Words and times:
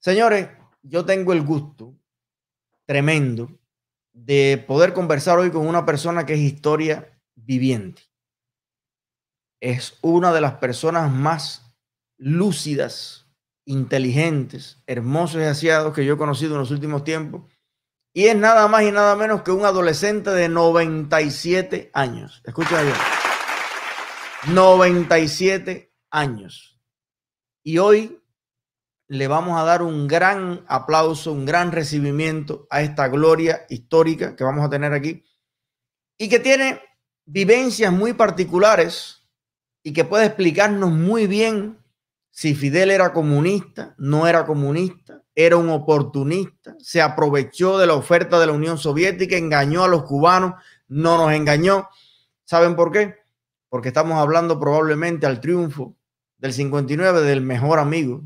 Señores, 0.00 0.48
yo 0.82 1.04
tengo 1.04 1.34
el 1.34 1.42
gusto 1.42 1.94
tremendo 2.86 3.50
de 4.12 4.62
poder 4.66 4.94
conversar 4.94 5.38
hoy 5.38 5.50
con 5.50 5.66
una 5.66 5.84
persona 5.84 6.24
que 6.24 6.34
es 6.34 6.40
historia 6.40 7.20
viviente. 7.34 8.02
Es 9.60 9.98
una 10.00 10.32
de 10.32 10.40
las 10.40 10.54
personas 10.54 11.12
más 11.12 11.76
lúcidas, 12.16 13.26
inteligentes, 13.66 14.82
hermosos 14.86 15.42
y 15.42 15.44
aseados 15.44 15.94
que 15.94 16.04
yo 16.04 16.14
he 16.14 16.18
conocido 16.18 16.54
en 16.54 16.60
los 16.60 16.70
últimos 16.70 17.04
tiempos. 17.04 17.42
Y 18.14 18.24
es 18.24 18.36
nada 18.36 18.68
más 18.68 18.82
y 18.82 18.90
nada 18.90 19.14
menos 19.16 19.42
que 19.42 19.52
un 19.52 19.66
adolescente 19.66 20.30
de 20.30 20.48
97 20.48 21.90
años. 21.92 22.42
Escucha 22.44 22.82
bien. 22.82 22.96
97 24.48 25.92
años. 26.10 26.80
Y 27.62 27.76
hoy 27.76 28.19
le 29.10 29.26
vamos 29.26 29.60
a 29.60 29.64
dar 29.64 29.82
un 29.82 30.06
gran 30.06 30.64
aplauso, 30.68 31.32
un 31.32 31.44
gran 31.44 31.72
recibimiento 31.72 32.68
a 32.70 32.82
esta 32.82 33.08
gloria 33.08 33.66
histórica 33.68 34.36
que 34.36 34.44
vamos 34.44 34.64
a 34.64 34.70
tener 34.70 34.92
aquí 34.92 35.24
y 36.16 36.28
que 36.28 36.38
tiene 36.38 36.80
vivencias 37.24 37.92
muy 37.92 38.12
particulares 38.12 39.28
y 39.82 39.92
que 39.92 40.04
puede 40.04 40.26
explicarnos 40.26 40.92
muy 40.92 41.26
bien 41.26 41.80
si 42.30 42.54
Fidel 42.54 42.92
era 42.92 43.12
comunista, 43.12 43.96
no 43.98 44.28
era 44.28 44.46
comunista, 44.46 45.24
era 45.34 45.56
un 45.56 45.70
oportunista, 45.70 46.76
se 46.78 47.02
aprovechó 47.02 47.78
de 47.78 47.88
la 47.88 47.94
oferta 47.94 48.38
de 48.38 48.46
la 48.46 48.52
Unión 48.52 48.78
Soviética, 48.78 49.36
engañó 49.36 49.82
a 49.82 49.88
los 49.88 50.04
cubanos, 50.04 50.54
no 50.86 51.18
nos 51.18 51.32
engañó. 51.32 51.88
¿Saben 52.44 52.76
por 52.76 52.92
qué? 52.92 53.16
Porque 53.70 53.88
estamos 53.88 54.18
hablando 54.18 54.60
probablemente 54.60 55.26
al 55.26 55.40
triunfo 55.40 55.96
del 56.38 56.52
59 56.52 57.22
del 57.22 57.42
mejor 57.42 57.80
amigo 57.80 58.22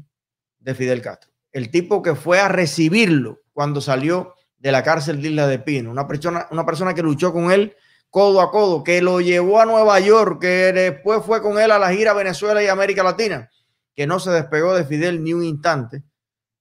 de 0.65 0.75
Fidel 0.75 1.03
Castro. 1.03 1.31
El 1.53 1.71
tipo 1.71 2.03
que 2.03 2.15
fue 2.15 2.41
a 2.41 2.49
recibirlo 2.49 3.43
cuando 3.53 3.81
salió 3.81 4.35
de 4.59 4.73
la 4.73 4.83
cárcel 4.83 5.21
de 5.21 5.29
Isla 5.29 5.47
de 5.47 5.59
Pino. 5.59 5.91
Una 5.91 6.09
persona, 6.09 6.49
una 6.51 6.65
persona 6.65 6.95
que 6.95 7.03
luchó 7.03 7.33
con 7.33 7.53
él 7.53 7.77
codo 8.11 8.41
a 8.41 8.51
codo, 8.51 8.83
que 8.83 9.03
lo 9.03 9.21
llevó 9.21 9.61
a 9.61 9.67
Nueva 9.67 10.01
York, 10.01 10.41
que 10.41 10.73
después 10.73 11.23
fue 11.25 11.43
con 11.43 11.59
él 11.59 11.71
a 11.71 11.79
la 11.79 11.93
gira 11.93 12.15
Venezuela 12.15 12.63
y 12.63 12.69
América 12.69 13.03
Latina, 13.03 13.51
que 13.95 14.07
no 14.07 14.19
se 14.19 14.31
despegó 14.31 14.75
de 14.75 14.85
Fidel 14.85 15.23
ni 15.23 15.33
un 15.35 15.45
instante 15.45 16.03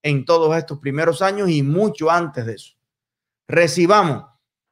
en 0.01 0.25
todos 0.25 0.55
estos 0.57 0.79
primeros 0.79 1.21
años 1.21 1.49
y 1.49 1.63
mucho 1.63 2.11
antes 2.11 2.45
de 2.45 2.55
eso. 2.55 2.73
Recibamos 3.47 4.25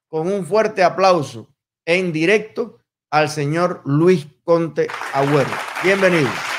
con 0.08 0.28
un 0.28 0.46
fuerte 0.46 0.84
aplauso 0.84 1.54
en 1.86 2.12
directo 2.12 2.80
al 3.10 3.30
señor 3.30 3.82
Luis 3.86 4.28
Conte 4.44 4.88
Agüero. 5.14 5.52
Bienvenido. 5.84 6.51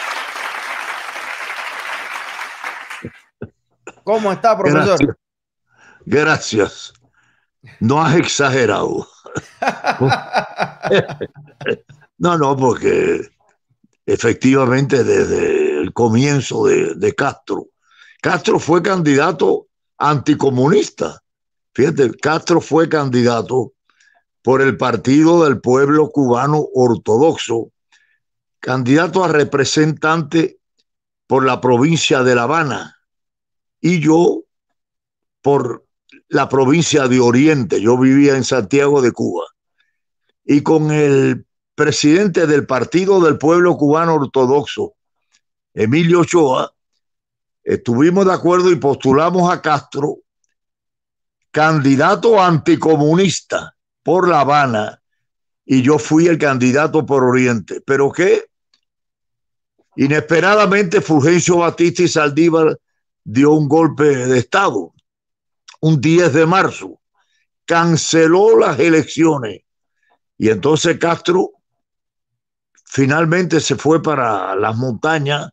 ¿Cómo 4.05 4.33
está, 4.33 4.57
profesor? 4.57 5.19
Gracias. 6.05 6.93
No 7.81 8.03
has 8.03 8.17
exagerado. 8.17 9.07
no, 12.19 12.37
no, 12.39 12.57
porque 12.57 13.29
efectivamente 14.05 15.05
desde 15.05 15.81
el 15.81 15.93
comienzo 15.93 16.67
de, 16.67 16.95
de, 16.97 17.15
Castro, 17.15 17.69
Castro 18.21 18.59
fue 18.59 18.83
candidato 18.83 19.69
anticomunista. 19.99 21.21
Fíjate, 21.75 22.11
Castro 22.17 22.61
fue 22.61 22.89
candidato 22.89 23.73
por 24.43 24.61
el 24.61 24.77
Partido 24.77 25.45
del 25.45 25.61
Pueblo 25.61 26.11
Cubano 26.11 26.67
Ortodoxo, 26.75 27.71
candidato 28.59 29.23
a 29.25 29.29
representante 29.29 30.59
por 31.29 31.47
la 31.47 31.61
provincia 31.61 32.25
de 32.25 32.35
La 32.35 32.43
Habana 32.43 33.02
y 33.83 34.01
yo 34.01 34.45
por 35.43 35.85
la 36.29 36.49
provincia 36.49 37.09
de 37.09 37.21
Oriente. 37.21 37.83
Yo 37.83 37.99
vivía 37.99 38.37
en 38.37 38.45
Santiago 38.45 39.03
de 39.03 39.13
Cuba. 39.13 39.45
Y 40.45 40.63
con 40.63 40.91
el 40.91 41.45
presidente 41.75 42.47
del 42.47 42.65
Partido 42.65 43.21
del 43.21 43.37
Pueblo 43.37 43.77
Cubano 43.77 44.15
Ortodoxo, 44.15 44.95
Emilio 45.75 46.21
Ochoa, 46.21 46.73
estuvimos 47.65 48.25
de 48.25 48.33
acuerdo 48.33 48.71
y 48.71 48.77
postulamos 48.77 49.53
a 49.53 49.61
Castro 49.61 50.19
candidato 51.51 52.41
anticomunista 52.41 53.77
por 54.03 54.29
La 54.29 54.41
Habana 54.41 55.03
y 55.65 55.83
yo 55.83 55.99
fui 55.99 56.27
el 56.29 56.39
candidato 56.39 57.05
por 57.05 57.25
Oriente. 57.25 57.83
Pero 57.85 58.11
que 58.13 58.47
inesperadamente 59.97 61.01
Fulgencio 61.01 61.59
Batista 61.59 62.03
y 62.03 62.09
Saldívar 62.09 62.79
dio 63.25 63.53
un 63.53 63.69
golpe 63.69 64.05
de 64.05 64.39
Estado 64.39 64.93
un 65.83 66.01
10 66.01 66.33
de 66.33 66.47
marzo, 66.47 67.01
canceló 67.65 68.57
las 68.57 68.79
elecciones 68.79 69.63
y 70.39 70.49
entonces 70.49 70.97
Castro 70.99 71.51
finalmente 72.85 73.61
se 73.61 73.75
fue 73.75 74.01
para 74.01 74.55
las 74.55 74.77
montañas, 74.77 75.51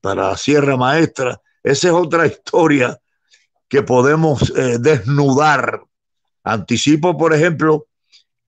para 0.00 0.36
Sierra 0.36 0.76
Maestra. 0.76 1.40
Esa 1.62 1.88
es 1.88 1.94
otra 1.94 2.26
historia 2.26 2.98
que 3.68 3.82
podemos 3.82 4.50
eh, 4.56 4.78
desnudar. 4.80 5.82
Anticipo, 6.44 7.18
por 7.18 7.34
ejemplo, 7.34 7.88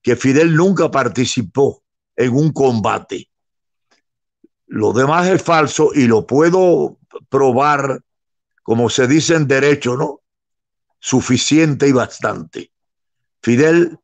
que 0.01 0.15
Fidel 0.15 0.55
nunca 0.55 0.89
participó 0.89 1.83
en 2.15 2.33
un 2.33 2.51
combate. 2.51 3.29
Lo 4.65 4.91
demás 4.91 5.27
es 5.27 5.43
falso 5.43 5.91
y 5.93 6.07
lo 6.07 6.25
puedo 6.25 6.97
probar 7.29 8.01
como 8.63 8.89
se 8.89 9.07
dice 9.07 9.35
en 9.35 9.47
derecho, 9.47 9.97
¿no? 9.97 10.21
Suficiente 10.99 11.87
y 11.87 11.91
bastante. 11.91 12.71
Fidel 13.41 13.97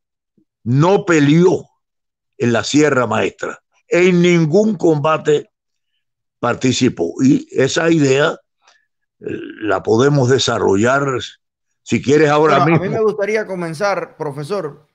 no 0.64 1.04
peleó 1.04 1.68
en 2.36 2.52
la 2.52 2.64
Sierra 2.64 3.06
Maestra. 3.06 3.60
En 3.88 4.20
ningún 4.20 4.76
combate 4.76 5.50
participó. 6.38 7.14
Y 7.22 7.48
esa 7.50 7.90
idea 7.90 8.38
eh, 9.20 9.26
la 9.62 9.82
podemos 9.82 10.28
desarrollar 10.28 11.04
si 11.82 12.02
quieres 12.02 12.28
ahora 12.28 12.64
mismo. 12.64 12.84
A 12.84 12.86
mí 12.86 12.88
me 12.88 13.00
gustaría 13.00 13.46
comenzar, 13.46 14.16
profesor. 14.16 14.86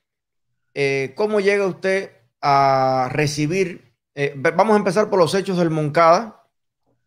Eh, 0.74 1.14
¿Cómo 1.16 1.40
llega 1.40 1.66
usted 1.66 2.12
a 2.42 3.10
recibir? 3.12 3.94
Eh, 4.16 4.34
vamos 4.36 4.74
a 4.76 4.78
empezar 4.78 5.10
por 5.10 5.20
los 5.20 5.34
hechos 5.34 5.58
del 5.58 5.70
Moncada 5.70 6.48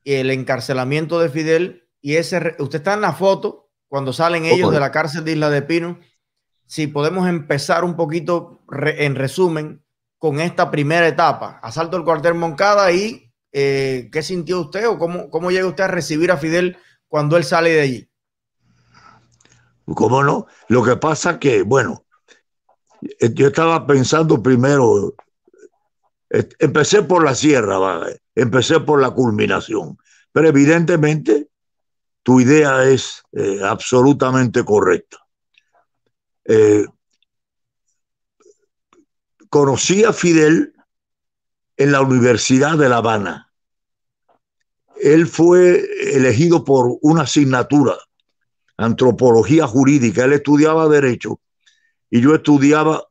y 0.03 0.15
el 0.15 0.31
encarcelamiento 0.31 1.21
de 1.21 1.29
Fidel 1.29 1.86
y 2.07 2.19
ese, 2.19 2.55
usted 2.61 2.79
está 2.79 2.95
en 2.95 3.01
la 3.01 3.13
foto 3.13 3.69
cuando 3.89 4.13
salen 4.13 4.45
ellos 4.45 4.71
de 4.71 4.79
la 4.79 4.93
cárcel 4.93 5.25
de 5.25 5.33
Isla 5.33 5.51
de 5.51 5.63
Pino. 5.63 5.99
Si 6.65 6.87
podemos 6.87 7.29
empezar 7.29 7.83
un 7.83 7.97
poquito 7.97 8.61
en 8.71 9.17
resumen 9.17 9.85
con 10.17 10.39
esta 10.39 10.71
primera 10.71 11.09
etapa, 11.09 11.59
asalto 11.65 11.97
al 11.97 12.05
cuartel 12.05 12.35
Moncada 12.35 12.93
y 12.93 13.35
eh, 13.51 14.09
qué 14.13 14.23
sintió 14.23 14.61
usted 14.61 14.87
o 14.87 14.99
cómo, 14.99 15.31
cómo 15.31 15.51
llega 15.51 15.67
usted 15.67 15.83
a 15.83 15.89
recibir 15.89 16.31
a 16.31 16.37
Fidel 16.37 16.79
cuando 17.09 17.37
él 17.37 17.43
sale 17.43 17.71
de 17.71 17.81
allí. 17.81 18.09
¿Cómo 19.87 20.23
no? 20.23 20.47
Lo 20.69 20.85
que 20.85 20.95
pasa 20.95 21.41
que, 21.41 21.63
bueno, 21.63 22.05
eh, 23.03 23.35
yo 23.35 23.49
estaba 23.49 23.85
pensando 23.85 24.41
primero, 24.41 25.17
eh, 26.31 26.49
empecé 26.61 27.03
por 27.03 27.25
la 27.25 27.35
sierra, 27.35 27.99
empecé 28.37 28.79
por 28.79 29.03
la 29.03 29.11
culminación, 29.11 29.99
pero 30.31 30.47
evidentemente 30.47 31.49
tu 32.27 32.41
idea 32.41 32.83
es 32.83 33.23
eh, 33.35 33.61
absolutamente 33.63 34.65
correcta. 34.65 35.19
Eh, 36.45 36.85
conocí 39.49 40.03
a 40.03 40.13
Fidel 40.13 40.75
en 41.77 41.93
la 41.93 42.01
Universidad 42.01 42.77
de 42.79 42.89
La 42.89 42.97
Habana. 42.97 43.53
Él 45.01 45.29
fue 45.29 45.87
elegido 46.17 46.65
por 46.65 46.99
una 47.01 47.23
asignatura, 47.23 47.95
antropología 48.77 49.69
jurídica. 49.69 50.25
Él 50.25 50.33
estudiaba 50.33 50.89
derecho 50.89 51.39
y 52.11 52.23
yo 52.23 52.35
estudiaba 52.35 53.07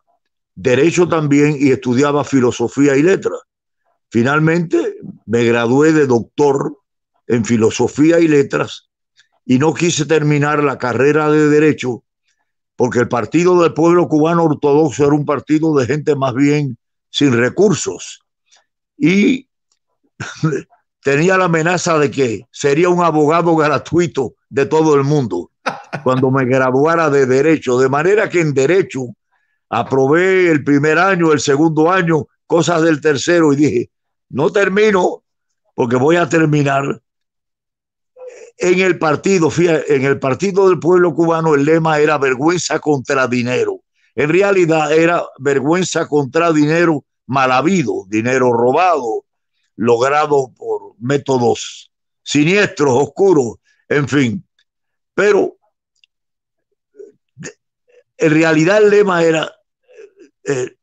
derecho 0.56 1.08
también 1.08 1.56
y 1.58 1.72
estudiaba 1.72 2.26
filosofía 2.26 2.98
y 2.98 3.02
letras. 3.02 3.40
Finalmente 4.10 4.98
me 5.26 5.46
gradué 5.46 5.94
de 5.94 6.06
doctor 6.06 6.80
en 7.28 7.46
filosofía 7.46 8.20
y 8.20 8.28
letras 8.28 8.85
y 9.46 9.60
no 9.60 9.74
quise 9.74 10.06
terminar 10.06 10.64
la 10.64 10.78
carrera 10.78 11.30
de 11.30 11.48
derecho 11.50 12.04
porque 12.76 13.00
el 13.00 13.08
Partido 13.08 13.62
del 13.62 13.74
Pueblo 13.74 14.08
Cubano 14.08 14.44
Ortodoxo 14.44 15.06
era 15.06 15.16
un 15.16 15.26
partido 15.26 15.76
de 15.78 15.86
gente 15.86 16.16
más 16.16 16.34
bien 16.34 16.78
sin 17.10 17.32
recursos. 17.32 18.22
Y 18.98 19.48
tenía 21.02 21.38
la 21.38 21.46
amenaza 21.46 21.98
de 21.98 22.12
que 22.12 22.46
sería 22.52 22.90
un 22.90 23.04
abogado 23.04 23.56
gratuito 23.56 24.34
de 24.50 24.66
todo 24.66 24.96
el 24.96 25.04
mundo 25.04 25.52
cuando 26.04 26.30
me 26.32 26.46
graduara 26.46 27.10
de 27.10 27.26
derecho, 27.26 27.80
de 27.80 27.90
manera 27.90 28.30
que 28.30 28.42
en 28.42 28.54
derecho 28.54 29.08
aprobé 29.70 30.52
el 30.52 30.64
primer 30.64 31.00
año, 31.00 31.32
el 31.32 31.40
segundo 31.40 31.92
año, 31.92 32.28
cosas 32.46 32.82
del 32.84 33.02
tercero 33.02 33.54
y 33.54 33.56
dije, 33.56 33.90
no 34.30 34.52
termino 34.52 35.24
porque 35.74 35.96
voy 35.96 36.18
a 36.18 36.30
terminar 36.30 37.02
en 38.58 38.80
el 38.80 38.98
partido, 38.98 39.50
fíjate, 39.50 39.96
en 39.96 40.06
el 40.06 40.20
partido 40.20 40.70
del 40.70 40.80
pueblo 40.80 41.14
cubano 41.14 41.56
el 41.56 41.66
lema 41.66 42.00
era 42.00 42.18
vergüenza 42.18 42.80
contra 42.80 43.28
dinero. 43.28 43.82
En 44.16 44.30
realidad 44.30 44.94
era 44.94 45.26
vergüenza 45.40 46.08
contra 46.08 46.54
dinero 46.54 47.04
mal 47.28 47.52
habido, 47.52 48.06
dinero 48.08 48.54
robado, 48.54 49.26
logrado 49.76 50.52
por 50.56 50.94
métodos 51.00 51.92
siniestros, 52.24 52.94
oscuros, 52.94 53.56
en 53.90 54.08
fin. 54.08 54.48
Pero 55.14 55.58
en 58.18 58.32
realidad 58.32 58.78
el 58.78 58.90
lema 58.90 59.24
era, 59.24 59.52
eh, 60.46 60.78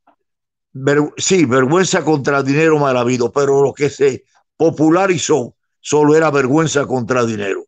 sí, 1.16 1.46
vergüenza 1.46 2.04
contra 2.04 2.42
dinero 2.42 2.78
mal 2.78 2.96
habido, 2.96 3.32
pero 3.32 3.62
lo 3.62 3.72
que 3.72 3.88
se 3.88 4.24
popularizó 4.56 5.56
solo 5.82 6.16
era 6.16 6.30
vergüenza 6.30 6.86
contra 6.86 7.26
dinero. 7.26 7.66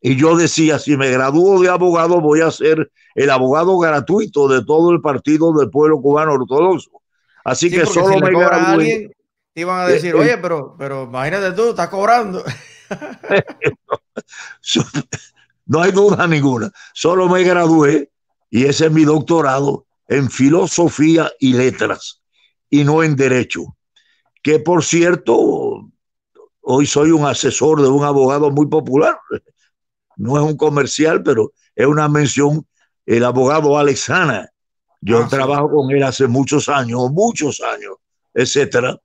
Y 0.00 0.16
yo 0.16 0.36
decía, 0.36 0.80
si 0.80 0.96
me 0.96 1.10
gradúo 1.10 1.62
de 1.62 1.68
abogado, 1.68 2.20
voy 2.20 2.40
a 2.40 2.50
ser 2.50 2.90
el 3.14 3.30
abogado 3.30 3.78
gratuito 3.78 4.48
de 4.48 4.64
todo 4.64 4.90
el 4.90 5.00
partido 5.00 5.52
del 5.52 5.70
pueblo 5.70 6.00
cubano 6.00 6.32
ortodoxo. 6.32 6.90
Así 7.44 7.70
que 7.70 7.86
solo 7.86 8.18
me 8.18 8.30
gradué. 8.30 9.10
te 9.54 9.60
iban 9.60 9.80
a 9.80 9.86
decir, 9.86 10.14
eh, 10.14 10.18
oye, 10.18 10.38
pero, 10.38 10.74
pero 10.76 11.04
imagínate 11.04 11.52
tú, 11.52 11.70
estás 11.70 11.88
cobrando. 11.88 12.42
no 15.66 15.82
hay 15.82 15.92
duda 15.92 16.26
ninguna. 16.26 16.72
Solo 16.92 17.28
me 17.28 17.44
gradué 17.44 18.10
y 18.50 18.64
ese 18.64 18.86
es 18.86 18.92
mi 18.92 19.04
doctorado 19.04 19.86
en 20.08 20.30
filosofía 20.30 21.30
y 21.38 21.52
letras 21.52 22.22
y 22.68 22.82
no 22.82 23.04
en 23.04 23.14
derecho. 23.14 23.76
Que 24.42 24.58
por 24.58 24.82
cierto, 24.82 25.71
hoy 26.62 26.86
soy 26.86 27.10
un 27.10 27.26
asesor 27.26 27.82
de 27.82 27.88
un 27.88 28.04
abogado 28.04 28.50
muy 28.50 28.66
popular 28.66 29.18
no 30.16 30.36
es 30.36 30.42
un 30.42 30.56
comercial, 30.56 31.22
pero 31.22 31.52
es 31.74 31.86
una 31.86 32.08
mención, 32.08 32.66
el 33.06 33.24
abogado 33.24 33.78
Alexana. 33.78 34.48
Yo 35.00 35.18
ah, 35.18 35.28
trabajo 35.28 35.70
con 35.70 35.90
él 35.90 36.02
hace 36.02 36.26
muchos 36.26 36.68
años, 36.68 37.10
muchos 37.10 37.60
años, 37.60 37.96
etcétera, 38.32 38.96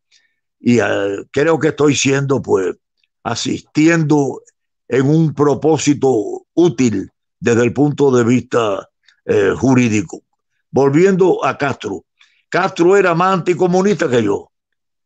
y 0.60 0.80
eh, 0.80 1.26
creo 1.32 1.58
que 1.60 1.70
estoy 1.70 1.96
siendo, 1.96 2.42
pues, 2.42 2.76
asistiendo 3.24 4.42
en 4.88 5.10
un 5.10 5.34
propósito 5.34 6.46
útil 6.54 7.10
desde 7.40 7.64
el 7.64 7.74
punto 7.74 8.12
de 8.12 8.24
vista 8.24 8.88
eh, 9.26 9.54
jurídico. 9.58 10.22
Volviendo 10.70 11.44
a 11.44 11.58
Castro, 11.58 12.06
Castro 12.50 12.96
era 12.96 13.16
más 13.16 13.34
anticomunista 13.34 14.10
que 14.10 14.24
yo. 14.24 14.52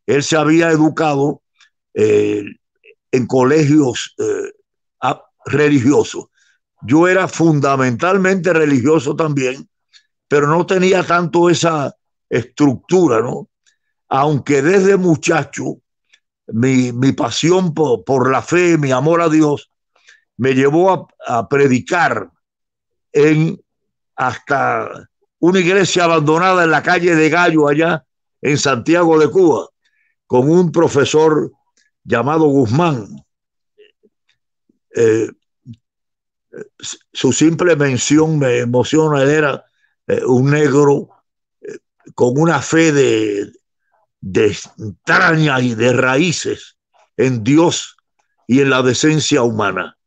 Él 0.05 0.23
se 0.23 0.35
había 0.35 0.71
educado 0.71 1.41
eh, 1.93 2.43
en 3.11 3.27
colegios 3.27 4.15
religioso. 5.45 6.29
Yo 6.83 7.07
era 7.07 7.27
fundamentalmente 7.27 8.53
religioso 8.53 9.15
también, 9.15 9.67
pero 10.27 10.47
no 10.47 10.65
tenía 10.65 11.03
tanto 11.03 11.49
esa 11.49 11.95
estructura, 12.29 13.21
¿no? 13.21 13.49
Aunque 14.07 14.61
desde 14.61 14.97
muchacho 14.97 15.77
mi, 16.47 16.91
pasión 17.13 17.73
por, 17.73 18.31
la 18.31 18.41
fe, 18.41 18.77
mi 18.77 18.91
amor 18.91 19.21
a 19.21 19.29
Dios, 19.29 19.71
me 20.37 20.53
llevó 20.53 21.07
a 21.27 21.47
predicar 21.49 22.29
en 23.11 23.59
hasta 24.15 25.09
una 25.39 25.59
iglesia 25.59 26.03
abandonada 26.03 26.63
en 26.63 26.71
la 26.71 26.83
calle 26.83 27.15
de 27.15 27.29
Gallo, 27.29 27.67
allá 27.67 28.05
en 28.41 28.57
Santiago 28.57 29.17
de 29.17 29.29
Cuba, 29.29 29.67
con 30.27 30.49
un 30.49 30.71
profesor 30.71 31.51
llamado 32.03 32.45
Guzmán, 32.45 33.23
eh, 34.95 35.29
su 37.13 37.31
simple 37.31 37.75
mención 37.75 38.39
me 38.39 38.59
emociona. 38.59 39.23
Era 39.23 39.65
eh, 40.07 40.23
un 40.25 40.51
negro 40.51 41.09
eh, 41.61 41.77
con 42.13 42.37
una 42.37 42.61
fe 42.61 42.91
de, 42.91 43.51
de 44.19 44.57
y 45.61 45.75
de 45.75 45.93
raíces 45.93 46.77
en 47.17 47.43
Dios 47.43 47.95
y 48.47 48.61
en 48.61 48.69
la 48.69 48.81
decencia 48.81 49.43
humana. 49.43 49.97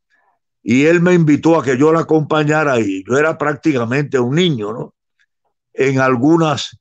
Y 0.62 0.86
él 0.86 1.00
me 1.00 1.12
invitó 1.14 1.58
a 1.58 1.64
que 1.64 1.76
yo 1.76 1.92
la 1.92 2.00
acompañara 2.00 2.80
y 2.80 3.04
yo 3.06 3.18
era 3.18 3.36
prácticamente 3.36 4.18
un 4.18 4.34
niño, 4.34 4.72
¿no? 4.72 4.94
En 5.74 6.00
algunas 6.00 6.78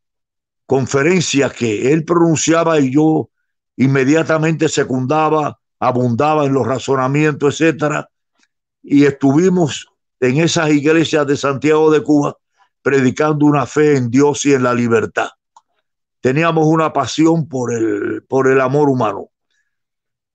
conferencias 0.65 1.51
que 1.53 1.91
él 1.91 2.05
pronunciaba 2.05 2.79
y 2.79 2.91
yo 2.91 3.29
inmediatamente 3.77 4.69
secundaba 4.69 5.59
abundaba 5.83 6.45
en 6.45 6.53
los 6.53 6.65
razonamientos, 6.65 7.59
etcétera, 7.59 8.09
y 8.81 9.05
estuvimos 9.05 9.87
en 10.19 10.37
esas 10.37 10.69
iglesias 10.71 11.27
de 11.27 11.35
Santiago 11.35 11.91
de 11.91 12.01
Cuba 12.01 12.37
predicando 12.81 13.45
una 13.45 13.65
fe 13.65 13.97
en 13.97 14.09
Dios 14.09 14.45
y 14.45 14.53
en 14.53 14.63
la 14.63 14.73
libertad. 14.73 15.29
Teníamos 16.21 16.65
una 16.67 16.93
pasión 16.93 17.47
por 17.47 17.73
el, 17.73 18.23
por 18.27 18.47
el 18.47 18.61
amor 18.61 18.89
humano. 18.89 19.29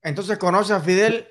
Entonces 0.03 0.39
conoce 0.39 0.75
a 0.75 0.81
Fidel 0.81 1.27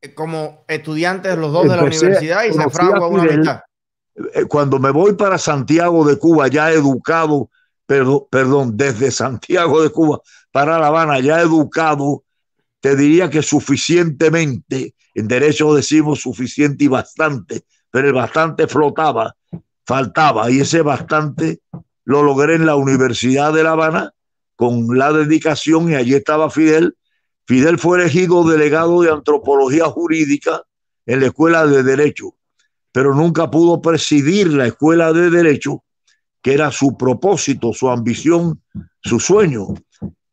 eh, 0.00 0.14
como 0.14 0.64
estudiantes 0.68 1.36
los 1.36 1.52
dos 1.52 1.64
de 1.64 1.76
la 1.76 1.82
universidad 1.82 2.44
y 2.44 2.52
se 2.52 2.70
fragua 2.70 3.08
una 3.08 3.24
eh, 3.24 4.44
Cuando 4.48 4.78
me 4.78 4.90
voy 4.90 5.14
para 5.14 5.38
Santiago 5.38 6.04
de 6.04 6.18
Cuba, 6.18 6.46
ya 6.48 6.70
educado, 6.70 7.50
perdón, 8.30 8.76
desde 8.76 9.10
Santiago 9.10 9.82
de 9.82 9.90
Cuba 9.90 10.20
para 10.52 10.78
La 10.78 10.88
Habana, 10.88 11.18
ya 11.18 11.40
educado 11.40 12.24
te 12.80 12.94
diría 12.94 13.28
que 13.28 13.42
suficientemente, 13.42 14.94
en 15.14 15.28
derecho 15.28 15.74
decimos 15.74 16.20
suficiente 16.20 16.84
y 16.84 16.88
bastante, 16.88 17.64
pero 17.90 18.08
el 18.08 18.14
bastante 18.14 18.68
flotaba, 18.68 19.34
faltaba, 19.84 20.50
y 20.50 20.60
ese 20.60 20.82
bastante 20.82 21.60
lo 22.04 22.22
logré 22.22 22.54
en 22.54 22.66
la 22.66 22.76
Universidad 22.76 23.52
de 23.52 23.64
La 23.64 23.72
Habana 23.72 24.12
con 24.54 24.96
la 24.96 25.12
dedicación 25.12 25.90
y 25.90 25.94
allí 25.94 26.14
estaba 26.14 26.48
Fidel. 26.48 26.96
Fidel 27.46 27.78
fue 27.78 27.98
elegido 27.98 28.48
delegado 28.48 29.02
de 29.02 29.10
antropología 29.10 29.86
jurídica 29.86 30.62
en 31.06 31.20
la 31.20 31.26
Escuela 31.26 31.66
de 31.66 31.82
Derecho, 31.82 32.36
pero 32.92 33.14
nunca 33.14 33.50
pudo 33.50 33.80
presidir 33.80 34.52
la 34.52 34.66
Escuela 34.68 35.12
de 35.12 35.30
Derecho, 35.30 35.82
que 36.42 36.54
era 36.54 36.70
su 36.70 36.96
propósito, 36.96 37.72
su 37.72 37.88
ambición, 37.90 38.62
su 39.02 39.20
sueño. 39.20 39.68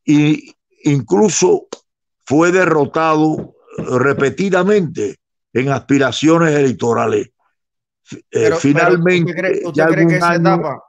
Y 0.06 0.54
incluso 0.83 1.68
fue 2.25 2.51
derrotado 2.51 3.56
repetidamente 3.77 5.18
en 5.54 5.69
aspiraciones 5.69 6.56
electorales. 6.56 7.30
Eh, 8.31 8.51
finalmente, 8.59 9.61
¿usted 9.66 9.85
cree, 9.87 10.07
que 10.07 10.16
esa 10.16 10.35
etapa 10.35 10.83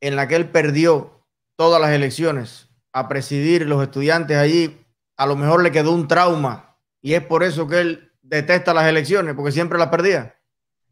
en 0.00 0.16
la 0.16 0.28
que 0.28 0.36
él 0.36 0.50
perdió 0.50 1.24
todas 1.56 1.80
las 1.80 1.90
elecciones 1.90 2.68
a 2.92 3.08
presidir 3.08 3.66
los 3.66 3.82
estudiantes 3.82 4.36
allí, 4.36 4.86
a 5.16 5.26
lo 5.26 5.36
mejor 5.36 5.62
le 5.62 5.72
quedó 5.72 5.92
un 5.92 6.08
trauma 6.08 6.76
y 7.00 7.14
es 7.14 7.22
por 7.22 7.42
eso 7.42 7.66
que 7.66 7.80
él 7.80 8.12
detesta 8.22 8.74
las 8.74 8.86
elecciones, 8.86 9.34
porque 9.34 9.52
siempre 9.52 9.78
las 9.78 9.88
perdía? 9.88 10.34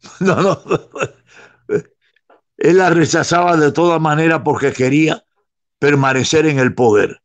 No, 0.20 0.40
no. 0.40 0.62
Él 2.66 2.78
las 2.78 2.94
rechazaba 2.94 3.56
de 3.56 3.72
todas 3.72 4.00
maneras 4.00 4.42
porque 4.44 4.72
quería 4.72 5.24
permanecer 5.78 6.46
en 6.46 6.58
el 6.58 6.74
poder 6.74 7.20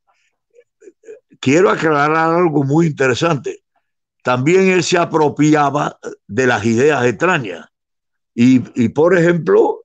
quiero 1.41 1.71
aclarar 1.71 2.15
algo 2.15 2.63
muy 2.63 2.87
interesante. 2.87 3.63
También 4.23 4.69
él 4.69 4.83
se 4.83 4.97
apropiaba 4.97 5.99
de 6.27 6.47
las 6.47 6.63
ideas 6.63 7.03
extrañas. 7.05 7.67
Y, 8.33 8.59
por 8.89 9.17
ejemplo, 9.17 9.83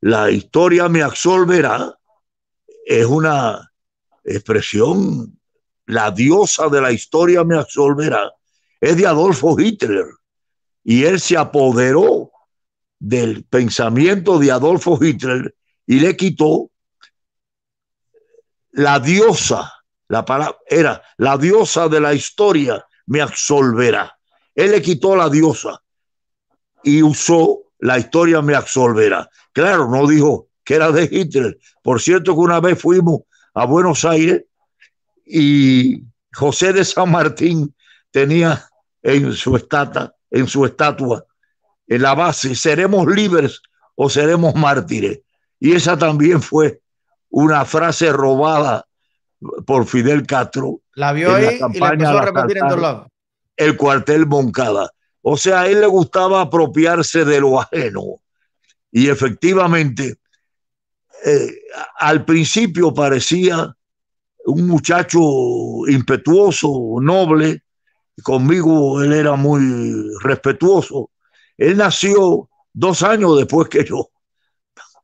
la 0.00 0.30
historia 0.30 0.88
me 0.88 1.02
absolverá 1.02 1.96
es 2.86 3.06
una 3.06 3.70
expresión, 4.24 5.38
la 5.86 6.10
diosa 6.10 6.68
de 6.68 6.80
la 6.80 6.92
historia 6.92 7.44
me 7.44 7.56
absolverá, 7.56 8.32
es 8.80 8.96
de 8.96 9.06
Adolfo 9.06 9.58
Hitler. 9.58 10.06
Y 10.82 11.04
él 11.04 11.20
se 11.20 11.36
apoderó 11.36 12.30
del 13.04 13.44
pensamiento 13.44 14.38
de 14.38 14.50
Adolfo 14.50 14.98
Hitler 14.98 15.54
y 15.86 16.00
le 16.00 16.16
quitó 16.16 16.70
la 18.72 18.98
diosa 18.98 19.70
la 20.08 20.24
palabra 20.24 20.56
era 20.66 21.02
la 21.18 21.36
diosa 21.36 21.88
de 21.88 22.00
la 22.00 22.14
historia 22.14 22.84
me 23.06 23.20
absolverá. 23.20 24.18
Él 24.54 24.70
le 24.70 24.80
quitó 24.80 25.16
la 25.16 25.28
diosa 25.28 25.82
y 26.82 27.02
usó 27.02 27.64
la 27.78 27.98
historia 27.98 28.40
me 28.40 28.54
absolverá. 28.54 29.28
Claro, 29.52 29.88
no 29.90 30.06
dijo 30.06 30.48
que 30.64 30.76
era 30.76 30.90
de 30.90 31.08
Hitler. 31.10 31.58
Por 31.82 32.00
cierto 32.00 32.32
que 32.32 32.40
una 32.40 32.60
vez 32.60 32.80
fuimos 32.80 33.22
a 33.52 33.66
Buenos 33.66 34.06
Aires 34.06 34.44
y 35.26 36.02
José 36.32 36.72
de 36.72 36.84
San 36.86 37.10
Martín 37.10 37.74
tenía 38.10 38.66
en 39.02 39.34
su 39.34 39.56
estatua, 39.56 40.14
en 40.30 40.46
su 40.46 40.64
estatua, 40.64 41.26
en 41.86 42.02
la 42.02 42.14
base, 42.14 42.54
seremos 42.54 43.06
libres 43.06 43.60
o 43.94 44.08
seremos 44.08 44.54
mártires. 44.54 45.20
Y 45.60 45.72
esa 45.72 45.96
también 45.98 46.42
fue 46.42 46.80
una 47.30 47.64
frase 47.64 48.12
robada 48.12 48.86
por 49.66 49.86
Fidel 49.86 50.26
Castro. 50.26 50.80
La 50.94 51.12
vio 51.12 51.34
ahí 51.34 51.58
y 51.72 51.78
la 51.78 51.88
empezó 51.88 52.18
a 52.18 52.24
repetir 52.24 52.58
en 52.58 52.68
todos 52.68 52.80
lados. 52.80 53.08
El 53.56 53.76
cuartel 53.76 54.26
Moncada. 54.26 54.90
O 55.22 55.36
sea, 55.36 55.62
a 55.62 55.68
él 55.68 55.80
le 55.80 55.86
gustaba 55.86 56.42
apropiarse 56.42 57.24
de 57.24 57.40
lo 57.40 57.60
ajeno. 57.60 58.20
Y 58.90 59.08
efectivamente, 59.08 60.16
eh, 61.24 61.54
al 61.98 62.24
principio 62.24 62.92
parecía 62.92 63.74
un 64.44 64.68
muchacho 64.68 65.18
impetuoso, 65.88 66.96
noble. 67.00 67.62
Conmigo 68.22 69.02
él 69.02 69.12
era 69.12 69.34
muy 69.34 69.60
respetuoso. 70.20 71.10
Él 71.56 71.76
nació 71.76 72.48
dos 72.72 73.02
años 73.02 73.36
después 73.36 73.68
que 73.68 73.84
yo. 73.84 74.10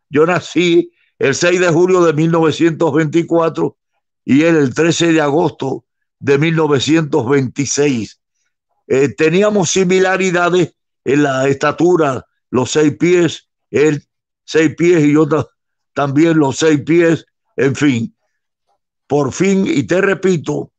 Yo 0.09 0.27
nací 0.27 0.93
el 1.19 1.35
6 1.35 1.61
de 1.61 1.69
julio 1.69 2.05
de 2.05 2.13
1924 2.13 3.77
y 4.25 4.43
él 4.43 4.57
el 4.57 4.75
13 4.75 5.13
de 5.13 5.21
agosto 5.21 5.85
de 6.19 6.39
1926. 6.39 8.21
Eh, 8.89 9.09
teníamos 9.15 9.71
similaridades 9.71 10.75
en 11.05 11.23
la 11.23 11.49
estatura, 11.49 12.27
los 12.51 12.73
seis 12.73 12.97
pies, 12.99 13.49
él 13.71 14.05
seis 14.45 14.75
pies 14.77 15.05
y 15.05 15.13
yo 15.13 15.29
también 15.95 16.39
los 16.39 16.57
seis 16.57 16.81
pies, 16.83 17.25
en 17.57 17.77
fin. 17.77 18.17
Por 19.07 19.33
fin, 19.33 19.65
y 19.67 19.85
te 19.85 20.01
repito, 20.01 20.73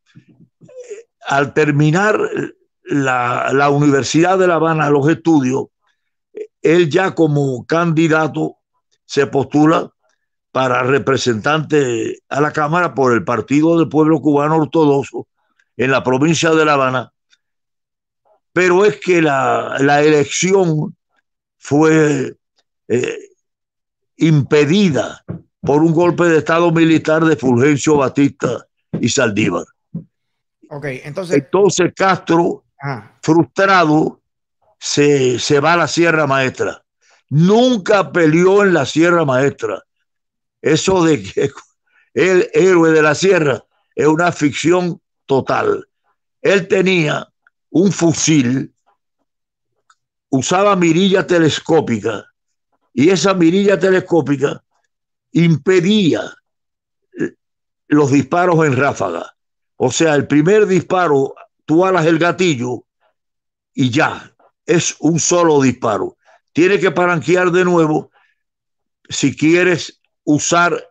al 1.27 1.53
terminar 1.53 2.19
la, 2.91 3.51
la 3.53 3.69
Universidad 3.69 4.37
de 4.37 4.47
La 4.47 4.55
Habana, 4.55 4.89
los 4.89 5.07
estudios, 5.09 5.65
él 6.61 6.89
ya 6.89 7.15
como 7.15 7.65
candidato 7.65 8.57
se 9.05 9.27
postula 9.27 9.91
para 10.51 10.83
representante 10.83 12.19
a 12.29 12.41
la 12.41 12.51
Cámara 12.51 12.93
por 12.93 13.13
el 13.13 13.23
Partido 13.23 13.77
del 13.77 13.89
Pueblo 13.89 14.19
Cubano 14.19 14.57
Ortodoxo 14.57 15.27
en 15.77 15.91
la 15.91 16.03
provincia 16.03 16.51
de 16.51 16.65
La 16.65 16.73
Habana. 16.73 17.13
Pero 18.53 18.85
es 18.85 18.99
que 18.99 19.21
la, 19.21 19.77
la 19.79 20.01
elección 20.01 20.95
fue 21.57 22.35
eh, 22.89 23.17
impedida 24.17 25.23
por 25.61 25.81
un 25.81 25.93
golpe 25.93 26.25
de 26.25 26.39
Estado 26.39 26.71
militar 26.71 27.23
de 27.23 27.37
Fulgencio 27.37 27.97
Batista 27.97 28.65
y 28.99 29.07
Saldívar. 29.07 29.65
Okay, 30.69 31.01
entonces, 31.03 31.37
entonces 31.37 31.91
Castro, 31.95 32.65
frustrado, 33.21 34.21
se, 34.79 35.39
se 35.39 35.59
va 35.59 35.73
a 35.73 35.77
la 35.77 35.87
Sierra 35.87 36.27
Maestra. 36.27 36.83
Nunca 37.29 38.11
peleó 38.11 38.63
en 38.63 38.73
la 38.73 38.85
Sierra 38.85 39.25
Maestra 39.25 39.83
eso 40.61 41.03
de 41.03 41.23
que 41.23 41.51
el 42.13 42.49
héroe 42.53 42.91
de 42.91 43.01
la 43.01 43.15
sierra 43.15 43.63
es 43.95 44.07
una 44.07 44.31
ficción 44.31 45.01
total. 45.25 45.87
Él 46.41 46.67
tenía 46.67 47.27
un 47.69 47.91
fusil, 47.91 48.73
usaba 50.29 50.75
mirilla 50.75 51.25
telescópica 51.25 52.25
y 52.93 53.09
esa 53.09 53.33
mirilla 53.33 53.79
telescópica 53.79 54.63
impedía 55.31 56.21
los 57.87 58.11
disparos 58.11 58.65
en 58.65 58.75
ráfaga. 58.75 59.35
O 59.77 59.91
sea, 59.91 60.15
el 60.15 60.27
primer 60.27 60.67
disparo, 60.67 61.33
tú 61.71 61.85
alas 61.85 62.05
el 62.05 62.19
gatillo 62.19 62.83
y 63.73 63.91
ya, 63.91 64.35
es 64.65 64.93
un 64.99 65.21
solo 65.21 65.61
disparo. 65.61 66.17
Tiene 66.51 66.77
que 66.81 66.91
paranquear 66.91 67.49
de 67.49 67.63
nuevo 67.63 68.11
si 69.07 69.33
quieres 69.33 70.01
usar 70.25 70.85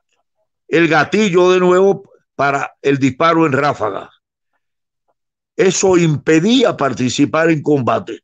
el 0.68 0.88
gatillo 0.88 1.50
de 1.50 1.60
nuevo 1.60 2.10
para 2.34 2.78
el 2.80 2.96
disparo 2.96 3.44
en 3.44 3.52
ráfaga. 3.52 4.10
Eso 5.54 5.98
impedía 5.98 6.78
participar 6.78 7.50
en 7.50 7.60
combate. 7.60 8.20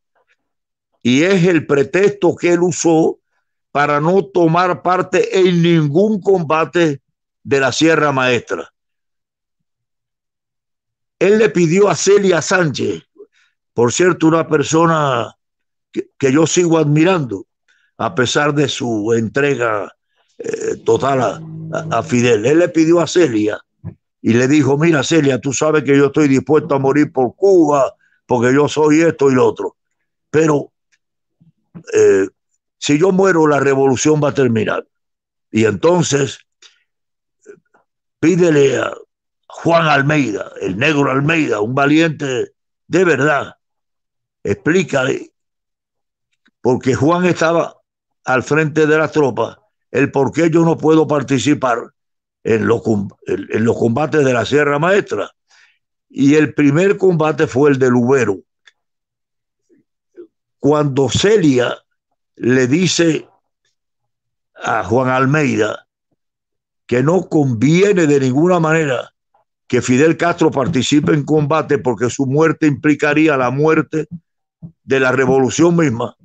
Y 1.03 1.25
es 1.25 1.45
el 1.45 1.67
pretexto 1.67 2.35
que 2.35 2.55
él 2.55 2.63
usó 2.63 3.19
para 3.71 4.01
no 4.01 4.25
tomar 4.25 4.81
parte 4.81 5.41
en 5.41 5.61
ningún 5.61 6.23
combate 6.23 7.03
de 7.43 7.61
la 7.61 7.71
Sierra 7.71 8.13
Maestra. 8.13 8.73
Él 11.19 11.39
le 11.39 11.49
pidió 11.49 11.89
a 11.89 11.97
Celia 11.97 12.43
Sánchez, 12.43 13.03
por 13.73 13.93
cierto, 13.93 14.27
una 14.27 14.49
persona 14.49 15.35
que, 15.93 16.33
yo 16.33 16.47
sigo 16.47 16.79
admirando, 16.79 17.47
a 17.99 18.15
pesar 18.15 18.55
de 18.55 18.69
su 18.69 19.13
entrega 19.15 19.95
eh, 20.39 20.77
total 20.85 21.43
a, 21.91 22.03
Fidel. 22.03 22.45
Él 22.47 22.59
le 22.59 22.69
pidió 22.69 23.01
a 23.01 23.07
Celia 23.07 23.59
y 24.21 24.33
le 24.35 24.49
dijo, 24.49 24.77
mira 24.79 25.03
Celia, 25.03 25.41
tú 25.41 25.53
sabes 25.53 25.85
que 25.85 25.97
yo 25.97 26.07
estoy 26.07 26.29
dispuesto 26.29 26.75
a 26.75 26.79
morir 26.79 27.13
por 27.13 27.35
Cuba, 27.35 27.95
porque 28.27 28.53
yo 28.53 28.69
soy 28.69 29.01
esto 29.01 29.31
y 29.31 29.35
lo 29.35 29.47
otro. 29.47 29.77
Pero 30.31 30.73
eh, 31.93 32.29
si 32.79 32.99
yo 32.99 33.13
muero, 33.13 33.47
la 33.47 33.61
revolución 33.61 34.21
va 34.23 34.31
a 34.31 34.35
terminar. 34.35 34.87
Y 35.51 35.65
entonces 35.65 36.39
pídele 38.21 38.79
a 38.79 38.93
Juan 39.59 39.87
Almeida, 39.87 40.53
el 40.61 40.77
negro 40.77 41.11
Almeida, 41.11 41.63
un 41.63 41.75
valiente 41.75 42.53
de 42.87 43.05
verdad, 43.05 43.57
explícale, 44.45 45.33
porque 46.61 46.95
Juan 46.95 47.25
estaba 47.25 47.75
al 48.25 48.43
frente 48.43 48.87
de 48.87 48.99
las 48.99 49.13
tropas 49.13 49.57
el 49.91 50.13
por 50.13 50.31
qué 50.31 50.51
yo 50.51 50.63
no 50.63 50.77
puedo 50.77 51.07
participar 51.07 51.91
en 52.45 52.67
los, 52.67 52.83
en 53.27 53.65
los 53.65 53.79
combates 53.79 54.27
de 54.27 54.33
la 54.35 54.45
Sierra 54.45 54.79
Maestra. 54.79 55.31
Y 56.11 56.35
el 56.35 56.53
primer 56.53 56.99
combate 56.99 57.47
fue 57.47 57.71
el 57.71 57.79
del 57.79 57.95
Ubero. 57.95 58.37
Cuando 60.59 61.09
Celia 61.09 61.79
le 62.37 62.67
dice 62.67 63.27
a 64.55 64.85
Juan 64.85 65.09
Almeida 65.09 65.89
que 66.87 67.03
no 67.03 67.27
conviene 67.29 68.07
de 68.07 68.21
ninguna 68.21 68.61
manera 68.61 69.16
que 69.67 69.83
Fidel 69.83 70.17
Castro 70.17 70.51
participe 70.51 71.13
en 71.13 71.25
combate 71.25 71.79
porque 71.79 72.09
su 72.11 72.27
muerte 72.27 72.67
implicaría 72.67 73.37
la 73.37 73.51
muerte 73.51 74.07
de 74.85 75.01
la 75.01 75.13
revolución 75.13 75.77
misma. 75.77 76.17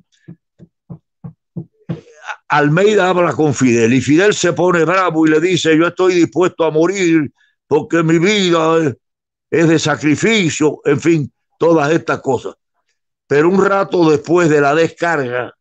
Almeida 2.48 3.08
habla 3.08 3.32
con 3.32 3.54
Fidel 3.54 3.94
y 3.94 4.00
Fidel 4.00 4.34
se 4.34 4.52
pone 4.52 4.84
bravo 4.84 5.26
y 5.26 5.30
le 5.30 5.40
dice, 5.40 5.76
yo 5.76 5.86
estoy 5.86 6.14
dispuesto 6.14 6.64
a 6.64 6.70
morir 6.70 7.32
porque 7.66 8.02
mi 8.02 8.18
vida 8.18 8.94
es 9.50 9.68
de 9.68 9.78
sacrificio, 9.78 10.80
en 10.84 11.00
fin, 11.00 11.32
todas 11.58 11.90
estas 11.90 12.20
cosas. 12.20 12.54
Pero 13.26 13.48
un 13.48 13.64
rato 13.64 14.08
después 14.10 14.50
de 14.50 14.60
la 14.60 14.74
descarga, 14.74 15.54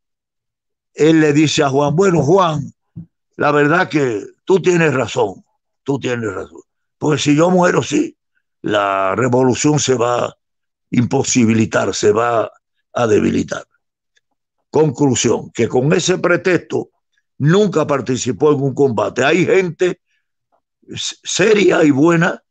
él 0.93 1.21
le 1.21 1.31
dice 1.31 1.63
a 1.63 1.69
Juan, 1.69 1.95
bueno, 1.95 2.21
Juan, 2.21 2.73
la 3.37 3.51
verdad 3.51 3.89
que 3.89 4.25
tú 4.43 4.61
tienes 4.61 4.93
razón, 4.93 5.43
tú 5.83 5.97
tienes 5.97 6.33
razón. 6.33 6.61
Porque 7.01 7.17
si 7.17 7.35
yo 7.35 7.49
muero, 7.49 7.81
sí, 7.81 8.15
la 8.61 9.15
revolución 9.15 9.79
se 9.79 9.95
va 9.95 10.25
a 10.25 10.37
imposibilitar, 10.91 11.95
se 11.95 12.11
va 12.11 12.51
a 12.93 13.07
debilitar. 13.07 13.65
Conclusión, 14.69 15.49
que 15.49 15.67
con 15.67 15.91
ese 15.93 16.19
pretexto 16.19 16.91
nunca 17.39 17.87
participó 17.87 18.51
en 18.51 18.61
un 18.61 18.75
combate. 18.75 19.25
Hay 19.25 19.47
gente 19.47 19.99
seria 21.23 21.83
y 21.83 21.89
buena, 21.89 22.43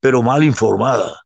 pero 0.00 0.22
mal 0.22 0.42
informada. 0.42 1.20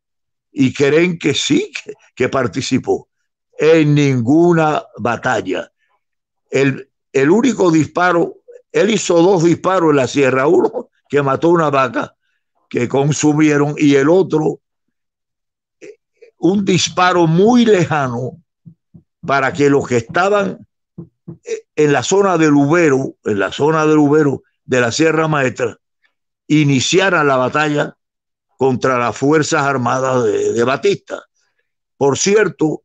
Y 0.50 0.74
creen 0.74 1.20
que 1.20 1.34
sí, 1.34 1.70
que, 2.16 2.28
participó 2.28 3.08
en 3.56 3.94
ninguna 3.94 4.82
batalla. 4.98 5.70
El, 6.50 6.90
el 7.12 7.30
único 7.30 7.70
disparo, 7.70 8.38
él 8.72 8.90
hizo 8.90 9.22
dos 9.22 9.44
disparos 9.44 9.90
en 9.90 9.96
la 9.96 10.08
sierra, 10.08 10.48
uno 10.48 10.88
que 11.08 11.22
mató 11.22 11.50
una 11.50 11.70
vaca 11.70 12.16
que 12.73 12.88
consumieron 12.88 13.75
y 13.76 13.97
el 13.97 14.09
otro 14.09 14.61
un 16.38 16.64
disparo 16.64 17.26
muy 17.26 17.67
lejano 17.67 18.43
para 19.21 19.52
que 19.52 19.69
los 19.69 19.87
que 19.87 19.99
estaban 19.99 20.67
en 21.76 21.93
la 21.93 22.02
zona 22.02 22.38
del 22.38 22.55
Ubero, 22.55 23.17
en 23.25 23.41
la 23.41 23.52
zona 23.52 23.85
del 23.85 23.99
Ubero 23.99 24.43
de 24.64 24.81
la 24.81 24.91
Sierra 24.91 25.29
Maestra, 25.29 25.76
iniciaran 26.47 27.26
la 27.26 27.37
batalla 27.37 27.95
contra 28.57 28.99
las 28.99 29.19
Fuerzas 29.19 29.62
Armadas 29.64 30.25
de, 30.25 30.55
de 30.55 30.64
Batista. 30.64 31.23
Por 31.99 32.17
cierto, 32.17 32.85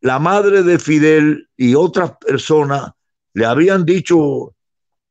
la 0.00 0.20
madre 0.20 0.62
de 0.62 0.78
Fidel 0.78 1.48
y 1.56 1.74
otras 1.74 2.12
personas 2.18 2.92
le 3.32 3.46
habían 3.46 3.84
dicho 3.84 4.54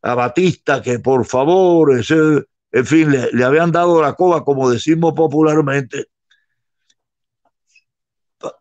a 0.02 0.16
Batista 0.16 0.82
que 0.82 1.00
por 1.00 1.26
favor, 1.26 2.00
ese, 2.00 2.46
en 2.72 2.86
fin, 2.86 3.12
le, 3.12 3.44
habían 3.44 3.72
dado 3.72 4.02
la 4.02 4.14
coba, 4.14 4.44
como 4.44 4.70
decimos 4.70 5.14
popularmente, 5.14 6.06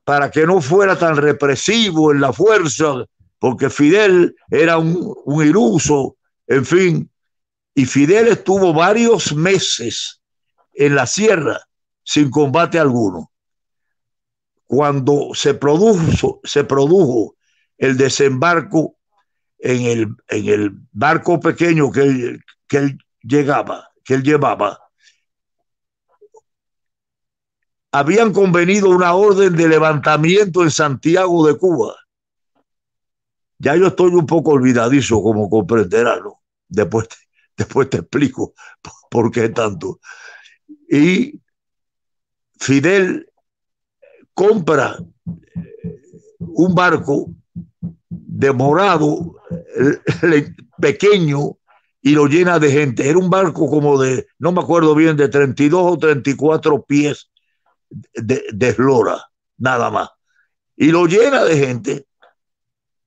para 0.04 0.30
que 0.30 0.46
no 0.46 0.60
fuera 0.60 0.98
tan 0.98 1.16
represivo 1.16 2.12
en 2.12 2.20
la 2.20 2.32
fuerza, 2.32 3.04
porque 3.38 3.68
Fidel 3.68 4.34
era 4.50 4.78
un, 4.78 5.44
iluso, 5.44 6.16
en 6.46 6.64
fin, 6.64 7.10
y 7.74 7.84
Fidel 7.84 8.28
estuvo 8.28 8.72
varios 8.72 9.34
meses 9.34 10.22
en 10.74 10.94
la 10.94 11.06
sierra 11.06 11.60
sin 12.02 12.30
combate 12.30 12.78
alguno. 12.78 13.30
cuando 14.68 15.30
se 15.34 15.54
produjo, 15.54 16.40
se 16.42 16.64
produjo 16.64 17.36
el 17.78 17.96
desembarco 17.96 18.96
en 19.58 19.82
el, 19.82 20.08
en 20.28 20.48
el 20.48 20.70
barco 20.92 21.38
pequeño 21.38 21.92
que 21.92 22.38
que 22.66 22.78
él 22.78 22.98
llegaba, 23.22 23.85
que 24.06 24.14
él 24.14 24.22
llevaba, 24.22 24.78
habían 27.90 28.32
convenido 28.32 28.88
una 28.90 29.14
orden 29.14 29.56
de 29.56 29.68
levantamiento 29.68 30.62
en 30.62 30.70
Santiago 30.70 31.46
de 31.46 31.58
Cuba. 31.58 31.96
Ya 33.58 33.74
yo 33.74 33.88
estoy 33.88 34.14
un 34.14 34.26
poco 34.26 34.52
olvidadizo, 34.52 35.20
como 35.22 35.50
comprenderás, 35.50 36.20
¿no? 36.22 36.42
Después, 36.68 37.08
después 37.56 37.90
te 37.90 37.98
explico 37.98 38.54
por 39.10 39.30
qué 39.30 39.48
tanto. 39.48 39.98
Y 40.88 41.40
Fidel 42.60 43.28
compra 44.34 44.98
un 46.38 46.74
barco 46.74 47.34
demorado, 48.08 49.36
pequeño, 50.78 51.56
y 52.06 52.10
lo 52.10 52.28
llena 52.28 52.60
de 52.60 52.70
gente. 52.70 53.10
Era 53.10 53.18
un 53.18 53.28
barco 53.28 53.68
como 53.68 54.00
de, 54.00 54.28
no 54.38 54.52
me 54.52 54.60
acuerdo 54.60 54.94
bien, 54.94 55.16
de 55.16 55.28
32 55.28 55.94
o 55.94 55.98
34 55.98 56.84
pies 56.84 57.32
de, 57.90 58.44
eslora, 58.60 59.24
nada 59.58 59.90
más. 59.90 60.10
Y 60.76 60.92
lo 60.92 61.06
llena 61.06 61.42
de 61.42 61.58
gente 61.58 62.06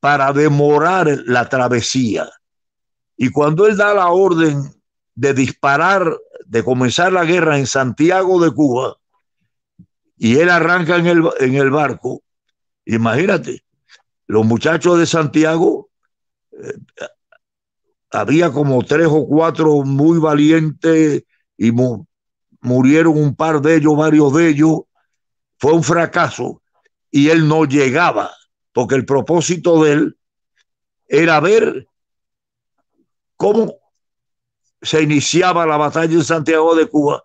para 0.02 0.34
demorar 0.34 1.08
la 1.28 1.48
travesía. 1.48 2.30
Y 3.16 3.30
cuando 3.32 3.68
él 3.68 3.78
da 3.78 3.94
la 3.94 4.10
orden 4.10 4.70
de 5.16 5.34
disparar, 5.34 6.18
de 6.46 6.62
comenzar 6.66 7.14
la 7.14 7.24
guerra 7.24 7.58
en 7.58 7.68
Santiago 7.68 8.44
de 8.44 8.52
Cuba, 8.52 8.98
y 10.18 10.40
él 10.40 10.50
arranca 10.50 10.98
en 10.98 11.08
el, 11.08 11.24
en 11.40 11.56
el 11.56 11.72
barco, 11.72 12.22
imagínate, 12.84 13.64
los 14.28 14.46
muchachos 14.46 15.00
de 15.00 15.06
Santiago, 15.06 15.90
eh, 16.52 16.74
había 18.12 18.52
como 18.52 18.84
tres 18.84 19.08
o 19.10 19.26
cuatro 19.28 19.84
muy 19.84 20.20
valientes 20.20 21.24
y 21.58 21.72
mu 21.72 22.06
murieron 22.62 23.18
un 23.18 23.36
par 23.36 23.62
de 23.62 23.76
ellos, 23.76 23.96
varios 23.96 24.34
de 24.34 24.50
ellos, 24.50 24.82
fue 25.58 25.74
un 25.74 25.84
fracaso 25.84 26.62
y 27.10 27.30
él 27.30 27.48
no 27.48 27.64
llegaba, 27.66 28.32
porque 28.74 28.96
el 28.96 29.06
propósito 29.06 29.84
de 29.84 29.94
él 29.94 30.18
era 31.08 31.40
ver 31.40 31.88
cómo 33.38 33.76
se 34.82 35.02
iniciaba 35.02 35.66
la 35.66 35.78
batalla 35.78 36.14
en 36.14 36.24
Santiago 36.24 36.76
de 36.76 36.88
Cuba 36.88 37.24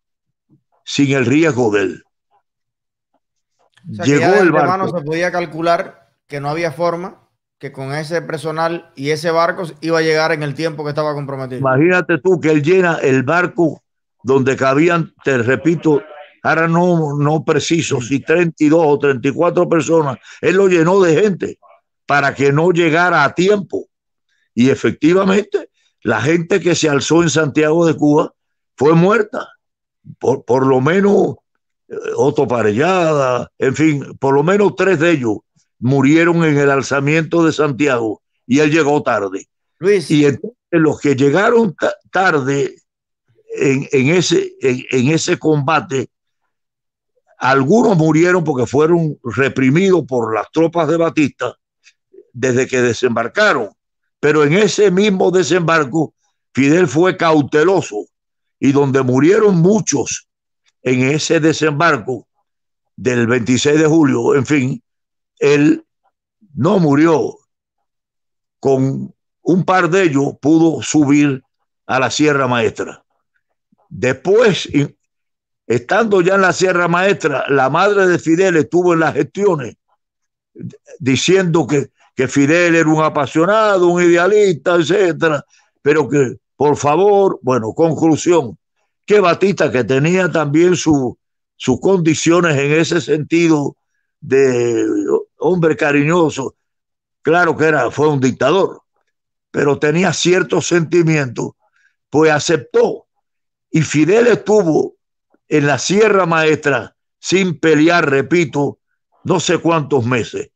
sin 0.85 1.13
el 1.13 1.27
riesgo 1.27 1.71
de 1.73 1.83
él. 1.83 2.03
O 3.91 3.95
sea, 3.95 4.05
Llegó 4.05 4.35
el 4.35 4.53
barco. 4.53 4.99
se 4.99 5.05
podía 5.05 5.33
calcular 5.33 6.13
que 6.27 6.41
no 6.41 6.49
había 6.49 6.73
forma 6.73 7.24
que 7.65 7.73
con 7.73 7.95
ese 7.95 8.21
personal 8.21 8.91
y 8.95 9.09
ese 9.09 9.31
barco 9.31 9.63
iba 9.81 9.99
a 9.99 10.03
llegar 10.03 10.33
en 10.33 10.43
el 10.43 10.55
tiempo 10.55 10.85
que 10.85 10.91
estaba 10.91 11.15
comprometido. 11.15 11.61
Imagínate 11.61 12.19
tú 12.19 12.39
que 12.39 12.51
él 12.51 12.63
llena 12.63 12.97
el 12.97 13.23
barco 13.23 13.83
donde 14.23 14.55
cabían, 14.55 15.15
te 15.25 15.39
repito, 15.39 16.03
ahora 16.43 16.69
no, 16.69 17.17
no 17.17 17.43
preciso, 17.43 18.03
si 18.03 18.21
32 18.21 18.85
o 18.87 18.99
34 18.99 19.67
personas, 19.67 20.19
él 20.43 20.57
lo 20.57 20.69
llenó 20.69 21.01
de 21.01 21.19
gente 21.19 21.59
para 22.05 22.35
que 22.35 22.53
no 22.53 22.71
llegara 22.71 23.25
a 23.25 23.35
tiempo. 23.35 23.87
Y 24.55 24.69
efectivamente, 24.69 25.71
la 26.03 26.21
gente 26.21 26.61
que 26.61 26.75
se 26.75 26.91
alzó 26.91 27.23
en 27.23 27.31
Santiago 27.31 27.87
de 27.87 27.97
Cuba 27.97 28.35
fue 28.77 28.93
muerta. 28.93 29.49
Por, 30.19 30.45
por 30.45 30.67
lo 30.67 30.83
menos 30.83 31.37
eh, 31.89 31.97
Otto 32.15 32.47
Parellada, 32.47 33.51
en 33.57 33.75
fin, 33.75 34.05
por 34.21 34.35
lo 34.35 34.43
menos 34.43 34.77
tres 34.77 34.99
de 34.99 35.13
ellos 35.13 35.39
murieron 35.79 36.45
en 36.45 36.57
el 36.57 36.71
alzamiento 36.71 37.45
de 37.45 37.53
Santiago 37.53 38.23
y 38.47 38.61
él 38.61 38.71
llegó 38.71 39.03
tarde. 39.03 39.49
Luis. 39.79 40.11
Y 40.11 40.27
entonces 40.27 40.57
los 40.71 41.01
que 41.01 41.15
llegaron 41.15 41.75
tarde 42.11 42.77
en, 43.57 43.89
en 43.93 44.09
ese, 44.11 44.53
en, 44.61 44.85
en, 44.91 45.09
ese 45.09 45.39
combate, 45.39 46.11
algunos 47.39 47.97
murieron 47.97 48.45
porque 48.45 48.67
fueron 48.67 49.19
reprimidos 49.23 50.05
por 50.07 50.35
las 50.35 50.51
tropas 50.51 50.89
de 50.89 50.97
Batista 50.97 51.57
desde 52.33 52.67
que 52.67 52.81
desembarcaron. 52.81 53.71
Pero 54.21 54.45
en 54.45 54.55
ese 54.55 54.91
mismo 54.91 55.31
desembarco, 55.31 56.15
Fidel 56.53 56.89
fue 56.89 57.17
cauteloso 57.17 58.07
y 58.59 58.73
donde 58.73 59.03
murieron 59.03 59.57
muchos 59.57 60.29
en 60.83 61.03
ese 61.03 61.41
desembarco 61.41 62.27
del 62.97 63.27
26 63.27 63.79
de 63.79 63.87
julio, 63.87 64.35
en 64.35 64.47
fin, 64.47 64.83
él 65.39 65.85
no 66.55 66.79
murió. 66.79 67.37
Con 68.61 69.15
un 69.43 69.65
par 69.65 69.91
de 69.91 70.05
ellos 70.05 70.35
pudo 70.41 70.83
subir 70.83 71.43
a 71.87 72.01
la 72.01 72.11
Sierra 72.11 72.49
Maestra. 72.49 73.05
Después, 73.89 74.69
estando 75.67 76.21
ya 76.21 76.35
en 76.35 76.41
la 76.41 76.53
Sierra 76.53 76.89
Maestra, 76.89 77.45
la 77.49 77.69
madre 77.69 78.07
de 78.07 78.19
Fidel 78.19 78.57
estuvo 78.57 78.95
en 78.95 79.01
las 79.01 79.15
gestiones 79.15 79.77
diciendo 80.99 81.67
que, 81.67 81.91
que 82.15 82.29
Fidel 82.29 82.75
era 82.75 82.89
un 82.89 83.03
apasionado, 83.03 83.89
un 83.89 84.03
idealista, 84.03 84.77
etcétera, 84.77 85.45
pero 85.83 86.09
que, 86.09 86.37
por 86.57 86.77
favor, 86.77 87.39
bueno, 87.43 87.73
conclusión, 87.75 88.57
que 89.05 89.21
Batista, 89.21 89.71
que 89.71 89.85
tenía 89.85 90.31
también 90.31 90.77
su, 90.77 91.19
sus 91.57 91.81
condiciones 91.81 92.57
en 92.57 92.73
ese 92.73 93.01
sentido 93.01 93.77
de 94.21 94.87
hombre 95.45 95.77
cariñoso, 95.77 96.57
claro 97.23 97.57
que 97.57 97.67
era, 97.67 97.91
fue 97.91 98.09
un 98.09 98.21
dictador, 98.21 98.83
pero 99.51 99.79
tenía 99.79 100.13
ciertos 100.13 100.67
sentimientos, 100.67 101.53
pues 102.11 102.33
aceptó. 102.33 103.07
Y 103.71 103.83
Fidel 103.83 104.29
estuvo 104.29 104.97
en 105.49 105.67
la 105.67 105.79
Sierra 105.79 106.27
Maestra 106.27 106.97
sin 107.19 107.59
pelear, 107.59 108.09
repito, 108.09 108.79
no 109.25 109.39
sé 109.39 109.59
cuántos 109.59 110.05
meses, 110.07 110.51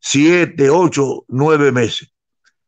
siete, 0.00 0.70
ocho, 0.70 1.24
nueve 1.28 1.70
meses. 1.72 2.08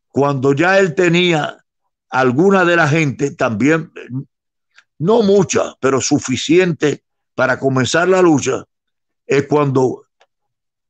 Cuando 0.09 0.53
ya 0.53 0.79
él 0.79 0.95
tenía 0.95 1.65
alguna 2.09 2.65
de 2.65 2.77
la 2.77 2.89
gente, 2.89 3.33
también, 3.33 3.93
no 4.99 5.23
mucha, 5.23 5.75
pero 5.81 6.01
suficiente 6.01 7.03
para 7.35 7.59
comenzar 7.59 8.09
la 8.09 8.23
lucha, 8.23 8.65
es 9.27 9.47
cuando 9.49 10.04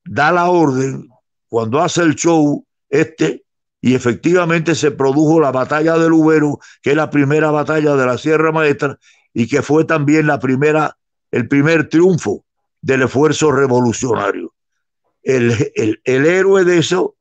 da 0.05 0.33
la 0.33 0.51
orden, 0.51 1.09
cuando 1.49 1.81
hace 1.81 2.03
el 2.03 2.15
show 2.15 2.65
este, 2.89 3.45
y 3.81 3.95
efectivamente 3.95 4.75
se 4.75 4.91
produjo 4.91 5.41
la 5.41 5.53
batalla 5.53 5.99
del 5.99 6.13
Ubero, 6.13 6.59
que 6.83 6.91
es 6.91 6.97
la 6.97 7.11
primera 7.11 7.51
batalla 7.51 7.97
de 7.97 8.07
la 8.07 8.19
Sierra 8.19 8.53
Maestra 8.53 8.99
y 9.33 9.47
que 9.47 9.63
fue 9.63 9.85
también 9.85 10.27
la 10.27 10.39
primera, 10.39 10.97
el 11.31 11.49
primer 11.49 11.89
triunfo 11.89 12.45
del 12.81 13.03
esfuerzo 13.03 13.53
revolucionario. 13.53 14.53
El, 15.23 15.53
el, 15.75 16.01
el 16.05 16.27
héroe 16.27 16.65
de 16.65 16.79
eso 16.79 17.17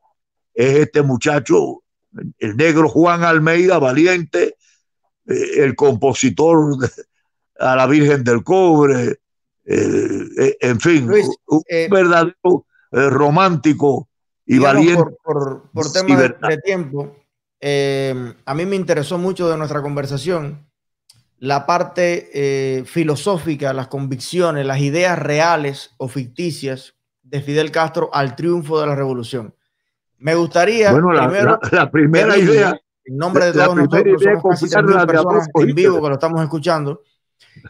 es 0.54 0.76
este 0.76 1.02
muchacho, 1.02 1.82
el 2.38 2.56
negro 2.56 2.88
Juan 2.88 3.24
Almeida, 3.24 3.78
valiente, 3.78 4.56
eh, 5.26 5.50
el 5.56 5.74
compositor 5.74 6.78
de, 6.78 6.88
a 7.58 7.76
la 7.76 7.86
Virgen 7.86 8.24
del 8.24 8.42
Cobre, 8.42 9.20
eh, 9.66 10.24
eh, 10.38 10.56
en 10.60 10.80
fin, 10.80 11.06
Luis, 11.06 11.26
un 11.46 11.62
eh, 11.68 11.88
verdadero 11.90 12.66
eh, 12.94 13.10
romántico 13.10 14.08
y 14.46 14.58
valiente. 14.58 15.02
Por, 15.02 15.16
por, 15.22 15.70
por 15.70 15.92
tema 15.92 16.16
de, 16.16 16.28
de, 16.48 16.58
tiempo, 16.58 17.16
eh, 17.60 18.34
a 18.44 18.54
mí 18.54 18.66
me 18.66 18.76
interesó 18.76 19.18
mucho 19.18 19.48
de 19.48 19.56
nuestra 19.56 19.82
conversación 19.82 20.66
la 21.38 21.66
parte 21.66 22.30
eh, 22.32 22.84
filosófica, 22.84 23.72
las 23.72 23.88
convicciones, 23.88 24.64
las 24.64 24.80
ideas 24.80 25.18
reales 25.18 25.90
o 25.98 26.08
ficticias 26.08 26.94
de 27.22 27.42
Fidel 27.42 27.70
Castro 27.70 28.10
al 28.12 28.36
triunfo 28.36 28.80
de 28.80 28.86
la 28.86 28.94
revolución. 28.94 29.54
Me 30.18 30.34
gustaría 30.34 30.92
bueno, 30.92 31.12
la, 31.12 31.28
primero, 31.28 31.58
la, 31.62 31.78
la 31.78 31.90
primera 31.90 32.38
idea 32.38 32.78
en 33.04 33.16
nombre 33.18 33.46
de 33.46 33.52
todos 33.52 33.76
nosotros, 33.76 34.22
somos 34.22 34.42
casi 34.42 34.74
personas 35.06 35.48
en 35.54 35.74
vivo 35.74 36.00
que 36.00 36.08
lo 36.08 36.14
estamos 36.14 36.42
escuchando, 36.42 37.02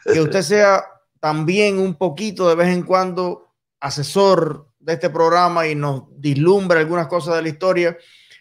que 0.05 0.21
usted 0.21 0.43
sea 0.43 0.85
también 1.19 1.79
un 1.79 1.95
poquito 1.95 2.49
de 2.49 2.55
vez 2.55 2.69
en 2.69 2.83
cuando 2.83 3.55
asesor 3.81 4.69
de 4.85 4.93
este 4.93 5.11
programa 5.11 5.67
y 5.67 5.75
nos 5.75 6.05
dislumbra 6.17 6.81
algunas 6.81 7.07
cosas 7.07 7.37
de 7.37 7.43
la 7.43 7.49
historia, 7.49 7.97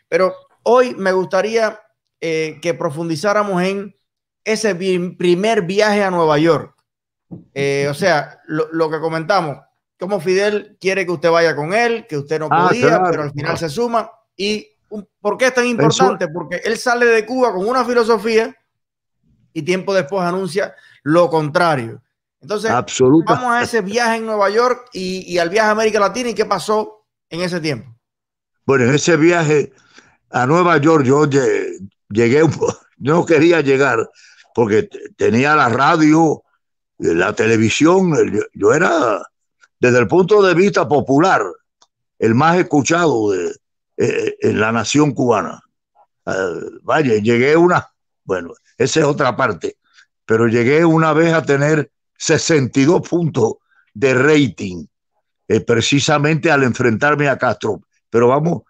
pero 0.09 0.33
hoy 0.63 0.93
me 0.95 1.11
gustaría 1.11 1.79
eh, 2.19 2.59
que 2.61 2.73
profundizáramos 2.73 3.61
en 3.63 3.95
ese 4.43 4.75
primer 4.75 5.61
viaje 5.61 6.03
a 6.03 6.11
Nueva 6.11 6.37
York. 6.37 6.75
Eh, 7.53 7.87
o 7.89 7.93
sea, 7.93 8.41
lo, 8.45 8.67
lo, 8.71 8.91
que 8.91 8.99
comentamos, 8.99 9.57
cómo 9.97 10.19
Fidel 10.19 10.77
quiere 10.79 11.05
que 11.05 11.11
usted 11.13 11.31
vaya 11.31 11.55
con 11.55 11.73
él, 11.73 12.05
que 12.07 12.17
usted 12.17 12.39
no 12.39 12.47
ah, 12.51 12.67
podía, 12.67 12.87
claro, 12.87 13.05
pero 13.09 13.23
al 13.23 13.31
final 13.31 13.57
se 13.57 13.69
suma. 13.69 14.11
¿Y 14.35 14.67
por 15.21 15.37
qué 15.37 15.47
es 15.47 15.53
tan 15.53 15.65
importante? 15.65 16.27
Porque 16.27 16.61
él 16.63 16.77
sale 16.77 17.05
de 17.05 17.25
Cuba 17.25 17.53
con 17.53 17.65
una 17.65 17.85
filosofía 17.85 18.55
y 19.53 19.61
tiempo 19.61 19.93
después 19.93 20.21
anuncia 20.21 20.75
lo 21.03 21.29
contrario. 21.29 22.02
Entonces, 22.43 22.69
vamos 23.25 23.51
a 23.53 23.61
ese 23.61 23.79
viaje 23.79 24.17
en 24.17 24.25
Nueva 24.25 24.49
York 24.49 24.89
y, 24.91 25.37
al 25.37 25.49
viaje 25.49 25.69
a 25.69 25.71
América 25.71 25.99
Latina 26.01 26.29
y 26.29 26.35
qué 26.35 26.45
pasó 26.45 27.05
en 27.29 27.41
ese 27.41 27.61
tiempo. 27.61 27.89
Bueno, 28.65 28.83
en 28.83 28.95
ese 28.95 29.15
viaje 29.15 29.71
a 30.29 30.45
Nueva 30.45 30.77
York 30.77 31.05
yo 31.05 31.25
llegué, 31.25 32.41
no 32.97 33.25
quería 33.25 33.61
llegar 33.61 34.09
porque 34.53 34.89
tenía 35.15 35.55
la 35.55 35.69
radio, 35.69 36.43
la 36.97 37.31
televisión, 37.33 38.13
yo 38.53 38.73
era 38.73 39.25
desde 39.79 39.99
el 39.99 40.07
punto 40.09 40.41
de 40.41 40.53
vista 40.53 40.85
popular 40.85 41.41
el 42.19 42.35
más 42.35 42.57
escuchado 42.57 43.31
de, 43.31 43.55
eh, 43.95 44.35
en 44.41 44.59
la 44.59 44.73
nación 44.73 45.13
cubana. 45.13 45.61
Ah, 46.25 46.55
vaya, 46.81 47.15
llegué 47.21 47.55
una, 47.55 47.89
bueno, 48.25 48.53
esa 48.77 48.99
es 48.99 49.05
otra 49.05 49.33
parte, 49.33 49.77
pero 50.25 50.47
llegué 50.47 50.83
una 50.83 51.13
vez 51.13 51.33
a 51.33 51.41
tener 51.41 51.89
62 52.23 53.07
puntos 53.07 53.55
de 53.93 54.13
rating, 54.13 54.85
eh, 55.47 55.59
precisamente 55.59 56.49
al 56.49 56.63
enfrentarme 56.63 57.27
a 57.27 57.37
Castro. 57.37 57.81
Pero 58.09 58.29
vamos, 58.29 58.61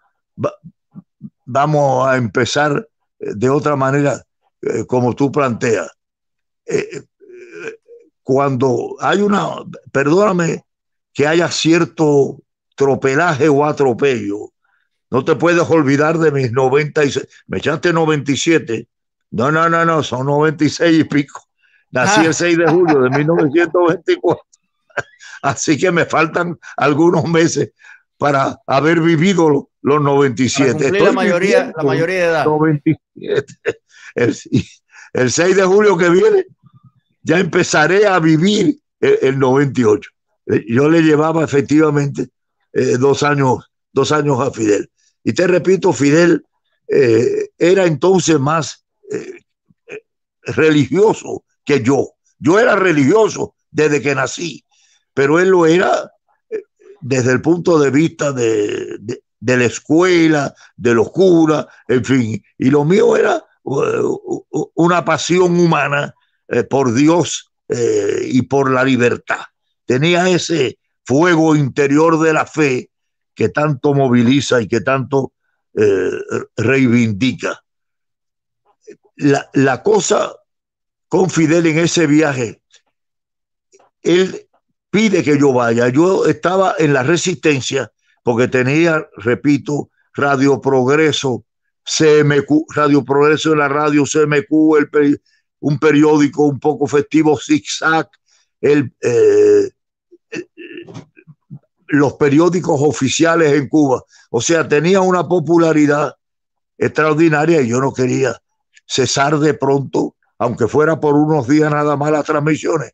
vamos 1.44 2.08
a 2.08 2.16
empezar 2.16 2.88
eh, 3.20 3.30
de 3.36 3.48
otra 3.48 3.76
manera, 3.76 4.20
eh, 4.62 4.84
como 4.86 5.14
tú 5.14 5.30
planteas. 5.30 5.88
cuando 8.22 8.96
hay 9.00 9.20
una, 9.20 9.48
perdóname 9.92 10.64
que 11.12 11.26
haya 11.26 11.48
cierto 11.50 12.40
tropelaje 12.74 13.48
o 13.48 13.64
atropello, 13.64 14.50
no 15.10 15.24
te 15.24 15.36
puedes 15.36 15.68
olvidar 15.70 16.18
de 16.18 16.32
mis 16.32 16.50
96, 16.50 17.28
me 17.46 17.58
echaste 17.58 17.92
97, 17.92 18.88
no, 19.30 19.52
no, 19.52 19.68
no, 19.68 19.84
no, 19.84 20.02
son 20.02 20.26
96 20.26 21.00
y 21.00 21.04
pico. 21.04 21.44
Nací 21.94 22.26
el 22.26 22.34
6 22.34 22.58
de 22.58 22.66
julio 22.66 23.02
de 23.02 23.10
1924. 23.10 24.42
Así 25.42 25.78
que 25.78 25.92
me 25.92 26.04
faltan 26.04 26.58
algunos 26.76 27.24
meses 27.24 27.70
para 28.18 28.60
haber 28.66 29.00
vivido 29.00 29.70
los 29.80 30.02
97. 30.02 30.90
la 30.90 31.12
mayoría, 31.12 31.72
la 31.76 31.82
mayoría 31.84 32.16
de 32.16 32.24
edad. 32.24 32.44
97. 32.46 33.54
El, 34.16 35.30
6 35.30 35.56
de 35.56 35.62
julio 35.62 35.96
que 35.96 36.10
viene 36.10 36.46
ya 37.22 37.38
empezaré 37.38 38.08
a 38.08 38.18
vivir 38.18 38.76
el, 38.98 39.38
98. 39.38 40.10
Eh, 40.46 40.64
yo 40.66 40.88
le 40.88 41.00
llevaba 41.00 41.44
efectivamente 41.44 42.28
eh, 42.72 42.96
dos, 42.98 43.22
años, 43.22 43.70
dos 43.92 44.10
años 44.10 44.40
a 44.40 44.50
Fidel. 44.50 44.90
Y 45.22 45.32
te 45.32 45.46
repito, 45.46 45.92
Fidel 45.92 46.44
eh, 46.88 47.50
era 47.56 47.84
entonces 47.86 48.40
más 48.40 48.84
religioso 50.42 51.44
que 51.64 51.82
yo. 51.82 52.14
Yo 52.38 52.58
era 52.58 52.76
religioso 52.76 53.54
desde 53.70 54.02
que 54.02 54.14
nací, 54.14 54.64
pero 55.12 55.40
él 55.40 55.48
lo 55.48 55.66
era 55.66 56.12
eh, 56.50 56.62
desde 57.00 57.32
el 57.32 57.40
punto 57.40 57.78
de 57.78 57.90
vista 57.90 58.32
de, 58.32 59.22
la 59.40 59.64
escuela, 59.64 60.54
de 60.76 60.94
los 60.94 61.10
curas, 61.10 61.66
en 61.88 62.04
fin. 62.04 62.44
Y 62.58 62.70
lo 62.70 62.84
mío 62.84 63.16
era 63.16 63.42
uh, 63.62 64.70
una 64.74 65.04
pasión 65.04 65.58
humana 65.58 66.14
eh, 66.48 66.64
por 66.64 66.92
Dios 66.92 67.50
eh, 67.68 68.22
y 68.26 68.42
por 68.42 68.70
la 68.70 68.84
libertad. 68.84 69.40
Tenía 69.86 70.28
ese 70.28 70.78
fuego 71.04 71.56
interior 71.56 72.20
de 72.20 72.32
la 72.32 72.46
fe 72.46 72.90
que 73.34 73.48
tanto 73.48 73.94
moviliza 73.94 74.60
y 74.60 74.68
que 74.68 74.80
tanto 74.80 75.32
reivindica. 76.56 77.60
La, 79.16 79.50
la, 79.54 79.82
cosa 79.82 80.32
con 81.08 81.30
Fidel 81.30 81.66
en 81.66 81.78
ese 81.78 82.06
viaje, 82.06 82.60
él 84.02 84.48
pide 84.90 85.22
que 85.22 85.38
yo 85.38 85.52
vaya. 85.52 85.88
Yo 85.88 86.26
estaba 86.26 86.74
en 86.78 86.92
la 86.92 87.02
resistencia 87.02 87.90
porque 88.22 88.48
tenía, 88.48 89.06
repito, 89.16 89.90
Radio 90.14 90.60
Progreso, 90.60 91.44
CMQ, 91.84 92.72
Radio 92.74 93.04
Progreso 93.04 93.52
en 93.52 93.58
la 93.58 93.68
radio, 93.68 94.04
CMQ, 94.04 94.50
un 95.60 95.78
periódico 95.78 96.44
un 96.44 96.60
poco 96.60 96.86
festivo, 96.86 97.38
zigzag, 97.38 98.08
el, 98.60 98.94
eh, 99.02 99.70
los 101.88 102.14
periódicos 102.14 102.80
oficiales 102.82 103.52
en 103.52 103.68
Cuba. 103.68 104.02
O 104.30 104.40
sea, 104.40 104.66
tenía 104.66 105.00
una 105.00 105.26
popularidad 105.26 106.14
extraordinaria 106.78 107.60
y 107.60 107.68
yo 107.68 107.80
no 107.80 107.92
quería 107.92 108.40
cesar 108.86 109.38
de 109.38 109.54
pronto 109.54 110.16
aunque 110.38 110.68
fuera 110.68 111.00
por 111.00 111.14
unos 111.14 111.48
días 111.48 111.70
nada 111.70 111.96
más 111.96 112.10
las 112.10 112.24
transmisiones. 112.24 112.92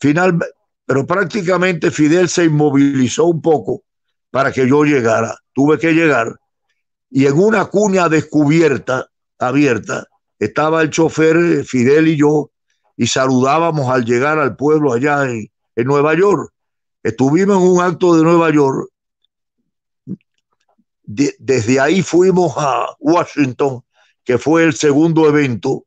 Final, 0.00 0.38
pero 0.86 1.06
prácticamente 1.06 1.90
Fidel 1.90 2.28
se 2.28 2.44
inmovilizó 2.44 3.26
un 3.26 3.42
poco 3.42 3.82
para 4.30 4.52
que 4.52 4.68
yo 4.68 4.84
llegara. 4.84 5.36
Tuve 5.52 5.78
que 5.78 5.92
llegar 5.92 6.36
y 7.10 7.26
en 7.26 7.38
una 7.38 7.66
cuña 7.66 8.08
descubierta, 8.08 9.10
abierta, 9.38 10.06
estaba 10.38 10.80
el 10.82 10.90
chofer 10.90 11.64
Fidel 11.64 12.08
y 12.08 12.16
yo 12.16 12.52
y 12.96 13.08
saludábamos 13.08 13.90
al 13.90 14.04
llegar 14.04 14.38
al 14.38 14.56
pueblo 14.56 14.92
allá 14.92 15.24
en, 15.28 15.50
en 15.74 15.86
Nueva 15.86 16.14
York. 16.14 16.52
Estuvimos 17.02 17.56
en 17.56 17.68
un 17.68 17.82
acto 17.82 18.16
de 18.16 18.22
Nueva 18.22 18.50
York. 18.50 18.88
desde 21.04 21.80
ahí 21.80 22.02
fuimos 22.02 22.54
a 22.56 22.94
Washington, 23.00 23.82
que 24.22 24.38
fue 24.38 24.64
el 24.64 24.74
segundo 24.74 25.28
evento, 25.28 25.84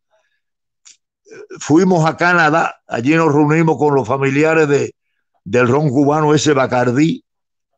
fuimos 1.59 2.05
a 2.05 2.17
Canadá, 2.17 2.81
allí 2.87 3.15
nos 3.15 3.33
reunimos 3.33 3.77
con 3.77 3.95
los 3.95 4.07
familiares 4.07 4.67
de, 4.67 4.95
del 5.43 5.67
ron 5.67 5.89
cubano 5.89 6.33
ese 6.33 6.53
Bacardí, 6.53 7.23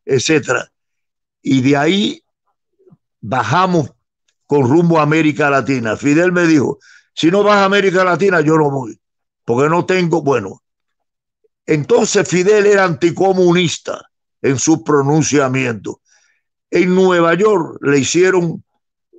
etcétera. 0.05 0.71
Y 1.41 1.61
de 1.61 1.77
ahí 1.77 2.23
bajamos 3.21 3.91
con 4.45 4.67
rumbo 4.69 4.99
a 4.99 5.03
América 5.03 5.49
Latina. 5.49 5.97
Fidel 5.97 6.31
me 6.31 6.45
dijo, 6.45 6.79
si 7.13 7.31
no 7.31 7.43
vas 7.43 7.57
a 7.57 7.65
América 7.65 8.03
Latina, 8.03 8.41
yo 8.41 8.57
no 8.57 8.69
voy, 8.69 8.99
porque 9.43 9.69
no 9.69 9.85
tengo, 9.85 10.21
bueno. 10.21 10.61
Entonces 11.65 12.27
Fidel 12.27 12.67
era 12.67 12.83
anticomunista 12.83 14.09
en 14.41 14.59
su 14.59 14.83
pronunciamiento. 14.83 16.01
En 16.69 16.93
Nueva 16.93 17.33
York 17.33 17.79
le 17.81 17.99
hicieron 17.99 18.63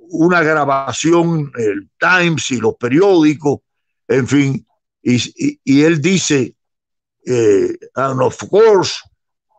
una 0.09 0.41
grabación, 0.41 1.51
el 1.57 1.89
Times 1.99 2.51
y 2.51 2.57
los 2.57 2.75
periódicos, 2.75 3.59
en 4.07 4.27
fin, 4.27 4.67
y, 5.01 5.83
él 5.83 6.01
dice, 6.01 6.55
eh, 7.25 7.77
and 7.95 8.21
of 8.21 8.37
course, 8.49 8.97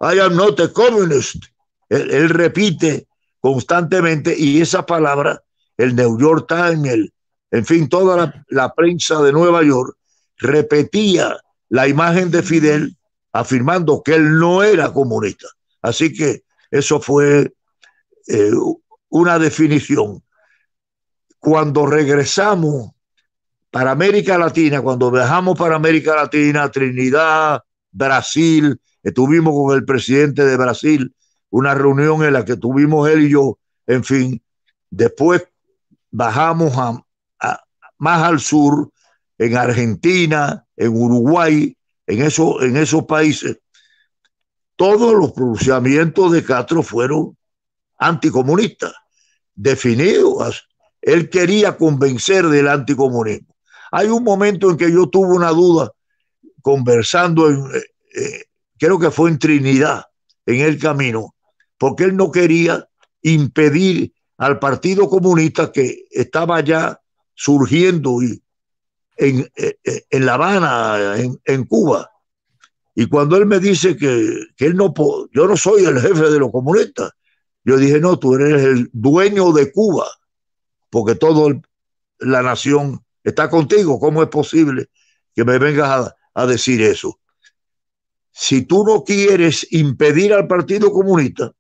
I 0.01 0.19
am 0.21 0.37
not 0.37 0.61
a 0.61 0.73
communist. 0.73 1.45
Él, 1.89 2.29
repite 2.29 3.09
constantemente 3.41 4.37
y 4.37 4.61
esa 4.61 4.85
palabra, 4.85 5.43
el 5.79 5.97
New 5.97 6.19
York 6.19 6.47
Times, 6.49 6.93
el, 6.93 7.13
en 7.51 7.65
fin, 7.65 7.89
toda 7.89 8.45
la, 8.49 8.75
prensa 8.75 9.23
de 9.23 9.33
Nueva 9.33 9.63
York 9.63 9.97
repetía 10.37 11.39
la 11.71 11.89
imagen 11.89 12.31
de 12.31 12.43
Fidel 12.43 12.97
afirmando 13.33 14.03
que 14.03 14.15
él 14.15 14.39
no 14.39 14.63
era 14.63 14.93
comunista. 14.93 15.47
Así 15.81 16.13
que 16.13 16.45
eso 16.71 17.01
fue 17.01 17.55
eh, 18.27 18.53
una 19.09 19.39
definición. 19.39 20.23
Cuando 21.39 21.87
regresamos 21.87 22.91
para 23.71 23.91
América 23.91 24.39
Latina, 24.39 24.81
cuando 24.81 25.11
viajamos 25.11 25.59
para 25.59 25.77
América 25.77 26.17
Latina, 26.17 26.71
Trinidad, 26.71 27.63
Brasil, 27.91 28.81
estuvimos 29.03 29.55
con 29.55 29.77
el 29.77 29.85
presidente 29.85 30.45
de 30.45 30.57
Brasil, 30.57 31.15
una 31.51 31.75
reunión 31.75 32.23
en 32.25 32.33
la 32.33 32.45
que 32.45 32.57
tuvimos 32.57 33.09
él 33.09 33.25
y 33.25 33.31
yo, 33.31 33.59
en 33.87 34.05
fin, 34.05 34.43
después 34.91 35.47
bajamos 36.11 36.73
más 37.99 38.23
al 38.23 38.41
sur, 38.41 38.91
en 39.39 39.57
Argentina, 39.57 40.67
en 40.77 40.89
Uruguay, 40.89 41.77
en, 42.07 42.23
eso, 42.23 42.61
en 42.63 42.77
esos 42.77 43.05
países, 43.05 43.59
todos 44.77 45.15
los 45.15 45.33
pronunciamientos 45.33 46.33
de 46.33 46.45
Castro 46.45 46.83
fueron 46.83 47.37
anticomunistas, 47.99 48.95
definidos. 49.55 50.69
Él 51.01 51.31
quería 51.31 51.77
convencer 51.77 52.47
del 52.47 52.69
anticomunismo. 52.69 53.58
Hay 53.91 54.09
un 54.09 54.25
momento 54.25 54.71
en 54.71 54.77
que 54.77 54.91
yo 54.91 55.09
tuve 55.09 55.35
una 55.35 55.51
duda 55.51 55.93
conversando, 56.63 57.49
en, 57.49 57.65
eh, 57.75 57.83
eh, 58.15 58.45
creo 58.79 58.99
que 58.99 59.11
fue 59.11 59.31
en 59.31 59.39
Trinidad, 59.39 60.05
en 60.47 60.61
el 60.61 60.79
camino, 60.79 61.35
porque 61.79 62.05
él 62.05 62.17
no 62.17 62.31
quería 62.31 62.89
impedir 63.23 64.13
al 64.37 64.59
Partido 64.59 65.09
Comunista 65.09 65.73
que 65.73 66.05
estaba 66.11 66.61
ya 66.61 67.01
surgiendo 67.35 68.19
en, 69.17 69.51
eh, 69.57 69.79
en, 70.11 70.27
La 70.27 70.35
Habana, 70.35 71.17
en, 71.17 71.41
en, 71.45 71.65
Cuba. 71.65 72.11
Y 72.95 73.07
cuando 73.07 73.37
él 73.37 73.47
me 73.47 73.59
dice 73.59 73.97
que, 73.97 74.47
que 74.57 74.67
él 74.67 74.77
no, 74.77 74.93
yo 75.33 75.47
no 75.47 75.57
soy 75.57 75.85
el 75.85 76.01
jefe 76.01 76.31
de 76.31 76.39
los 76.39 76.51
comunistas, 76.51 77.13
yo 77.65 77.77
dije, 77.77 78.01
no, 78.01 78.19
tú 78.19 78.35
eres 78.35 78.63
el 78.63 78.91
dueño 78.93 79.53
de 79.53 79.71
Cuba, 79.73 80.07
porque 80.91 81.15
toda 81.15 81.61
la 82.19 82.43
nación 82.43 83.05
está 83.29 83.49
contigo. 83.49 83.99
¿Cómo 83.99 84.23
es 84.23 84.29
posible 84.29 84.89
que 85.35 85.45
me 85.45 85.59
vengas 85.59 86.15
a, 86.35 86.47
decir 86.47 86.83
eso? 86.83 87.19
si 88.31 88.63
tú 88.63 88.85
no 88.85 89.03
quieres 89.03 89.67
impedir 89.73 90.33
al 90.33 90.47
Partido 90.47 90.93
Comunista, 90.93 91.53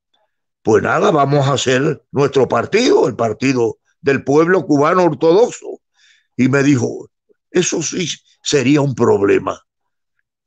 pues 0.62 0.81
nada, 0.83 1.11
vamos 1.11 1.48
a 1.48 1.54
hacer 1.54 2.04
nuestro 2.12 2.46
partido, 2.46 3.09
el 3.09 3.16
Partido 3.16 3.78
del 4.00 4.22
Pueblo 4.22 4.64
Cubano 4.64 5.04
Ortodoxo. 5.04 5.81
Y 6.37 6.48
me 6.48 6.62
dijo, 6.62 7.11
eso 7.50 7.83
sí 7.83 8.07
sería 8.42 8.81
un 8.81 8.94
problema. 8.94 9.61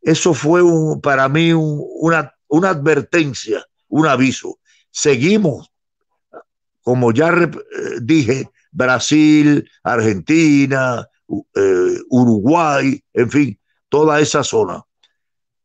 Eso 0.02 0.34
fue 0.34 0.62
para 1.02 1.28
mí 1.28 1.52
una, 1.54 2.34
advertencia, 2.50 3.66
un 3.90 4.08
aviso. 4.08 4.58
Seguimos, 4.90 5.70
como 6.82 7.12
ya 7.12 7.30
eh, 7.30 7.50
dije, 8.02 8.50
Brasil, 8.72 9.70
Argentina, 9.84 11.08
eh, 11.56 11.98
Uruguay, 12.10 13.04
en 13.14 13.30
fin, 13.30 13.60
toda 13.90 14.20
esa 14.20 14.44
zona. 14.44 14.84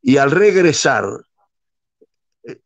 Y 0.03 0.17
al 0.19 0.31
regresar, 0.31 1.05
eh, 2.45 2.61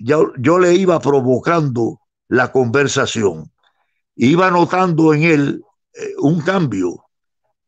yo, 0.00 0.32
yo 0.38 0.58
le 0.58 0.74
iba 0.74 1.00
provocando 1.00 2.00
la 2.28 2.52
conversación, 2.52 3.52
iba 4.16 4.50
notando 4.50 5.14
en 5.14 5.22
él 5.22 5.62
un 6.18 6.40
cambio. 6.42 7.06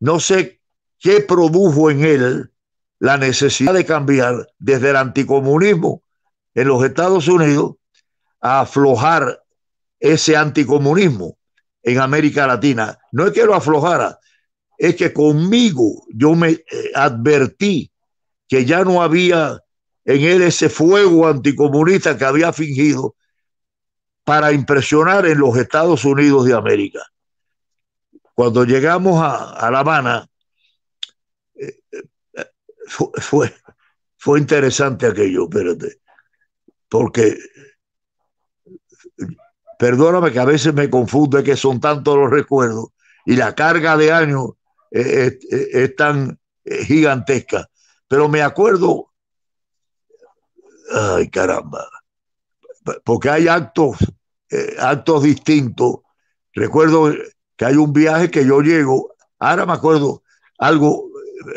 No 0.00 0.20
sé 0.20 0.60
qué 0.98 1.20
produjo 1.20 1.90
en 1.90 2.04
él 2.04 2.52
la 2.98 3.16
necesidad 3.16 3.74
de 3.74 3.84
cambiar 3.84 4.48
desde 4.58 4.90
el 4.90 4.96
anticomunismo 4.96 6.02
en 6.54 6.68
los 6.68 6.84
Estados 6.84 7.28
Unidos 7.28 7.76
a 8.40 8.60
aflojar 8.60 9.42
ese 10.00 10.36
anticomunismo 10.36 11.38
en 11.82 12.00
América 12.00 12.46
Latina. 12.46 12.98
No 13.12 13.26
es 13.26 13.32
que 13.32 13.44
lo 13.44 13.54
aflojara, 13.54 14.18
es 14.78 14.94
que 14.94 15.12
conmigo 15.12 16.06
yo 16.08 16.34
me 16.36 16.50
eh, 16.50 16.64
advertí 16.94 17.90
que 18.46 18.64
ya 18.64 18.84
no 18.84 19.02
había 19.02 19.60
en 20.04 20.22
él 20.22 20.42
ese 20.42 20.70
fuego 20.70 21.26
anticomunista 21.26 22.16
que 22.16 22.24
había 22.24 22.52
fingido 22.52 23.16
para 24.24 24.52
impresionar 24.52 25.26
en 25.26 25.38
los 25.38 25.56
Estados 25.56 26.04
Unidos 26.04 26.46
de 26.46 26.54
América. 26.54 27.00
Cuando 28.34 28.64
llegamos 28.64 29.20
a, 29.20 29.68
La 29.70 29.80
Habana, 29.80 30.28
eh, 31.56 31.80
eh, 31.92 32.44
fue, 32.86 33.52
fue 34.16 34.38
interesante 34.38 35.06
aquello, 35.06 35.44
espérate, 35.44 36.00
porque 36.88 37.36
perdóname 39.78 40.32
que 40.32 40.38
a 40.38 40.44
veces 40.44 40.72
me 40.72 40.88
confunde 40.88 41.42
que 41.42 41.56
son 41.56 41.80
tantos 41.80 42.16
los 42.16 42.30
recuerdos 42.30 42.88
y 43.26 43.36
la 43.36 43.54
carga 43.54 43.96
de 43.96 44.12
años 44.12 44.57
es, 44.90 45.96
tan 45.96 46.38
gigantesca. 46.64 47.68
Pero 48.06 48.28
me 48.28 48.42
acuerdo, 48.42 49.12
ay 50.92 51.28
caramba, 51.28 51.88
porque 53.04 53.30
hay 53.30 53.48
actos, 53.48 53.98
eh, 54.50 54.76
actos 54.78 55.22
distintos. 55.22 56.00
Recuerdo 56.52 57.12
que 57.56 57.64
hay 57.64 57.76
un 57.76 57.92
viaje 57.92 58.30
que 58.30 58.44
yo 58.44 58.60
llego, 58.60 59.14
ahora 59.38 59.66
me 59.66 59.72
acuerdo 59.74 60.22
algo 60.58 61.10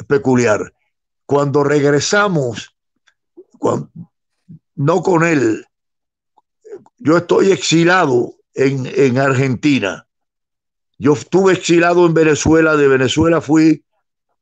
peculiar. 0.07 0.73
Cuando 1.25 1.63
regresamos, 1.63 2.75
no 4.75 5.03
con 5.03 5.23
él, 5.23 5.65
yo 6.97 7.17
estoy 7.17 7.51
exilado 7.51 8.35
en, 8.53 8.85
en 8.85 9.17
Argentina. 9.17 10.07
Yo 11.01 11.13
estuve 11.13 11.53
exilado 11.53 12.05
en 12.05 12.13
Venezuela, 12.13 12.77
de 12.77 12.87
Venezuela 12.87 13.41
fui 13.41 13.83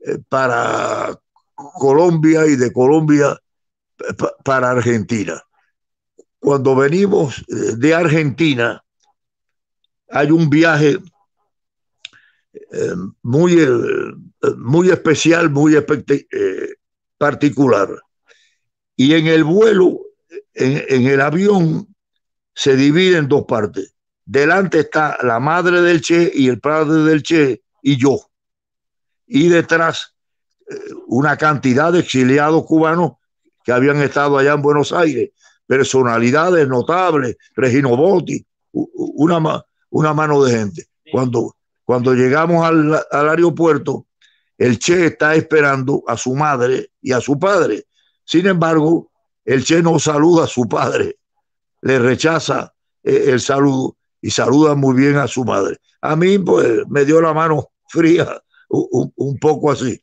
eh, 0.06 0.17
para 0.28 1.17
Colombia 1.56 2.45
y 2.48 2.58
de 2.58 2.74
Colombia 2.74 3.39
eh, 4.00 4.13
para 4.43 4.72
Argentina. 4.72 5.41
Cuando 6.38 6.76
venimos 6.76 7.39
eh, 7.48 7.78
de 7.78 7.93
Argentina, 7.93 8.84
hay 10.10 10.32
un 10.32 10.50
viaje 10.50 10.98
muy, 13.22 13.58
muy 14.58 14.89
especial, 14.89 15.50
muy 15.50 15.78
particular. 17.17 17.89
Y 18.98 19.13
en 19.13 19.28
el 19.28 19.45
vuelo, 19.45 20.02
en 20.54 21.08
el 21.08 21.22
avión, 21.22 21.88
se 22.54 22.76
divide 22.76 23.17
en 23.17 23.30
dos 23.30 23.45
partes. 23.45 23.93
Delante 24.30 24.82
está 24.82 25.18
la 25.24 25.39
madre 25.39 25.82
del 25.82 26.02
Che 26.02 26.32
y 26.32 26.50
el 26.50 26.60
padre 26.60 27.02
del 27.02 27.24
Che 27.24 27.63
y 27.82 27.98
yo. 27.98 28.30
Y 29.26 29.48
detrás 29.48 30.13
eh, 30.70 30.76
una 31.08 31.36
cantidad 31.36 31.92
de 31.92 32.02
exiliados 32.02 32.63
cubanos 32.68 33.13
que 33.63 33.72
habían 33.72 33.98
estado 34.04 34.38
allá 34.38 34.54
en 34.54 34.62
Buenos 34.62 34.94
Aires, 34.94 35.32
personalidades 35.65 36.68
notables, 36.68 37.38
Regino 37.56 37.98
Botti, 37.98 38.46
una, 38.72 39.65
una 39.89 40.13
mano 40.13 40.44
de 40.44 40.60
gente. 40.60 40.86
Cuando, 41.12 41.56
cuando 41.84 42.13
llegamos 42.13 42.63
al, 42.63 43.04
al 43.10 43.30
aeropuerto, 43.30 44.06
el 44.60 44.78
Che 44.78 45.08
está 45.08 45.34
esperando 45.34 46.04
a 46.06 46.15
su 46.15 46.36
madre 46.36 46.92
y 47.02 47.13
a 47.13 47.20
su 47.20 47.39
padre. 47.39 47.88
Sin 48.26 48.46
embargo, 48.46 49.10
el 49.44 49.63
Che 49.63 49.82
no 49.82 49.98
saluda 49.98 50.44
a 50.44 50.48
su 50.48 50.70
padre, 50.70 51.18
le 51.82 51.98
rechaza 51.98 52.76
eh, 53.02 53.24
el 53.30 53.42
saludo 53.42 53.96
y 54.22 54.32
saluda 54.32 54.76
muy 54.76 54.96
bien 54.96 55.18
a 55.18 55.28
su 55.28 55.46
madre. 55.46 55.78
A 56.02 56.16
mí, 56.16 56.38
pues, 56.40 56.88
me 56.90 57.06
dio 57.06 57.22
la 57.22 57.34
mano 57.34 57.70
fría, 57.88 58.42
un, 58.70 59.40
poco 59.40 59.72
así. 59.72 60.02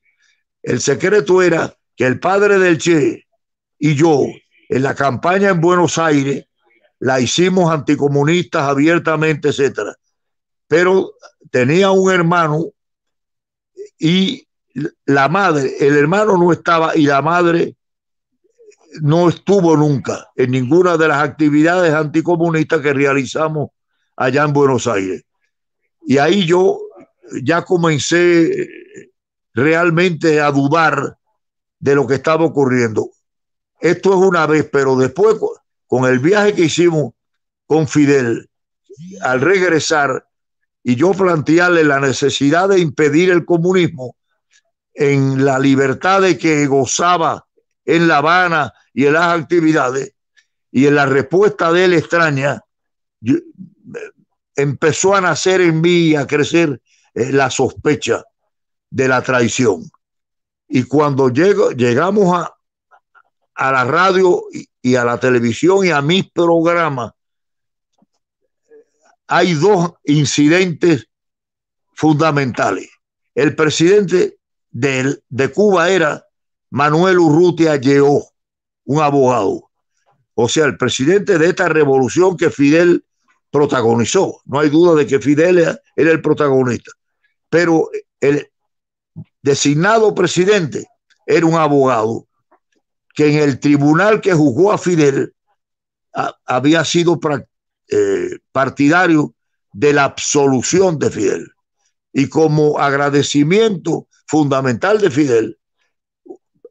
El 0.62 0.80
secreto 0.80 1.42
era 1.42 1.74
que 1.94 2.06
el 2.06 2.18
padre 2.18 2.58
del 2.58 2.78
Che 2.78 3.26
y 3.78 3.94
yo, 3.94 4.24
en 4.68 4.82
la 4.82 4.94
campaña 4.94 5.50
en 5.50 5.60
Buenos 5.60 5.98
Aires, 5.98 6.44
la 6.98 7.20
hicimos 7.20 7.70
anticomunistas 7.70 8.62
abiertamente, 8.62 9.48
etcétera. 9.48 9.94
Pero 10.66 11.12
tenía 11.50 11.90
un 11.90 12.10
hermano 12.10 12.66
y 13.98 14.46
la 15.04 15.28
madre, 15.28 15.74
el 15.80 15.96
hermano 15.96 16.36
no 16.36 16.52
estaba 16.52 16.96
y 16.96 17.06
la 17.06 17.22
madre 17.22 17.76
no 19.00 19.28
estuvo 19.28 19.76
nunca 19.76 20.28
en 20.36 20.50
ninguna 20.50 20.96
de 20.96 21.08
las 21.08 21.22
actividades 21.22 21.94
anticomunistas 21.94 22.80
que 22.80 22.92
realizamos 22.92 23.70
allá 24.16 24.44
en 24.44 24.52
Buenos 24.52 24.86
Aires. 24.86 25.24
Y 26.06 26.18
ahí 26.18 26.46
yo 26.46 26.80
ya 27.42 27.62
comencé 27.62 28.68
realmente 29.54 30.40
a 30.40 30.50
dudar 30.50 31.18
de 31.78 31.94
lo 31.94 32.06
que 32.06 32.14
estaba 32.14 32.44
ocurriendo. 32.44 33.10
Esto 33.80 34.10
es 34.10 34.16
una 34.16 34.46
vez, 34.46 34.68
pero 34.72 34.96
después 34.96 35.36
con 35.86 36.04
el 36.04 36.18
viaje 36.18 36.54
que 36.54 36.62
hicimos 36.62 37.12
con 37.66 37.86
Fidel, 37.86 38.48
al 39.20 39.40
regresar 39.40 40.26
y 40.82 40.94
yo 40.94 41.12
plantearle 41.12 41.84
la 41.84 42.00
necesidad 42.00 42.68
de 42.68 42.78
impedir 42.78 43.30
el 43.30 43.44
comunismo 43.44 44.16
en 44.94 45.44
la 45.44 45.58
libertad 45.58 46.22
de 46.22 46.38
que 46.38 46.66
gozaba 46.66 47.46
en 47.84 48.08
La 48.08 48.18
Habana 48.18 48.72
y 48.94 49.06
en 49.06 49.12
las 49.12 49.38
actividades, 49.38 50.14
y 50.70 50.86
en 50.86 50.94
la 50.94 51.06
respuesta 51.06 51.72
de 51.72 51.84
él 51.84 51.94
extraña, 51.94 52.60
empezó 54.54 55.14
a 55.14 55.20
nacer 55.20 55.60
en 55.60 55.80
mí 55.80 56.08
y 56.08 56.16
a 56.16 56.26
crecer 56.26 56.80
eh, 57.14 57.32
la 57.32 57.50
sospecha 57.50 58.24
de 58.90 59.08
la 59.08 59.22
traición. 59.22 59.90
Y 60.68 60.82
cuando 60.84 61.28
llego, 61.28 61.70
llegamos 61.70 62.34
a, 62.34 62.56
a 63.56 63.72
la 63.72 63.84
radio 63.84 64.44
y, 64.82 64.94
a 64.94 65.04
la 65.04 65.18
televisión 65.18 65.84
y 65.84 65.90
a 65.90 66.00
mis 66.02 66.30
programas, 66.30 67.12
hay 69.26 69.54
dos 69.54 69.94
incidentes 70.04 71.08
fundamentales. 71.94 72.88
El 73.34 73.56
presidente 73.56 74.38
de, 74.70 75.18
de 75.28 75.52
Cuba 75.52 75.90
era 75.90 76.24
Manuel 76.70 77.18
Urrutia 77.18 77.76
Lleó, 77.76 78.22
un 78.84 79.00
abogado. 79.00 79.70
O 80.34 80.48
sea, 80.48 80.66
el 80.66 80.76
presidente 80.76 81.38
de 81.38 81.48
esta 81.48 81.68
revolución 81.68 82.36
que 82.36 82.50
Fidel 82.50 83.05
protagonizó. 83.56 84.42
No 84.44 84.60
hay 84.60 84.68
duda 84.68 84.94
de 84.94 85.06
que 85.06 85.18
Fidel 85.18 85.58
era 85.58 86.10
el 86.10 86.20
protagonista. 86.20 86.92
Pero 87.48 87.88
el 88.20 88.50
designado 89.40 90.14
presidente 90.14 90.86
era 91.26 91.46
un 91.46 91.54
abogado 91.54 92.26
que 93.14 93.28
en 93.28 93.48
el 93.48 93.58
tribunal 93.58 94.20
que 94.20 94.34
juzgó 94.34 94.72
a 94.72 94.78
Fidel 94.78 95.34
había 96.44 96.84
sido 96.84 97.18
eh, 97.88 98.38
partidario 98.52 99.34
de 99.72 99.94
la 99.94 100.04
absolución 100.04 100.98
de 100.98 101.10
Fidel. 101.10 101.50
Y 102.12 102.28
como 102.28 102.78
agradecimiento 102.78 104.06
fundamental 104.26 105.00
de 105.00 105.10
Fidel, 105.10 105.58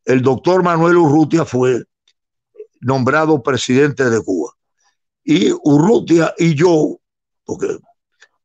el 0.05 0.21
doctor 0.21 0.61
Manuel 0.61 0.97
Urrutia 0.97 1.45
fue 1.45 1.83
nombrado 2.79 3.41
presidente 3.41 4.07
de 4.07 4.21
Cuba. 4.21 4.44
Y 5.25 5.51
Urrutia 5.51 6.33
y 6.37 6.55
yo, 6.55 6.99
porque 7.43 7.79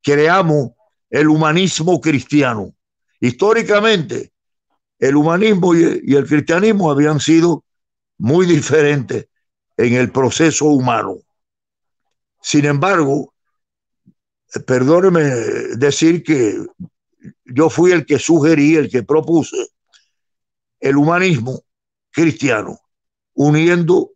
creamos 0.03 0.71
el 1.09 1.29
humanismo 1.29 2.01
cristiano. 2.01 2.75
Históricamente, 3.21 4.33
el 4.99 5.15
humanismo 5.15 5.75
y 5.75 6.15
el 6.15 6.27
cristianismo 6.27 6.91
habían 6.91 7.21
sido 7.21 7.65
muy 8.19 8.47
diferentes 8.47 9.29
en 9.77 9.95
el 9.95 10.11
proceso 10.11 10.67
humano. 10.67 11.19
Sin 12.43 12.65
embargo, 12.65 13.35
perdóneme 14.67 15.23
decir 15.77 16.23
que 16.23 16.67
yo 17.45 17.71
fui 17.71 17.93
el 17.93 18.07
que 18.07 18.19
sugerí, 18.19 18.77
el 18.77 18.91
que 18.91 19.03
propuse 19.03 19.69
el 20.81 20.97
humanismo 20.97 21.63
cristiano, 22.11 22.79
uniendo 23.35 24.10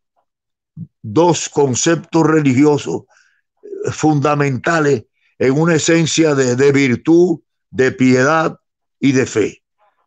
dos 1.07 1.51
conceptos 1.51 2.27
religiosos 2.27 3.03
fundamentales 3.93 5.05
en 5.39 5.53
una 5.53 5.75
esencia 5.75 6.35
de, 6.35 6.57
de 6.57 6.73
virtud, 6.73 7.41
de 7.71 7.93
piedad 7.93 8.59
y 8.99 9.13
de 9.13 9.27
fe. 9.27 9.63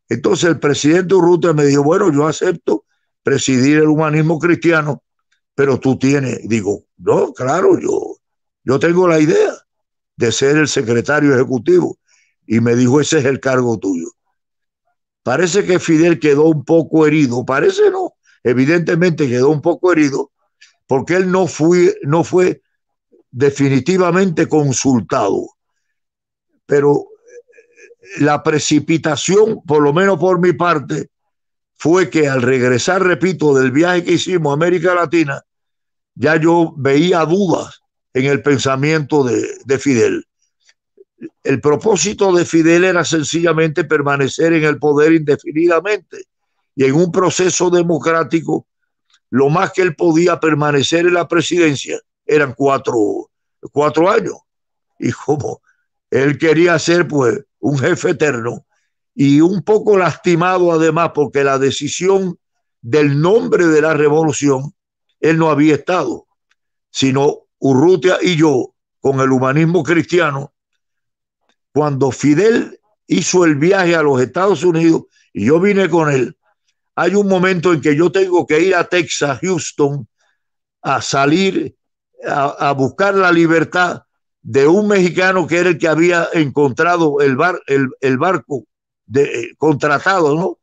Entonces 0.09 0.49
el 0.49 0.59
presidente 0.59 1.13
Urrutia 1.13 1.53
me 1.53 1.65
dijo, 1.65 1.83
bueno, 1.83 2.11
yo 2.11 2.27
acepto 2.27 2.85
presidir 3.21 3.77
el 3.77 3.87
humanismo 3.87 4.39
cristiano, 4.39 5.03
pero 5.53 5.79
tú 5.79 5.99
tienes, 5.99 6.47
digo, 6.47 6.85
no, 6.97 7.31
claro, 7.31 7.79
yo, 7.79 8.17
yo 8.63 8.79
tengo 8.79 9.07
la 9.07 9.19
idea 9.19 9.53
de 10.15 10.31
ser 10.31 10.57
el 10.57 10.67
secretario 10.67 11.35
ejecutivo. 11.35 11.99
Y 12.47 12.59
me 12.59 12.75
dijo, 12.75 12.99
ese 12.99 13.19
es 13.19 13.25
el 13.25 13.39
cargo 13.39 13.77
tuyo. 13.77 14.07
Parece 15.21 15.63
que 15.63 15.77
Fidel 15.77 16.19
quedó 16.19 16.45
un 16.45 16.65
poco 16.65 17.05
herido, 17.05 17.45
parece 17.45 17.91
no, 17.91 18.13
evidentemente 18.43 19.27
quedó 19.27 19.49
un 19.49 19.61
poco 19.61 19.91
herido, 19.91 20.31
porque 20.87 21.15
él 21.15 21.29
no 21.29 21.47
fue, 21.47 21.95
no 22.03 22.23
fue 22.23 22.61
definitivamente 23.29 24.47
consultado. 24.47 25.47
Pero 26.65 27.07
la 28.19 28.41
precipitación, 28.41 29.61
por 29.65 29.83
lo 29.83 29.93
menos 29.93 30.17
por 30.17 30.39
mi 30.39 30.53
parte, 30.53 31.09
fue 31.75 32.09
que 32.09 32.27
al 32.27 32.41
regresar, 32.41 33.03
repito, 33.03 33.53
del 33.53 33.71
viaje 33.71 34.03
que 34.03 34.13
hicimos 34.13 34.51
a 34.51 34.53
América 34.53 34.95
Latina, 34.95 35.41
ya 36.15 36.35
yo 36.37 36.73
veía 36.77 37.23
dudas 37.25 37.81
en 38.13 38.25
el 38.25 38.41
pensamiento 38.41 39.23
de, 39.23 39.47
de 39.65 39.77
Fidel. 39.77 40.25
El 41.43 41.61
propósito 41.61 42.33
de 42.33 42.45
Fidel 42.45 42.83
era 42.85 43.03
sencillamente 43.03 43.83
permanecer 43.83 44.53
en 44.53 44.63
el 44.63 44.79
poder 44.79 45.13
indefinidamente 45.13 46.23
y 46.75 46.85
en 46.85 46.95
un 46.95 47.11
proceso 47.11 47.69
democrático, 47.69 48.67
lo 49.29 49.49
más 49.49 49.73
que 49.73 49.81
él 49.81 49.95
podía 49.95 50.39
permanecer 50.39 51.05
en 51.05 51.13
la 51.13 51.27
presidencia 51.27 51.99
eran 52.25 52.53
cuatro, 52.53 53.29
cuatro 53.71 54.09
años. 54.09 54.35
Y 54.99 55.11
como 55.11 55.61
él 56.09 56.37
quería 56.37 56.77
ser 56.79 57.07
pues 57.07 57.43
un 57.59 57.77
jefe 57.77 58.11
eterno 58.11 58.65
y 59.13 59.41
un 59.41 59.63
poco 59.63 59.97
lastimado 59.97 60.71
además 60.71 61.11
porque 61.13 61.43
la 61.43 61.57
decisión 61.57 62.37
del 62.81 63.19
nombre 63.19 63.67
de 63.67 63.81
la 63.81 63.93
revolución, 63.93 64.73
él 65.19 65.37
no 65.37 65.49
había 65.49 65.75
estado, 65.75 66.27
sino 66.91 67.47
Urrutia 67.59 68.17
y 68.21 68.35
yo 68.35 68.75
con 68.99 69.19
el 69.19 69.31
humanismo 69.31 69.83
cristiano, 69.83 70.53
cuando 71.73 72.11
Fidel 72.11 72.79
hizo 73.07 73.45
el 73.45 73.55
viaje 73.55 73.95
a 73.95 74.03
los 74.03 74.21
Estados 74.21 74.63
Unidos 74.63 75.03
y 75.33 75.45
yo 75.45 75.59
vine 75.59 75.89
con 75.89 76.11
él, 76.11 76.36
hay 76.99 77.13
un 77.13 77.27
momento 77.27 77.73
en 77.73 77.79
que 77.79 77.95
yo 77.95 78.11
tengo 78.11 78.47
que 78.47 78.59
ir 78.59 78.73
a 78.73 78.83
Texas, 78.83 79.37
Houston, 79.41 80.07
a 80.81 80.99
salir 80.99 81.75
a, 82.25 82.71
buscar 82.71 83.13
la 83.13 83.31
libertad 83.31 84.01
de 84.41 84.65
un 84.65 84.87
mexicano 84.87 85.45
que 85.45 85.59
era 85.59 85.69
el 85.69 85.77
que 85.77 85.87
había 85.87 86.27
encontrado 86.33 87.21
el, 87.21 87.35
bar, 87.35 87.61
el, 87.67 88.17
barco 88.17 88.63
de, 89.05 89.23
eh, 89.25 89.49
contratado, 89.59 90.35
¿no? 90.35 90.57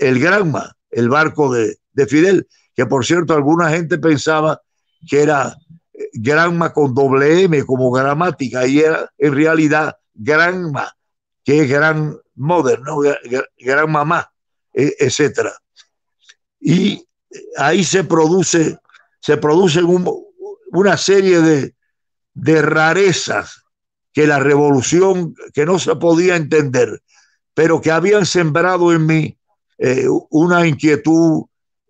El 0.00 0.18
Granma, 0.18 0.76
el 0.90 1.08
barco 1.08 1.52
de, 1.52 1.76
de, 1.92 2.06
Fidel, 2.08 2.48
que 2.74 2.84
por 2.86 3.06
cierto 3.06 3.34
alguna 3.34 3.70
gente 3.70 3.98
pensaba 3.98 4.60
que 5.08 5.22
era 5.22 5.56
eh, 5.92 6.08
Granma 6.14 6.72
con 6.72 6.92
doble 6.92 7.44
M 7.44 7.64
como 7.64 7.92
gramática 7.92 8.66
y 8.66 8.80
era 8.80 9.08
en 9.16 9.32
realidad 9.32 9.96
Granma, 10.12 10.92
que 11.44 11.60
es 11.60 11.70
gran 11.70 12.16
mother, 12.34 12.80
¿no? 12.80 12.98
gran 13.60 13.92
mamá, 13.92 14.28
e, 14.74 14.96
etcétera. 14.98 15.52
Y 16.60 17.06
ahí 17.56 17.84
se 17.84 18.04
produce, 18.04 18.78
se 19.20 19.36
produce 19.36 19.82
un, 19.82 20.08
una 20.72 20.96
serie 20.96 21.40
de, 21.40 21.74
de 22.34 22.62
rarezas 22.62 23.64
que 24.12 24.26
la 24.26 24.38
revolución, 24.38 25.34
que 25.54 25.64
no 25.64 25.78
se 25.78 25.94
podía 25.96 26.36
entender, 26.36 27.02
pero 27.54 27.80
que 27.80 27.90
habían 27.90 28.26
sembrado 28.26 28.92
en 28.92 29.06
mí 29.06 29.38
eh, 29.78 30.06
una 30.30 30.66
inquietud 30.66 31.44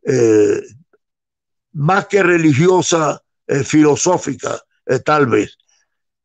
eh, 0.05 0.63
más 1.73 2.07
que 2.07 2.23
religiosa, 2.23 3.23
eh, 3.47 3.65
filosófica, 3.65 4.61
eh, 4.87 4.99
tal 5.01 5.27
vez. 5.27 5.57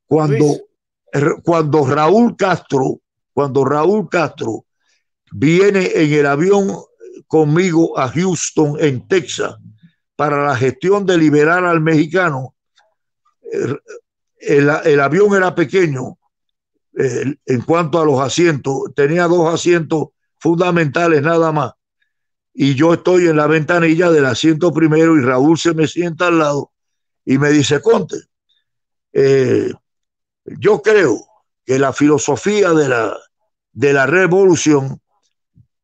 Cuando, 0.05 0.57
cuando 1.43 1.85
Raúl 1.85 2.35
Castro, 2.35 2.99
cuando 3.33 3.63
Raúl 3.65 4.09
Castro 4.09 4.65
viene 5.31 5.91
en 5.95 6.13
el 6.13 6.25
avión 6.25 6.75
conmigo 7.33 7.97
a 7.97 8.09
Houston, 8.09 8.77
en 8.79 9.07
Texas, 9.07 9.55
para 10.15 10.45
la 10.45 10.55
gestión 10.55 11.03
de 11.03 11.17
liberar 11.17 11.65
al 11.65 11.81
mexicano, 11.81 12.53
el, 14.37 14.69
el 14.85 14.99
avión 14.99 15.33
era 15.33 15.55
pequeño 15.55 16.19
eh, 16.95 17.33
en 17.47 17.61
cuanto 17.61 17.99
a 17.99 18.05
los 18.05 18.19
asientos, 18.19 18.83
tenía 18.95 19.23
dos 19.23 19.51
asientos 19.51 20.09
fundamentales 20.37 21.23
nada 21.23 21.51
más. 21.51 21.71
Y 22.53 22.75
yo 22.75 22.93
estoy 22.93 23.27
en 23.27 23.37
la 23.37 23.47
ventanilla 23.47 24.11
del 24.11 24.27
asiento 24.27 24.71
primero 24.71 25.17
y 25.17 25.23
Raúl 25.23 25.57
se 25.57 25.73
me 25.73 25.87
sienta 25.87 26.27
al 26.27 26.37
lado 26.37 26.71
y 27.25 27.39
me 27.39 27.49
dice, 27.49 27.81
Conte, 27.81 28.17
eh, 29.11 29.73
yo 30.45 30.83
creo 30.83 31.17
que 31.65 31.79
la 31.79 31.93
filosofía 31.93 32.73
de 32.73 32.89
la, 32.89 33.17
de 33.71 33.91
la 33.91 34.05
revolución 34.05 35.01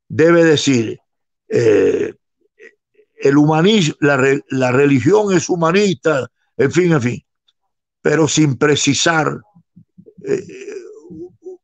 debe 0.07 0.43
decir, 0.43 0.99
eh, 1.49 2.13
el 3.21 3.37
humanismo, 3.37 3.95
la, 3.99 4.71
religión 4.71 5.33
es 5.35 5.49
humanista, 5.49 6.29
en 6.57 6.71
fin, 6.71 6.93
en 6.93 7.01
fin 7.01 7.25
pero 8.01 8.27
sin 8.27 8.57
precisar 8.57 9.41
eh, 10.25 10.43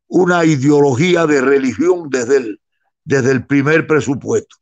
una 0.08 0.44
ideología 0.44 1.26
de 1.26 1.40
religión 1.40 2.08
desde 2.10 2.36
el, 2.38 2.60
desde 3.04 3.32
el 3.32 3.46
primer 3.46 3.86
presupuesto. 3.86 4.56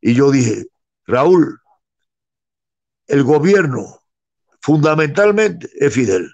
Y 0.00 0.14
yo 0.14 0.30
dije, 0.30 0.66
Raúl, 1.06 1.60
el 3.06 3.22
gobierno 3.22 4.02
fundamentalmente 4.60 5.70
es 5.74 5.92
Fidel. 5.92 6.30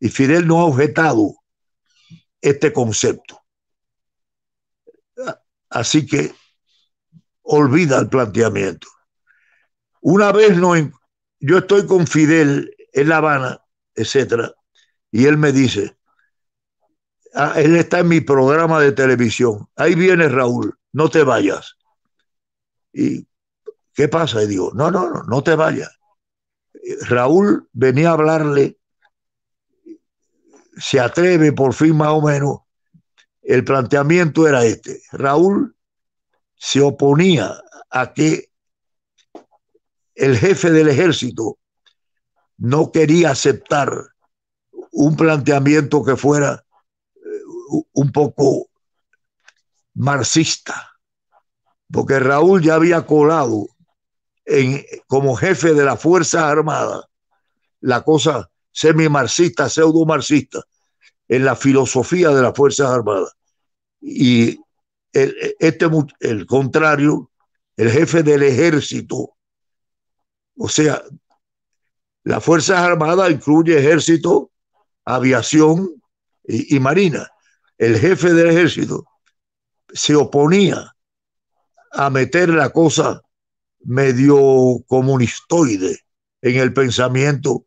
Y 0.00 0.08
Fidel 0.08 0.46
no 0.46 0.60
ha 0.60 0.64
objetado 0.64 1.36
este 2.40 2.72
concepto. 2.72 3.40
Así 5.68 6.06
que 6.06 6.34
olvida 7.46 7.98
el 7.98 8.08
planteamiento. 8.08 8.88
Una 10.00 10.32
vez 10.32 10.56
no, 10.56 10.74
yo 11.40 11.58
estoy 11.58 11.86
con 11.86 12.06
Fidel 12.06 12.74
en 12.92 13.08
La 13.08 13.18
Habana 13.18 13.60
etcétera. 13.96 14.52
Y 15.10 15.24
él 15.26 15.38
me 15.38 15.50
dice, 15.50 15.96
ah, 17.34 17.54
él 17.56 17.74
está 17.76 18.00
en 18.00 18.08
mi 18.08 18.20
programa 18.20 18.80
de 18.80 18.92
televisión. 18.92 19.66
Ahí 19.74 19.94
viene 19.94 20.28
Raúl, 20.28 20.78
no 20.92 21.08
te 21.08 21.24
vayas. 21.24 21.76
¿Y 22.92 23.26
qué 23.94 24.08
pasa? 24.08 24.42
Y 24.42 24.46
digo, 24.46 24.70
no, 24.74 24.90
no, 24.90 25.10
no, 25.10 25.22
no 25.24 25.42
te 25.42 25.54
vayas. 25.54 25.90
Raúl 27.08 27.68
venía 27.72 28.10
a 28.10 28.12
hablarle, 28.12 28.78
se 30.76 31.00
atreve 31.00 31.52
por 31.52 31.72
fin 31.72 31.96
más 31.96 32.10
o 32.10 32.22
menos. 32.22 32.58
El 33.42 33.64
planteamiento 33.64 34.46
era 34.46 34.64
este. 34.64 35.02
Raúl 35.12 35.75
se 36.56 36.80
oponía 36.80 37.60
a 37.90 38.12
que 38.12 38.50
el 40.14 40.36
jefe 40.36 40.70
del 40.70 40.88
ejército 40.88 41.58
no 42.58 42.90
quería 42.90 43.30
aceptar 43.30 43.92
un 44.92 45.14
planteamiento 45.14 46.02
que 46.02 46.16
fuera 46.16 46.64
eh, 47.14 47.20
un 47.92 48.10
poco 48.12 48.68
marxista, 49.94 50.92
porque 51.92 52.18
Raúl 52.18 52.62
ya 52.62 52.74
había 52.74 53.04
colado 53.06 53.68
en, 54.44 54.84
como 55.06 55.36
jefe 55.36 55.74
de 55.74 55.84
la 55.84 55.96
Fuerza 55.96 56.48
Armada 56.48 57.06
la 57.80 58.02
cosa 58.02 58.50
semi-marxista, 58.72 59.68
pseudo-marxista, 59.68 60.62
en 61.28 61.44
la 61.44 61.56
filosofía 61.56 62.30
de 62.30 62.42
las 62.42 62.54
Fuerzas 62.54 62.90
Armadas. 62.90 63.32
Y 64.00 64.58
el, 65.16 65.56
este, 65.58 65.86
el 66.20 66.46
contrario, 66.46 67.30
el 67.76 67.90
jefe 67.90 68.22
del 68.22 68.42
ejército, 68.42 69.36
o 70.58 70.68
sea, 70.68 71.02
las 72.24 72.44
Fuerzas 72.44 72.78
Armadas 72.78 73.30
incluye 73.30 73.78
ejército, 73.78 74.50
aviación 75.04 76.02
y, 76.44 76.76
y, 76.76 76.80
marina. 76.80 77.30
El 77.78 77.98
jefe 77.98 78.32
del 78.34 78.48
ejército 78.48 79.06
se 79.92 80.14
oponía 80.14 80.94
a 81.92 82.10
meter 82.10 82.50
la 82.50 82.70
cosa 82.70 83.22
medio 83.80 84.82
comunistoide 84.86 86.00
en 86.42 86.56
el 86.56 86.74
pensamiento 86.74 87.66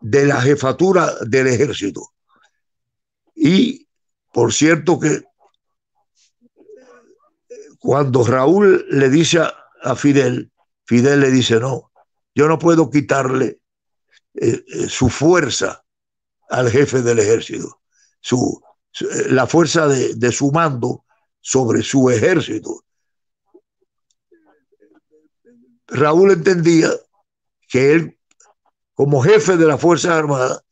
de 0.00 0.26
la 0.26 0.40
jefatura 0.40 1.12
del 1.26 1.48
ejército. 1.48 2.08
Y 3.34 3.88
por 4.32 4.52
cierto 4.52 4.98
que 4.98 5.22
cuando 7.84 8.24
Raúl 8.24 8.86
le 8.88 9.10
dice 9.10 9.40
a, 9.40 9.94
Fidel, 9.94 10.50
Fidel 10.86 11.20
le 11.20 11.30
dice, 11.30 11.60
no, 11.60 11.92
yo 12.34 12.48
no 12.48 12.58
puedo 12.58 12.88
quitarle 12.88 13.60
eh, 14.32 14.64
eh, 14.66 14.88
su 14.88 15.10
fuerza 15.10 15.84
al 16.48 16.70
jefe 16.70 17.02
del 17.02 17.18
ejército, 17.18 17.82
su, 18.20 18.58
eh, 19.00 19.28
la 19.28 19.46
fuerza 19.46 19.86
de, 19.86 20.14
de 20.14 20.32
su 20.32 20.50
mando 20.50 21.04
sobre 21.42 21.82
su 21.82 22.08
ejército. 22.08 22.86
Raúl 25.86 26.30
entendía 26.30 26.88
que 27.68 27.92
él, 27.92 28.18
como 28.94 29.20
jefe 29.20 29.58
de 29.58 29.66
la 29.66 29.76
Fuerza 29.76 30.16
Armada, 30.16 30.62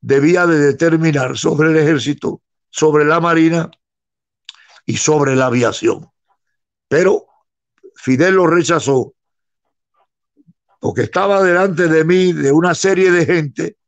debía 0.00 0.46
de 0.46 0.58
determinar 0.58 1.36
sobre 1.36 1.72
el 1.72 1.76
ejército, 1.76 2.40
sobre 2.70 3.04
la 3.04 3.20
marina 3.20 3.70
y 4.86 4.96
sobre 4.96 5.36
la 5.36 5.46
aviación. 5.46 6.10
Pero 6.92 7.26
Fidel 7.94 8.34
lo 8.34 8.46
rechazó 8.46 9.14
porque 10.78 11.04
estaba 11.04 11.42
delante 11.42 11.88
de 11.88 12.04
mí 12.04 12.34
de 12.34 12.52
una 12.52 12.74
serie 12.74 13.10
de 13.10 13.24
gente 13.24 13.78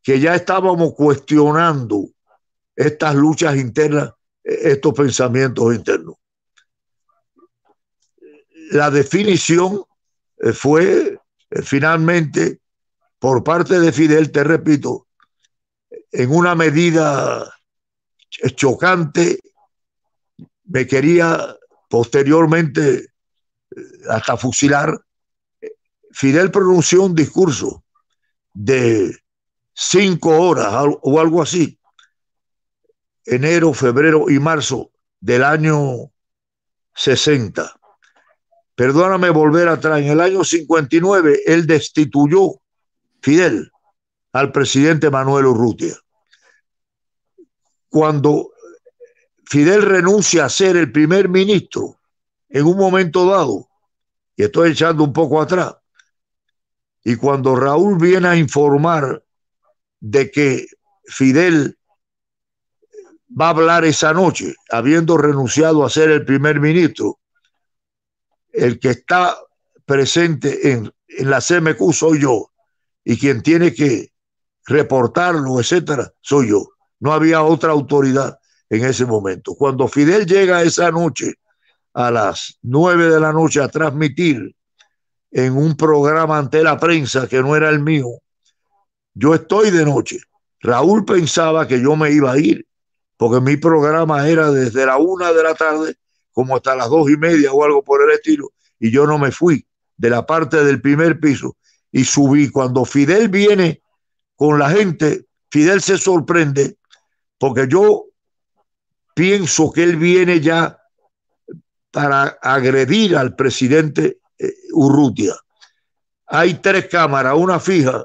que 0.00 0.20
ya 0.20 0.36
estábamos 0.36 0.94
cuestionando 0.94 2.10
estas 2.76 3.16
luchas 3.16 3.56
internas, 3.56 4.12
estos 4.44 4.94
pensamientos 4.94 5.74
internos. 5.74 6.14
La 8.70 8.88
definición 8.88 9.82
eh, 10.38 10.52
fue 10.52 11.18
eh, 11.50 11.62
finalmente 11.62 12.60
por 13.18 13.42
parte 13.42 13.80
de 13.80 13.90
Fidel, 13.90 14.30
te 14.30 14.44
repito, 14.44 15.08
en 16.12 16.30
una 16.30 16.54
medida 16.54 17.52
chocante, 18.54 19.40
me 20.66 20.86
quería 20.86 21.56
posteriormente 21.94 23.12
eh, 23.70 23.80
hasta 24.10 24.36
fusilar. 24.36 25.00
Fidel 26.10 26.50
pronunció 26.50 27.04
un 27.04 27.14
discurso 27.14 27.84
de 28.52 29.16
cinco 29.72 30.40
horas 30.40 30.74
o 31.02 31.20
algo 31.20 31.40
así, 31.40 31.78
enero, 33.24 33.72
febrero 33.72 34.28
y 34.28 34.40
marzo 34.40 34.90
del 35.20 35.44
año 35.44 36.10
60. 36.96 37.72
Perdóname 38.74 39.30
volver 39.30 39.68
atrás, 39.68 40.00
en 40.00 40.08
el 40.08 40.20
año 40.20 40.42
59 40.42 41.42
él 41.46 41.64
destituyó 41.64 42.60
Fidel 43.22 43.70
al 44.32 44.50
presidente 44.50 45.10
Manuel 45.10 45.46
Urrutia. 45.46 45.94
Cuando 47.88 48.53
Fidel 49.46 49.82
renuncia 49.82 50.44
a 50.44 50.48
ser 50.48 50.76
el 50.76 50.90
primer 50.90 51.28
ministro 51.28 52.00
en 52.48 52.66
un 52.66 52.76
momento 52.76 53.26
dado, 53.26 53.68
y 54.36 54.44
estoy 54.44 54.72
echando 54.72 55.04
un 55.04 55.12
poco 55.12 55.40
atrás, 55.40 55.76
y 57.02 57.16
cuando 57.16 57.54
Raúl 57.54 57.98
viene 57.98 58.28
a 58.28 58.36
informar 58.36 59.22
de 60.00 60.30
que 60.30 60.66
Fidel 61.06 61.78
va 63.28 63.46
a 63.46 63.50
hablar 63.50 63.84
esa 63.84 64.12
noche, 64.12 64.54
habiendo 64.70 65.16
renunciado 65.16 65.84
a 65.84 65.90
ser 65.90 66.10
el 66.10 66.24
primer 66.24 66.60
ministro, 66.60 67.18
el 68.52 68.78
que 68.78 68.90
está 68.90 69.36
presente 69.84 70.72
en, 70.72 70.92
en 71.08 71.30
la 71.30 71.40
CMQ 71.40 71.92
soy 71.92 72.20
yo, 72.20 72.50
y 73.04 73.18
quien 73.18 73.42
tiene 73.42 73.74
que 73.74 74.12
reportarlo, 74.66 75.60
etcétera, 75.60 76.12
soy 76.22 76.48
yo. 76.50 76.68
No 77.00 77.12
había 77.12 77.42
otra 77.42 77.72
autoridad 77.72 78.38
en 78.76 78.84
ese 78.84 79.06
momento. 79.06 79.54
Cuando 79.54 79.88
Fidel 79.88 80.26
llega 80.26 80.62
esa 80.62 80.90
noche 80.90 81.34
a 81.92 82.10
las 82.10 82.58
nueve 82.62 83.08
de 83.08 83.20
la 83.20 83.32
noche 83.32 83.62
a 83.62 83.68
transmitir 83.68 84.54
en 85.30 85.56
un 85.56 85.76
programa 85.76 86.38
ante 86.38 86.62
la 86.62 86.78
prensa 86.78 87.28
que 87.28 87.40
no 87.40 87.56
era 87.56 87.68
el 87.70 87.80
mío, 87.80 88.08
yo 89.14 89.34
estoy 89.34 89.70
de 89.70 89.84
noche. 89.84 90.18
Raúl 90.60 91.04
pensaba 91.04 91.68
que 91.68 91.80
yo 91.80 91.94
me 91.94 92.10
iba 92.10 92.32
a 92.32 92.38
ir, 92.38 92.66
porque 93.16 93.40
mi 93.40 93.56
programa 93.56 94.28
era 94.28 94.50
desde 94.50 94.86
la 94.86 94.96
una 94.96 95.32
de 95.32 95.42
la 95.42 95.54
tarde 95.54 95.96
como 96.32 96.56
hasta 96.56 96.74
las 96.74 96.90
dos 96.90 97.08
y 97.10 97.16
media 97.16 97.52
o 97.52 97.64
algo 97.64 97.82
por 97.82 98.02
el 98.02 98.10
estilo, 98.10 98.50
y 98.80 98.90
yo 98.90 99.06
no 99.06 99.18
me 99.18 99.30
fui 99.30 99.64
de 99.96 100.10
la 100.10 100.26
parte 100.26 100.64
del 100.64 100.80
primer 100.80 101.20
piso 101.20 101.56
y 101.92 102.04
subí. 102.04 102.50
Cuando 102.50 102.84
Fidel 102.84 103.28
viene 103.28 103.82
con 104.34 104.58
la 104.58 104.70
gente, 104.70 105.26
Fidel 105.50 105.80
se 105.80 105.96
sorprende 105.96 106.76
porque 107.38 107.68
yo 107.68 108.06
pienso 109.14 109.72
que 109.72 109.84
él 109.84 109.96
viene 109.96 110.40
ya 110.40 110.78
para 111.90 112.38
agredir 112.42 113.16
al 113.16 113.36
presidente 113.36 114.18
eh, 114.38 114.52
Urrutia. 114.72 115.34
Hay 116.26 116.54
tres 116.54 116.88
cámaras, 116.88 117.34
una 117.36 117.60
fija 117.60 118.04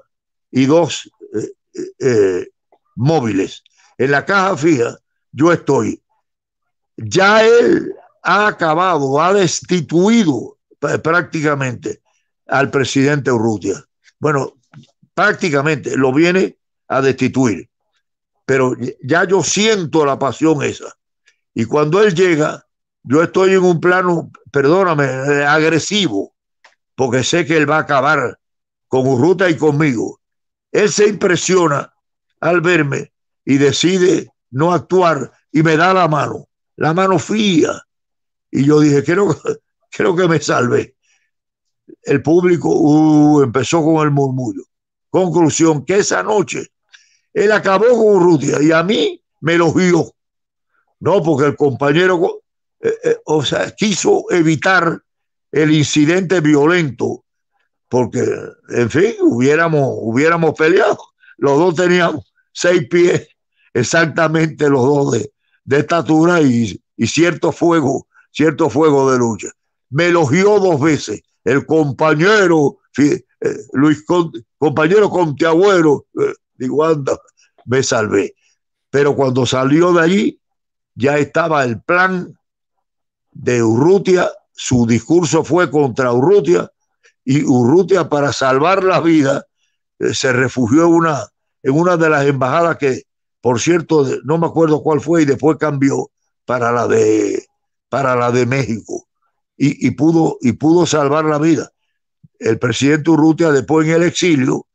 y 0.52 0.66
dos 0.66 1.10
eh, 1.34 1.88
eh, 2.00 2.48
móviles. 2.96 3.64
En 3.98 4.12
la 4.12 4.24
caja 4.24 4.56
fija 4.56 4.98
yo 5.32 5.52
estoy. 5.52 6.02
Ya 6.98 7.44
él 7.44 7.94
ha 8.22 8.48
acabado, 8.48 9.20
ha 9.20 9.34
destituido 9.34 10.58
prácticamente 10.80 12.02
al 12.48 12.70
presidente 12.70 13.32
Urrutia. 13.32 13.84
Bueno, 14.20 14.54
prácticamente 15.14 15.96
lo 15.98 16.14
viene 16.14 16.58
a 16.88 17.02
destituir. 17.02 17.70
Pero 18.46 18.76
ya 19.04 19.24
yo 19.26 19.44
siento 19.44 20.06
la 20.06 20.18
pasión 20.20 20.62
esa. 20.64 20.99
Y 21.60 21.66
cuando 21.66 22.02
él 22.02 22.16
llega, 22.16 22.66
yo 23.04 23.22
estoy 23.22 23.52
en 23.52 23.66
un 23.66 23.82
plano, 23.82 24.32
perdóname, 24.50 25.04
agresivo, 25.44 26.34
porque 26.96 27.22
sé 27.22 27.46
que 27.46 27.58
él 27.58 27.70
va 27.70 27.76
a 27.76 27.82
acabar 27.82 28.40
con 28.88 29.06
Urruta 29.06 29.50
y 29.50 29.58
conmigo. 29.58 30.22
Él 30.72 30.90
se 30.90 31.10
impresiona 31.10 31.94
al 32.40 32.62
verme 32.62 33.12
y 33.44 33.58
decide 33.58 34.32
no 34.52 34.72
actuar 34.72 35.34
y 35.52 35.62
me 35.62 35.76
da 35.76 35.94
la 35.94 36.08
mano, 36.08 36.48
la 36.78 36.94
mano 36.94 37.20
fría. 37.20 37.74
Y 38.50 38.64
yo 38.64 38.80
dije, 38.80 39.04
creo, 39.04 39.36
creo 39.92 40.16
que 40.16 40.30
me 40.30 40.40
salvé. 40.40 40.96
El 42.04 42.22
público 42.22 42.70
uh, 42.70 43.42
empezó 43.42 43.84
con 43.84 44.06
el 44.06 44.12
murmullo. 44.12 44.64
Conclusión, 45.10 45.84
que 45.84 45.98
esa 45.98 46.24
noche 46.24 46.68
él 47.34 47.52
acabó 47.52 47.90
con 47.90 48.16
Urrutia 48.16 48.62
y 48.62 48.72
a 48.72 48.82
mí 48.82 49.22
me 49.42 49.58
lo 49.58 49.74
vio. 49.74 50.14
No, 51.00 51.22
porque 51.24 51.48
el 51.48 51.56
compañero, 51.56 52.42
eh, 52.82 52.94
eh, 53.04 53.18
o 53.26 53.44
sea, 53.44 53.72
quiso 53.72 54.26
evitar 54.30 55.02
el 55.52 55.74
incidente 55.74 56.42
violento, 56.42 57.26
porque, 57.88 58.24
en 58.70 58.90
fin, 58.90 59.16
hubiéramos, 59.22 59.90
hubiéramos 60.02 60.54
peleado. 60.54 61.00
Los 61.38 61.58
dos 61.58 61.76
teníamos 61.76 62.32
seis 62.52 62.88
pies, 62.90 63.28
exactamente 63.74 64.70
los 64.70 64.84
dos 64.84 65.12
de, 65.14 65.32
de 65.64 65.80
estatura 65.80 66.42
y, 66.42 66.80
y, 66.98 67.08
cierto 67.08 67.52
fuego, 67.52 68.08
cierto 68.32 68.70
fuego 68.70 69.12
de 69.12 69.18
lucha. 69.18 69.48
Me 69.90 70.08
elogió 70.08 70.60
dos 70.60 70.80
veces 70.80 71.22
el 71.46 71.66
compañero 71.66 72.80
eh, 72.98 73.24
Luis 73.74 74.04
compañero 74.58 75.10
Conteagüero, 75.10 76.06
digo, 76.56 76.84
anda, 76.84 77.18
me 77.66 77.82
salvé. 77.84 78.36
Pero 78.90 79.16
cuando 79.16 79.46
salió 79.46 79.94
de 79.94 80.02
allí, 80.02 80.42
ya 81.00 81.18
estaba 81.18 81.64
el 81.64 81.82
plan 81.82 82.38
de 83.32 83.64
Urrutia, 83.64 84.30
su 84.52 84.86
discurso 84.86 85.46
fue 85.46 85.72
contra 85.72 86.12
Urrutia, 86.12 86.70
y 87.24 87.46
Urrutia 87.46 88.10
para 88.10 88.34
salvar 88.34 88.84
la 88.84 89.00
vida 89.00 89.46
eh, 90.00 90.14
se 90.14 90.34
refugió 90.34 90.88
en 91.64 91.74
una, 91.74 91.98
de 91.98 92.10
las 92.10 92.26
embajadas 92.26 92.78
que, 92.78 93.04
por 93.40 93.62
cierto, 93.62 94.06
no 94.26 94.38
me 94.38 94.48
acuerdo 94.48 94.84
cuál 94.84 95.00
fue, 95.00 95.22
y 95.22 95.26
después 95.26 95.58
cambió 95.58 96.12
para 96.44 96.74
la 96.74 96.86
de, 96.86 97.46
para 97.88 98.18
la 98.18 98.32
de 98.32 98.46
México, 98.46 99.08
y, 99.56 99.88
y 99.88 99.92
pudo, 99.92 100.38
y 100.42 100.52
pudo 100.52 100.86
salvar 100.86 101.24
la 101.24 101.38
vida. 101.38 101.72
El 102.40 102.60
presidente 102.60 103.10
Urrutia, 103.10 103.52
después 103.52 103.88
en 103.88 103.94
el 103.94 104.04
exilio, 104.04 104.68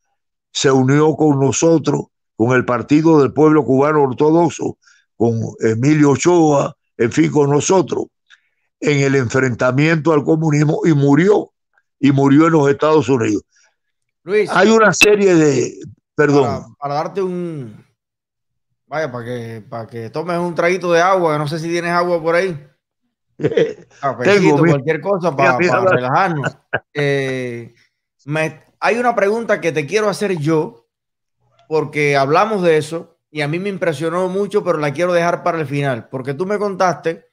se 0.51 0.71
unió 0.71 1.17
con 1.17 1.39
nosotros, 1.39 2.07
con 2.35 2.57
el 2.57 2.65
Partido 2.65 3.21
del 3.21 3.35
Pueblo 3.35 3.63
Cubano 3.63 4.05
Ortodoxo, 4.05 4.79
con 5.17 5.41
Emilio 5.61 6.11
Ochoa, 6.11 6.77
en 6.97 7.13
fin, 7.13 7.31
con 7.31 7.51
nosotros, 7.51 8.07
en 8.81 9.01
el 9.01 9.15
enfrentamiento 9.15 10.13
al 10.13 10.25
comunismo 10.25 10.81
y 10.85 10.93
murió, 10.93 11.53
y 11.99 12.13
murió 12.13 12.47
en 12.47 12.53
los 12.53 12.71
Estados 12.71 13.09
Unidos. 13.09 13.43
Luis, 14.23 14.51
hay 14.51 14.71
una 14.71 14.93
serie 14.93 15.35
de, 15.35 15.79
perdón. 16.15 16.75
Para, 16.79 16.95
darte 16.95 17.23
un, 17.23 17.85
vaya, 18.87 19.11
para 19.11 19.25
que, 19.25 19.65
para 19.69 19.87
que 19.87 20.11
tomes 20.11 20.39
un 20.39 20.55
traguito 20.55 20.93
de 20.93 21.01
agua, 21.01 21.39
no 21.39 21.47
sé 21.47 21.59
si 21.59 21.69
tienes 21.69 21.93
agua 21.93 22.23
por 22.23 22.35
ahí. 22.35 22.69
Cafecito, 24.01 24.59
cualquier 24.59 25.01
cosa 25.01 25.35
para, 25.37 25.59
relajarnos. 25.59 26.57
Eh, 26.93 27.75
hay 28.81 28.97
una 28.97 29.15
pregunta 29.15 29.61
que 29.61 29.73
te 29.73 29.87
quiero 29.87 30.09
hacer 30.09 30.37
yo, 30.39 30.87
porque 31.69 32.17
hablamos 32.17 32.63
de 32.63 32.77
eso 32.77 33.14
y 33.35 33.43
a 33.43 33.49
mí 33.49 33.59
me 33.59 33.69
impresionó 33.69 34.29
mucho, 34.29 34.63
pero 34.63 34.79
la 34.79 34.93
quiero 34.93 35.13
dejar 35.13 35.43
para 35.43 35.59
el 35.59 35.67
final, 35.67 36.09
porque 36.09 36.35
tú 36.35 36.47
me 36.47 36.57
contaste 36.57 37.27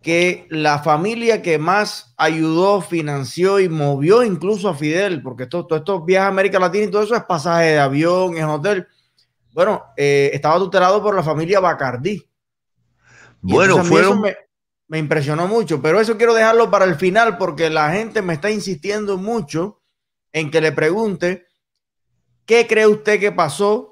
que 0.00 0.46
la 0.50 0.78
familia 0.78 1.42
que 1.42 1.58
más 1.58 2.14
ayudó, 2.16 2.80
financió 2.80 3.58
y 3.58 3.68
movió 3.68 4.22
incluso 4.22 4.68
a 4.68 4.76
Fidel, 4.76 5.20
porque 5.20 5.46
todos 5.46 5.66
estos 5.80 6.06
viajes 6.06 6.26
a 6.26 6.28
América 6.28 6.60
Latina 6.60 6.84
y 6.84 6.90
todo 6.92 7.02
eso 7.02 7.16
es 7.16 7.24
pasaje 7.24 7.70
de 7.70 7.80
avión, 7.80 8.36
es 8.36 8.44
hotel. 8.44 8.86
Bueno, 9.50 9.82
eh, 9.96 10.30
estaba 10.32 10.58
tutelado 10.58 11.02
por 11.02 11.16
la 11.16 11.24
familia 11.24 11.58
Bacardí. 11.58 12.24
bueno, 13.40 13.84
fueron... 13.84 14.20
Me, 14.20 14.36
me, 14.86 14.98
impresionó 14.98 15.48
mucho, 15.48 15.82
pero 15.82 15.98
eso 15.98 16.16
quiero 16.16 16.34
dejarlo 16.34 16.70
para 16.70 16.84
el 16.84 16.94
final 16.94 17.36
porque 17.36 17.68
la 17.68 17.90
gente 17.90 18.22
me 18.22 18.34
está 18.34 18.48
insistiendo 18.48 19.16
mucho 19.16 19.80
en 20.30 20.52
que 20.52 20.60
le 20.60 20.70
pregunte 20.70 21.48
qué 22.46 22.68
cree 22.68 22.86
usted 22.86 23.18
que 23.18 23.32
pasó 23.32 23.91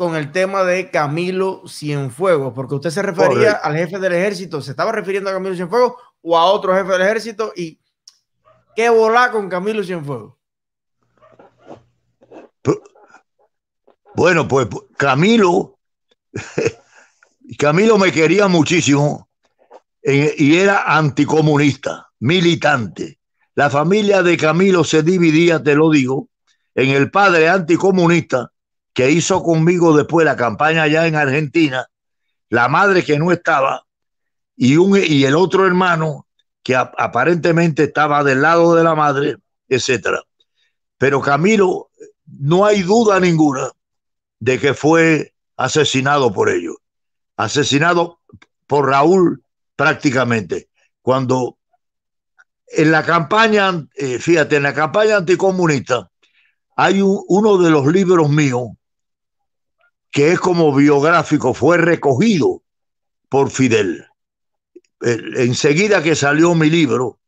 con 0.00 0.16
el 0.16 0.32
tema 0.32 0.64
de 0.64 0.90
Camilo 0.90 1.62
Cienfuegos, 1.68 2.54
porque 2.54 2.74
usted 2.74 2.88
se 2.88 3.02
refería 3.02 3.52
al 3.52 3.76
jefe 3.76 3.98
del 3.98 4.14
ejército, 4.14 4.62
¿se 4.62 4.70
estaba 4.70 4.92
refiriendo 4.92 5.28
a 5.28 5.34
Camilo 5.34 5.54
Cienfuegos 5.54 5.92
o 6.22 6.38
a 6.38 6.46
otro 6.46 6.74
jefe 6.74 6.92
del 6.92 7.02
ejército? 7.02 7.52
¿Y 7.54 7.78
qué 8.74 8.88
volá 8.88 9.30
con 9.30 9.50
Camilo 9.50 9.84
Cienfuegos? 9.84 10.36
Bueno, 14.14 14.48
pues 14.48 14.68
Camilo, 14.96 15.78
Camilo 17.58 17.98
me 17.98 18.10
quería 18.10 18.48
muchísimo 18.48 19.28
y 20.02 20.56
era 20.56 20.96
anticomunista, 20.96 22.08
militante. 22.20 23.18
La 23.54 23.68
familia 23.68 24.22
de 24.22 24.38
Camilo 24.38 24.82
se 24.82 25.02
dividía, 25.02 25.62
te 25.62 25.74
lo 25.74 25.90
digo, 25.90 26.30
en 26.74 26.88
el 26.88 27.10
padre 27.10 27.50
anticomunista 27.50 28.49
que 28.92 29.10
hizo 29.10 29.42
conmigo 29.42 29.96
después 29.96 30.24
la 30.24 30.36
campaña 30.36 30.82
allá 30.82 31.06
en 31.06 31.16
Argentina, 31.16 31.86
la 32.48 32.68
madre 32.68 33.04
que 33.04 33.18
no 33.18 33.32
estaba 33.32 33.86
y, 34.56 34.76
un, 34.76 34.98
y 35.02 35.24
el 35.24 35.36
otro 35.36 35.66
hermano 35.66 36.26
que 36.62 36.76
aparentemente 36.76 37.84
estaba 37.84 38.22
del 38.24 38.42
lado 38.42 38.74
de 38.74 38.84
la 38.84 38.94
madre, 38.94 39.36
etcétera. 39.68 40.22
Pero 40.98 41.20
Camilo, 41.20 41.90
no 42.26 42.66
hay 42.66 42.82
duda 42.82 43.18
ninguna 43.20 43.70
de 44.38 44.58
que 44.58 44.74
fue 44.74 45.34
asesinado 45.56 46.32
por 46.32 46.50
ellos, 46.50 46.76
asesinado 47.36 48.20
por 48.66 48.88
Raúl 48.88 49.42
prácticamente. 49.76 50.68
Cuando 51.00 51.56
en 52.66 52.90
la 52.90 53.04
campaña, 53.04 53.86
eh, 53.94 54.18
fíjate, 54.18 54.56
en 54.56 54.62
la 54.62 54.74
campaña 54.74 55.16
anticomunista 55.16 56.10
hay 56.76 57.00
uno 57.02 57.58
de 57.58 57.70
los 57.70 57.86
libros 57.86 58.28
míos 58.30 58.68
que 60.10 60.32
es 60.32 60.40
como 60.40 60.74
biográfico, 60.74 61.54
fue 61.54 61.78
recogido 61.78 62.62
por 63.28 63.50
Fidel. 63.50 64.06
Enseguida 65.00 66.02
que 66.02 66.14
salió 66.14 66.54
mi 66.54 66.68
libro 66.68 67.20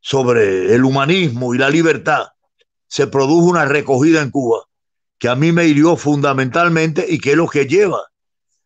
sobre 0.00 0.74
el 0.74 0.84
humanismo 0.84 1.54
y 1.54 1.58
la 1.58 1.70
libertad, 1.70 2.28
se 2.86 3.06
produjo 3.06 3.46
una 3.46 3.64
recogida 3.64 4.20
en 4.20 4.30
Cuba 4.30 4.64
que 5.18 5.28
a 5.28 5.34
mí 5.34 5.52
me 5.52 5.66
hirió 5.66 5.96
fundamentalmente 5.96 7.04
y 7.08 7.18
que 7.18 7.32
es 7.32 7.36
lo 7.36 7.46
que 7.46 7.66
lleva 7.66 8.00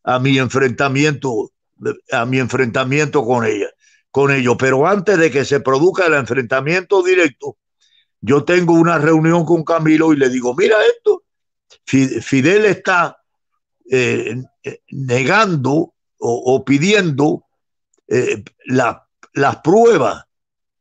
a 0.05 0.19
mi 0.19 0.39
enfrentamiento, 0.39 1.51
a 2.13 2.25
mi 2.27 2.39
enfrentamiento 2.39 3.25
con 3.25 3.45
ella, 3.45 3.71
con 4.11 4.31
ellos. 4.31 4.57
Pero 4.59 4.87
antes 4.87 5.19
de 5.19 5.31
que 5.31 5.45
se 5.45 5.61
produzca 5.61 6.07
el 6.07 6.15
enfrentamiento 6.15 7.03
directo, 7.03 7.57
yo 8.21 8.45
tengo 8.45 8.75
una 8.75 8.99
reunión 8.99 9.45
con 9.45 9.65
Camilo 9.65 10.13
y 10.13 10.17
le 10.17 10.29
digo, 10.29 10.55
mira 10.55 10.77
esto, 10.87 11.25
Fidel 11.85 12.67
está 12.67 13.19
eh, 13.91 14.43
negando 14.91 15.95
o, 16.18 16.64
pidiendo 16.64 17.45
eh, 18.09 18.43
las 18.64 19.57
pruebas 19.62 20.24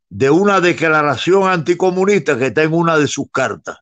de 0.08 0.30
una 0.30 0.60
declaración 0.60 1.48
anticomunista 1.48 2.38
que 2.38 2.46
está 2.46 2.62
en 2.62 2.72
una 2.72 2.96
de 2.96 3.08
sus 3.08 3.30
cartas. 3.30 3.78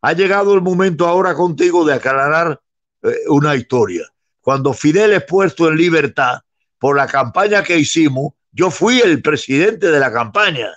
Ha 0.00 0.12
llegado 0.12 0.54
el 0.54 0.62
momento 0.62 1.06
ahora 1.06 1.34
contigo 1.34 1.84
de 1.84 1.94
aclarar 1.94 2.60
eh, 3.02 3.14
una 3.28 3.54
historia. 3.54 4.08
Cuando 4.40 4.72
Fidel 4.72 5.12
es 5.12 5.24
puesto 5.24 5.68
en 5.68 5.76
libertad 5.76 6.40
por 6.78 6.96
la 6.96 7.06
campaña 7.06 7.62
que 7.62 7.78
hicimos, 7.78 8.32
yo 8.50 8.70
fui 8.70 9.00
el 9.00 9.22
presidente 9.22 9.90
de 9.90 10.00
la 10.00 10.12
campaña 10.12 10.68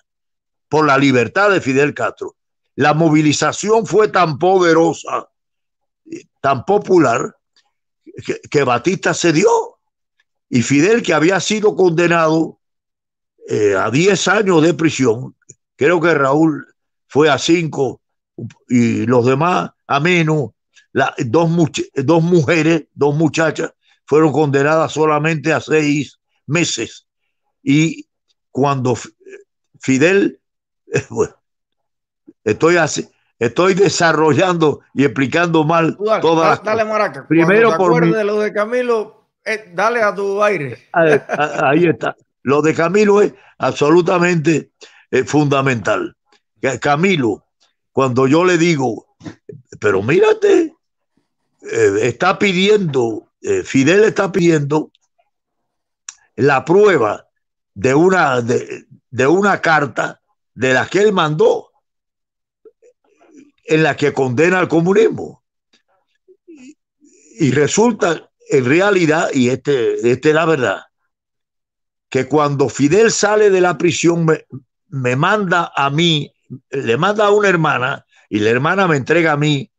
por 0.69 0.85
la 0.85 0.97
libertad 0.97 1.51
de 1.51 1.61
Fidel 1.61 1.93
Castro. 1.93 2.35
La 2.75 2.93
movilización 2.93 3.85
fue 3.87 4.09
tan 4.09 4.37
poderosa, 4.37 5.29
tan 6.41 6.65
popular, 6.65 7.36
que, 8.49 8.63
Batista 8.63 9.13
se 9.13 9.33
dio. 9.33 9.49
Y 10.49 10.61
Fidel, 10.61 11.01
que 11.03 11.13
había 11.13 11.39
sido 11.39 11.75
condenado 11.75 12.59
eh, 13.49 13.75
a 13.75 13.91
10 13.91 14.27
años 14.29 14.61
de 14.61 14.73
prisión, 14.73 15.35
creo 15.75 15.99
que 15.99 16.13
Raúl 16.13 16.65
fue 17.07 17.29
a 17.29 17.37
5 17.37 18.01
y 18.69 19.05
los 19.05 19.25
demás 19.25 19.71
a 19.87 19.99
menos, 19.99 20.51
dos, 21.25 21.49
dos 21.95 22.23
mujeres, 22.23 22.85
dos 22.93 23.15
muchachas, 23.15 23.71
fueron 24.05 24.31
condenadas 24.31 24.91
solamente 24.91 25.53
a 25.53 25.59
seis 25.59 26.19
meses. 26.45 27.07
Y 27.63 28.07
cuando 28.51 28.97
Fidel, 29.79 30.39
bueno, 31.09 31.35
estoy 32.43 32.77
así, 32.77 33.07
Estoy 33.39 33.75
desarrollando 33.75 34.81
y 34.93 35.05
explicando 35.05 35.63
mal 35.63 35.95
dale, 35.99 36.21
todas 36.21 36.63
Dale, 36.63 36.85
Maraca. 36.85 37.27
Primero 37.27 37.77
por 37.77 38.11
de 38.11 38.23
lo 38.23 38.39
de 38.39 38.51
Camilo, 38.51 39.27
eh, 39.45 39.71
dale 39.73 40.01
a 40.01 40.13
tu 40.13 40.41
aire. 40.41 40.89
Ahí 40.93 41.85
está. 41.85 42.15
Lo 42.41 42.61
de 42.61 42.73
Camilo 42.73 43.21
es 43.21 43.33
absolutamente 43.59 44.71
eh, 45.11 45.23
fundamental. 45.23 46.15
Camilo, 46.81 47.45
cuando 47.91 48.25
yo 48.27 48.43
le 48.43 48.57
digo, 48.57 49.15
pero 49.79 50.01
mírate, 50.01 50.73
eh, 51.61 51.99
está 52.01 52.39
pidiendo, 52.39 53.27
Fidel 53.63 54.03
está 54.03 54.31
pidiendo 54.31 54.91
la 56.35 56.65
prueba 56.65 57.27
de 57.75 57.93
una, 57.93 58.41
de, 58.41 58.85
de 59.11 59.27
una 59.27 59.61
carta 59.61 60.19
de 60.55 60.73
la 60.73 60.87
que 60.87 61.01
él 61.01 61.13
mandó 61.13 61.66
en 63.67 63.83
la 63.83 63.95
que 63.95 64.13
condena 64.13 64.59
al 64.59 64.69
comunismo. 64.69 65.43
Y 67.39 67.51
resulta 67.51 68.31
en 68.49 68.65
realidad, 68.65 69.29
y 69.33 69.49
este, 69.49 70.09
este 70.09 70.29
es 70.29 70.35
la 70.35 70.45
verdad, 70.45 70.81
que 72.09 72.27
cuando 72.27 72.69
Fidel 72.69 73.11
sale 73.11 73.49
de 73.49 73.59
la 73.59 73.77
prisión 73.77 74.25
me, 74.25 74.45
me 74.87 75.17
manda 75.17 75.73
a 75.75 75.89
mí, 75.89 76.33
le 76.69 76.97
manda 76.97 77.25
a 77.25 77.31
una 77.31 77.49
hermana 77.49 78.05
y 78.29 78.39
la 78.39 78.49
hermana 78.49 78.87
me 78.87 78.95
entrega 78.95 79.33
a 79.33 79.37
mí, 79.37 79.69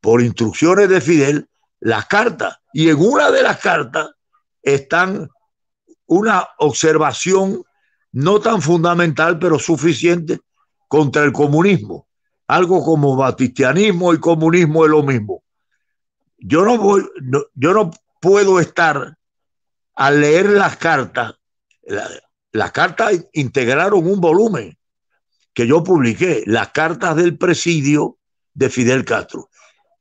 por 0.00 0.22
instrucciones 0.22 0.88
de 0.88 1.00
Fidel, 1.00 1.48
las 1.80 2.06
cartas. 2.06 2.58
Y 2.72 2.88
en 2.88 2.96
una 2.98 3.30
de 3.30 3.42
las 3.42 3.58
cartas 3.58 4.10
están 4.62 5.28
una 6.06 6.48
observación 6.58 7.62
no 8.12 8.40
tan 8.40 8.62
fundamental, 8.62 9.38
pero 9.38 9.58
suficiente 9.58 10.40
contra 10.88 11.24
el 11.24 11.32
comunismo 11.32 12.06
algo 12.46 12.84
como 12.84 13.16
batistianismo 13.16 14.14
y 14.14 14.20
comunismo 14.20 14.84
es 14.84 14.90
lo 14.90 15.02
mismo. 15.02 15.42
Yo 16.38 16.64
no 16.64 16.78
voy, 16.78 17.04
yo 17.54 17.74
no 17.74 17.90
puedo 18.20 18.60
estar 18.60 19.16
al 19.94 20.20
leer 20.20 20.50
las 20.50 20.76
cartas. 20.76 21.34
las 22.52 22.72
cartas 22.72 23.26
integraron 23.32 24.06
un 24.06 24.20
volumen 24.20 24.76
que 25.52 25.66
yo 25.66 25.82
publiqué, 25.82 26.42
las 26.46 26.68
cartas 26.68 27.16
del 27.16 27.38
presidio 27.38 28.18
de 28.52 28.68
Fidel 28.68 29.04
Castro. 29.04 29.48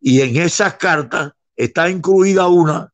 Y 0.02 0.22
en 0.22 0.36
esas 0.36 0.76
cartas 0.76 1.32
está 1.56 1.90
incluida 1.90 2.48
una 2.48 2.94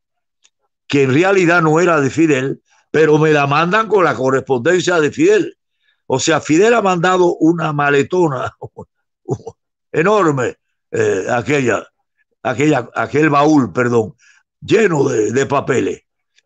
que 0.88 1.04
en 1.04 1.14
realidad 1.14 1.62
no 1.62 1.80
era 1.80 2.00
de 2.00 2.10
Fidel, 2.10 2.62
pero 2.92 3.18
me 3.18 3.32
la 3.32 3.48
mandan 3.48 3.88
con 3.88 4.04
la 4.04 4.14
correspondencia 4.14 5.00
de 5.00 5.12
Fidel. 5.12 5.58
O 6.06 6.20
sea, 6.20 6.42
Fidel 6.42 6.74
ha 6.74 6.82
mandado 6.82 7.36
una 7.38 7.74
maletona, 7.74 8.56
enorme, 9.92 10.58
eh, 10.92 11.26
aquella, 11.30 11.88
aquella, 12.44 12.90
aquel 12.96 13.30
baúl, 13.30 13.72
perdón, 13.72 14.16
lleno 14.62 15.08
de, 15.10 15.46
papeles. 15.46 16.04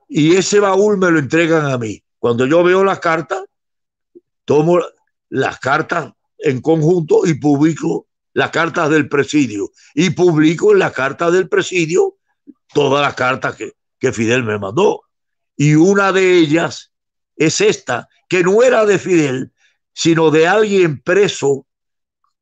Y 0.08 0.36
ese 0.36 0.60
baúl 0.60 0.98
me 0.98 1.12
lo 1.12 1.20
entregan 1.20 1.66
a 1.66 1.78
mí. 1.78 2.02
Cuando 2.20 2.46
yo 2.46 2.64
veo 2.64 2.84
las 2.84 3.00
cartas, 3.00 3.44
tomo 4.46 4.80
las 5.30 5.60
cartas 5.60 6.14
en 6.38 6.62
conjunto 6.62 7.26
y 7.26 7.36
publico 7.36 8.08
las 8.34 8.52
cartas 8.52 8.90
del 8.90 9.10
presidio. 9.10 9.72
Y 9.94 10.12
publico 10.12 10.72
en 10.72 10.80
las 10.80 10.94
cartas 10.94 11.34
del 11.34 11.50
presidio 11.50 12.18
todas 12.74 13.02
las 13.02 13.16
cartas 13.16 13.56
que, 13.56 13.74
que 14.00 14.12
Fidel 14.12 14.44
me 14.44 14.60
mandó. 14.60 15.02
Y 15.58 15.76
una 15.76 16.12
de 16.12 16.38
ellas 16.38 16.92
es 17.36 17.62
esta, 17.62 18.08
que 18.30 18.44
no 18.44 18.62
era 18.64 18.86
de 18.86 19.00
Fidel, 19.00 19.52
sino 19.94 20.30
de 20.30 20.48
alguien 20.48 21.02
preso 21.02 21.66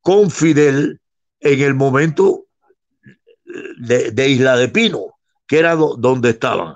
con 0.03 0.29
Fidel 0.29 0.99
en 1.39 1.61
el 1.61 1.73
momento 1.73 2.45
de, 3.77 4.29
Isla 4.29 4.57
de 4.57 4.67
Pino, 4.67 5.15
que 5.47 5.59
era 5.59 5.75
donde 5.75 6.31
estaban. 6.31 6.75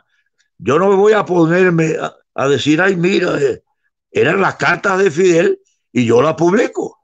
Yo 0.57 0.79
no 0.79 0.89
me 0.89 0.95
voy 0.95 1.13
a 1.13 1.25
ponerme 1.25 1.97
a, 2.33 2.47
decir, 2.47 2.81
ay, 2.81 2.95
mira, 2.95 3.39
eh, 3.39 3.63
eran 4.11 4.41
las 4.41 4.55
cartas 4.55 4.97
de 4.99 5.11
Fidel 5.11 5.59
y 5.91 6.05
yo 6.05 6.21
las 6.21 6.35
publico. 6.35 6.99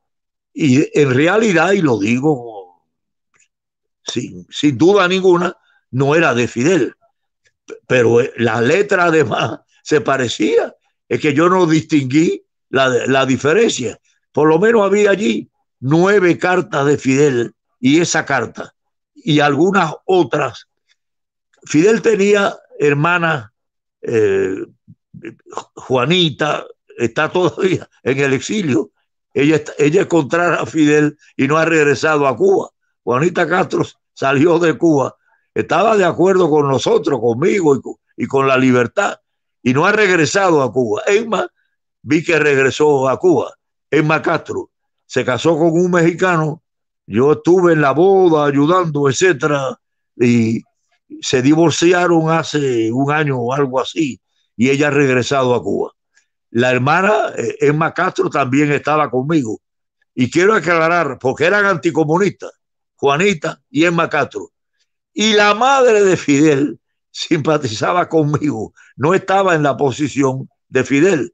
Y 0.54 0.88
en 0.98 1.14
realidad, 1.14 1.74
y 1.74 1.82
lo 1.82 2.00
digo 2.00 2.88
sin, 4.04 4.48
sin 4.50 4.78
duda 4.78 5.08
ninguna, 5.08 5.56
no 5.92 6.16
era 6.16 6.34
de 6.34 6.48
Fidel. 6.48 6.96
Pero 7.88 8.22
eh, 8.22 8.32
la 8.38 8.62
letra 8.62 9.06
además 9.06 9.60
se 9.84 10.00
parecía. 10.00 10.74
Es 11.10 11.20
que 11.20 11.34
yo 11.34 11.50
no 11.50 11.66
distinguí 11.66 12.46
la, 12.70 12.88
la 13.08 13.26
diferencia. 13.26 14.00
Por 14.32 14.48
lo 14.48 14.58
menos 14.58 14.84
había 14.84 15.12
allí 15.12 15.50
nueve 15.84 16.38
cartas 16.38 16.86
de 16.86 16.98
Fidel 16.98 17.54
y 17.78 18.00
esa 18.00 18.26
carta 18.26 18.74
y 19.14 19.42
algunas 19.42 19.94
otras. 20.06 20.70
Fidel 21.64 22.02
tenía 22.02 22.58
hermana 22.80 23.54
eh, 24.02 24.66
Juanita, 25.76 26.66
está 26.98 27.30
todavía 27.30 27.88
en 28.02 28.20
el 28.20 28.34
exilio. 28.34 28.92
Ella, 29.34 29.62
ella 29.78 30.02
es 30.02 30.08
contraria 30.08 30.62
a 30.62 30.66
Fidel 30.66 31.18
y 31.36 31.48
no 31.48 31.58
ha 31.58 31.66
regresado 31.66 32.28
a 32.28 32.38
Cuba. 32.38 32.70
Juanita 33.04 33.46
Castro 33.46 33.86
salió 34.14 34.60
de 34.60 34.78
Cuba, 34.78 35.18
estaba 35.54 35.98
de 35.98 36.06
acuerdo 36.06 36.50
con 36.50 36.70
nosotros, 36.70 37.20
conmigo 37.20 38.00
y 38.16 38.26
con, 38.26 38.48
la 38.48 38.58
libertad, 38.58 39.18
y 39.62 39.74
no 39.74 39.86
ha 39.86 39.92
regresado 39.92 40.64
a 40.64 40.72
Cuba. 40.72 41.02
Emma, 41.08 41.46
vi 42.02 42.24
que 42.24 42.40
regresó 42.40 43.10
a 43.10 43.20
Cuba. 43.20 43.54
Emma 43.92 44.22
Castro 44.22 44.70
se 45.14 45.24
casó 45.24 45.56
con 45.56 45.74
un 45.74 45.92
mexicano 45.92 46.64
yo 47.06 47.34
estuve 47.34 47.74
en 47.74 47.82
la 47.82 47.92
boda 47.92 48.48
ayudando, 48.48 49.08
etcétera, 49.08 49.80
y 50.16 50.62
se 51.22 51.44
divorciaron 51.44 52.32
hace 52.32 52.92
un 52.92 53.12
año 53.12 53.38
o 53.38 53.54
algo 53.54 53.80
así, 53.80 54.20
y 54.56 54.70
ella 54.70 54.88
ha 54.88 54.92
regresado 54.92 55.54
a 55.54 55.62
Cuba. 55.62 55.92
La 56.52 56.72
hermana 56.72 57.34
eh, 57.38 57.58
Emma 57.60 57.94
Castro 57.94 58.30
también 58.30 58.72
estaba 58.72 59.10
conmigo. 59.10 59.60
Y 60.16 60.32
quiero 60.32 60.54
aclarar, 60.54 61.18
porque 61.20 61.46
eran 61.46 61.66
anticomunistas, 61.66 62.52
Juanita 62.96 63.62
y 63.70 63.84
Emma 63.86 64.10
Castro. 64.10 64.52
Y 65.14 65.34
la 65.34 65.54
madre 65.54 66.04
de 66.04 66.18
Fidel 66.18 66.80
simpatizaba 67.12 68.08
conmigo, 68.08 68.74
no 68.96 69.14
estaba 69.14 69.56
en 69.56 69.64
la 69.64 69.76
posición 69.76 70.50
de 70.70 70.84
Fidel. 70.84 71.34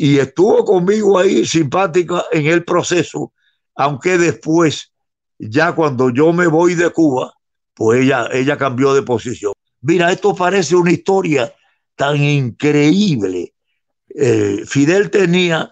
Y 0.00 0.18
estuvo 0.18 0.64
conmigo 0.64 1.18
ahí 1.18 1.44
simpática 1.44 2.24
en 2.30 2.46
el 2.46 2.64
proceso 2.64 3.32
aunque 3.78 4.18
después, 4.18 4.92
ya 5.38 5.72
cuando 5.72 6.10
yo 6.10 6.32
me 6.32 6.48
voy 6.48 6.74
de 6.74 6.90
Cuba, 6.90 7.32
pues 7.74 8.02
ella, 8.02 8.28
ella 8.32 8.58
cambió 8.58 8.92
de 8.92 9.02
posición. 9.02 9.52
Mira, 9.82 10.10
esto 10.10 10.34
parece 10.34 10.74
una 10.74 10.90
historia 10.90 11.54
tan 11.94 12.16
increíble. 12.16 13.54
Eh, 14.08 14.64
Fidel 14.66 15.12
tenía 15.12 15.70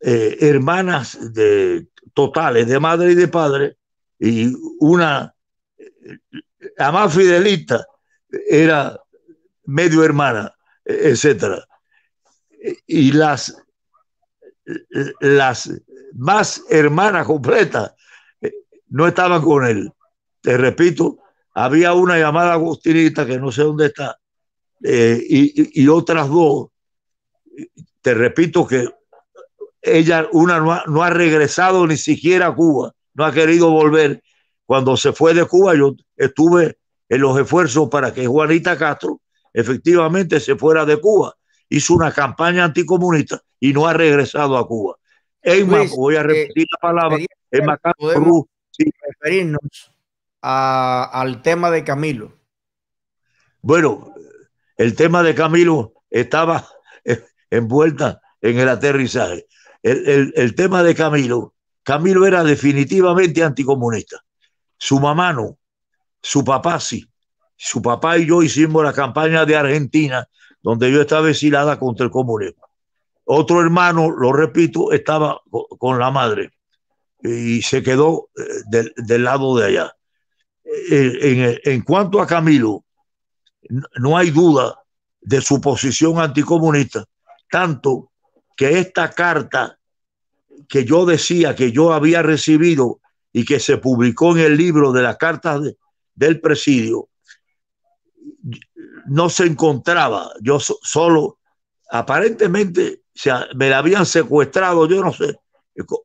eh, 0.00 0.36
hermanas 0.40 1.18
de, 1.34 1.88
totales, 2.14 2.68
de 2.68 2.78
madre 2.78 3.12
y 3.12 3.14
de 3.16 3.26
padre, 3.26 3.76
y 4.20 4.52
una, 4.78 5.34
la 6.78 6.92
más 6.92 7.12
fidelita, 7.12 7.84
era 8.48 8.96
medio 9.64 10.04
hermana, 10.04 10.54
etcétera. 10.84 11.66
Y 12.86 13.12
las, 13.12 13.56
las 15.20 15.70
más 16.14 16.62
hermanas 16.68 17.26
completas 17.26 17.94
eh, 18.40 18.52
no 18.88 19.06
estaban 19.06 19.42
con 19.42 19.66
él. 19.66 19.90
Te 20.40 20.56
repito, 20.56 21.18
había 21.54 21.94
una 21.94 22.18
llamada 22.18 22.54
Agustinita 22.54 23.26
que 23.26 23.38
no 23.38 23.52
sé 23.52 23.62
dónde 23.62 23.86
está, 23.86 24.18
eh, 24.82 25.22
y, 25.28 25.88
otras 25.88 26.28
dos. 26.28 26.68
Te 28.00 28.14
repito 28.14 28.66
que 28.66 28.88
ella, 29.82 30.26
una 30.32 30.58
no 30.58 31.02
ha, 31.02 31.10
regresado 31.10 31.86
ni 31.86 31.96
siquiera 31.96 32.48
a 32.48 32.54
Cuba, 32.54 32.92
no 33.14 33.24
ha 33.24 33.32
querido 33.32 33.70
volver. 33.70 34.22
Cuando 34.64 34.96
se 34.96 35.12
fue 35.12 35.34
de 35.34 35.44
Cuba, 35.44 35.74
yo 35.74 35.94
estuve 36.16 36.78
en 37.08 37.20
los 37.20 37.38
esfuerzos 37.38 37.88
para 37.88 38.14
que 38.14 38.26
Juanita 38.26 38.78
Castro 38.78 39.20
efectivamente 39.52 40.38
se 40.38 40.56
fuera 40.56 40.86
de 40.86 40.98
Cuba. 40.98 41.34
Hizo 41.70 41.94
una 41.94 42.12
campaña 42.12 42.64
anticomunista 42.64 43.40
y 43.58 43.72
no 43.72 43.86
ha 43.86 43.94
regresado 43.94 44.58
a 44.58 44.66
Cuba 44.66 45.00
voy 45.96 46.16
a 46.16 46.22
repetir 46.22 46.66
la 46.70 46.78
palabra, 46.80 47.18
podemos 47.98 48.44
referirnos 48.78 49.92
al 50.40 51.42
tema 51.42 51.70
de 51.70 51.84
Camilo. 51.84 52.32
Bueno, 53.62 54.14
el 54.76 54.94
tema 54.94 55.22
de 55.22 55.34
Camilo 55.34 55.92
estaba 56.08 56.66
envuelta 57.50 58.20
en 58.40 58.58
el 58.58 58.68
aterrizaje. 58.68 59.46
El, 59.82 60.54
tema 60.54 60.82
de 60.82 60.94
Camilo, 60.94 61.54
Camilo 61.82 62.26
era 62.26 62.44
definitivamente 62.44 63.42
anticomunista. 63.42 64.22
Su 64.76 65.00
mamá 65.00 65.32
no, 65.32 65.58
su 66.20 66.44
papá 66.44 66.80
sí. 66.80 67.06
Su 67.56 67.82
papá 67.82 68.16
y 68.16 68.26
yo 68.26 68.42
hicimos 68.42 68.82
la 68.82 68.94
campaña 68.94 69.44
de 69.44 69.54
Argentina, 69.54 70.26
donde 70.62 70.90
yo 70.90 71.00
estaba 71.00 71.30
exilada 71.30 71.78
contra 71.78 72.04
el 72.04 72.10
comunismo. 72.10 72.66
Otro 73.24 73.60
hermano, 73.60 74.10
lo 74.10 74.32
repito, 74.32 74.92
estaba 74.92 75.40
con 75.78 75.98
la 75.98 76.10
madre 76.10 76.50
y 77.22 77.62
se 77.62 77.82
quedó 77.82 78.28
eh, 78.36 78.90
del, 78.96 79.24
lado 79.24 79.56
de 79.56 79.66
allá. 79.66 79.96
Eh, 80.64 81.60
en, 81.64 81.82
cuanto 81.82 82.20
a 82.20 82.26
Camilo, 82.26 82.84
no 83.98 84.16
hay 84.16 84.30
duda 84.30 84.80
de 85.20 85.40
su 85.40 85.60
posición 85.60 86.18
anticomunista, 86.18 87.04
tanto 87.50 88.10
que 88.56 88.78
esta 88.78 89.10
carta 89.10 89.78
que 90.68 90.84
yo 90.84 91.04
decía 91.04 91.54
que 91.54 91.72
yo 91.72 91.92
había 91.92 92.22
recibido 92.22 93.00
y 93.32 93.44
que 93.44 93.60
se 93.60 93.78
publicó 93.78 94.36
en 94.36 94.44
el 94.44 94.56
libro 94.56 94.92
de 94.92 95.02
las 95.02 95.16
cartas 95.16 95.60
del 96.14 96.40
presidio, 96.40 97.08
no 99.10 99.28
se 99.28 99.44
encontraba, 99.46 100.32
yo 100.40 100.58
solo, 100.60 101.38
aparentemente 101.90 103.02
sea, 103.20 103.48
me 103.54 103.68
la 103.68 103.78
habían 103.78 104.06
secuestrado, 104.06 104.86
yo 104.86 105.02
no 105.02 105.12
sé 105.12 105.36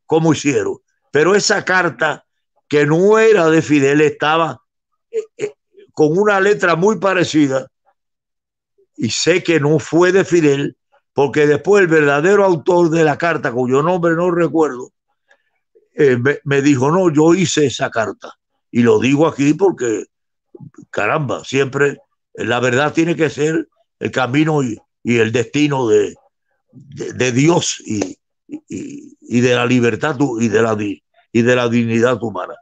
cómo 0.05 0.33
hicieron, 0.33 0.77
pero 1.11 1.35
esa 1.35 1.63
carta 1.63 2.25
que 2.67 2.85
no 2.85 3.19
era 3.19 3.49
de 3.49 3.61
Fidel 3.61 4.01
estaba 4.01 4.61
eh, 5.11 5.19
eh, 5.37 5.53
con 5.93 6.17
una 6.17 6.39
letra 6.39 6.75
muy 6.75 6.97
parecida 6.97 7.67
y 8.97 9.09
sé 9.11 9.43
que 9.43 9.59
no 9.59 9.79
fue 9.79 10.11
de 10.11 10.25
Fidel 10.25 10.77
porque 11.13 11.47
después 11.47 11.81
el 11.81 11.87
verdadero 11.87 12.43
autor 12.43 12.89
de 12.89 13.03
la 13.03 13.17
carta, 13.17 13.51
cuyo 13.51 13.81
nombre 13.81 14.15
no 14.15 14.31
recuerdo, 14.31 14.91
eh, 15.93 16.17
me, 16.43 16.61
dijo, 16.61 16.91
no, 16.91 17.09
yo 17.09 17.33
hice 17.33 17.67
esa 17.67 17.89
carta. 17.89 18.33
Y 18.69 18.81
lo 18.81 18.99
digo 18.99 19.25
aquí 19.25 19.53
porque, 19.53 20.07
caramba, 20.89 21.45
siempre 21.45 21.99
la 22.37 22.59
verdad 22.59 22.93
tiene 22.93 23.15
que 23.15 23.29
ser 23.29 23.67
el 23.99 24.11
camino 24.11 24.61
y 24.63 24.79
el 25.03 25.31
destino 25.31 25.87
de, 25.87 26.15
de, 26.71 27.31
Dios 27.31 27.81
y, 27.85 28.17
y, 28.47 29.41
de 29.41 29.55
la 29.55 29.65
libertad 29.65 30.17
y 30.39 30.47
de 30.49 30.61
la, 30.61 30.77
y 30.79 31.41
de 31.41 31.55
la 31.55 31.69
dignidad 31.69 32.21
humana. 32.21 32.55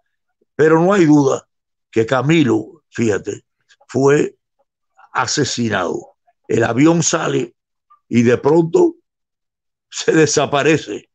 Pero 0.55 0.82
no 0.82 0.93
hay 0.93 1.05
duda 1.05 1.47
que 1.91 2.05
Camilo, 2.05 2.84
fíjate, 2.89 3.43
fue 3.88 4.36
asesinado. 5.13 6.15
El 6.47 6.63
avión 6.63 7.03
sale 7.03 7.55
y 8.07 8.24
de 8.24 8.38
pronto 8.38 8.95
se 9.89 10.11
desaparece. 10.11 11.09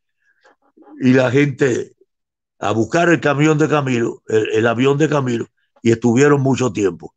Y 1.01 1.13
la 1.13 1.31
gente 1.31 1.95
a 2.59 2.73
buscar 2.73 3.09
el 3.09 3.21
camión 3.21 3.57
de 3.57 3.69
Camilo, 3.69 4.23
el, 4.27 4.67
avión 4.67 4.99
de 4.99 5.09
Camilo, 5.09 5.47
y 5.81 5.93
estuvieron 5.93 6.41
mucho 6.41 6.73
tiempo. 6.73 7.15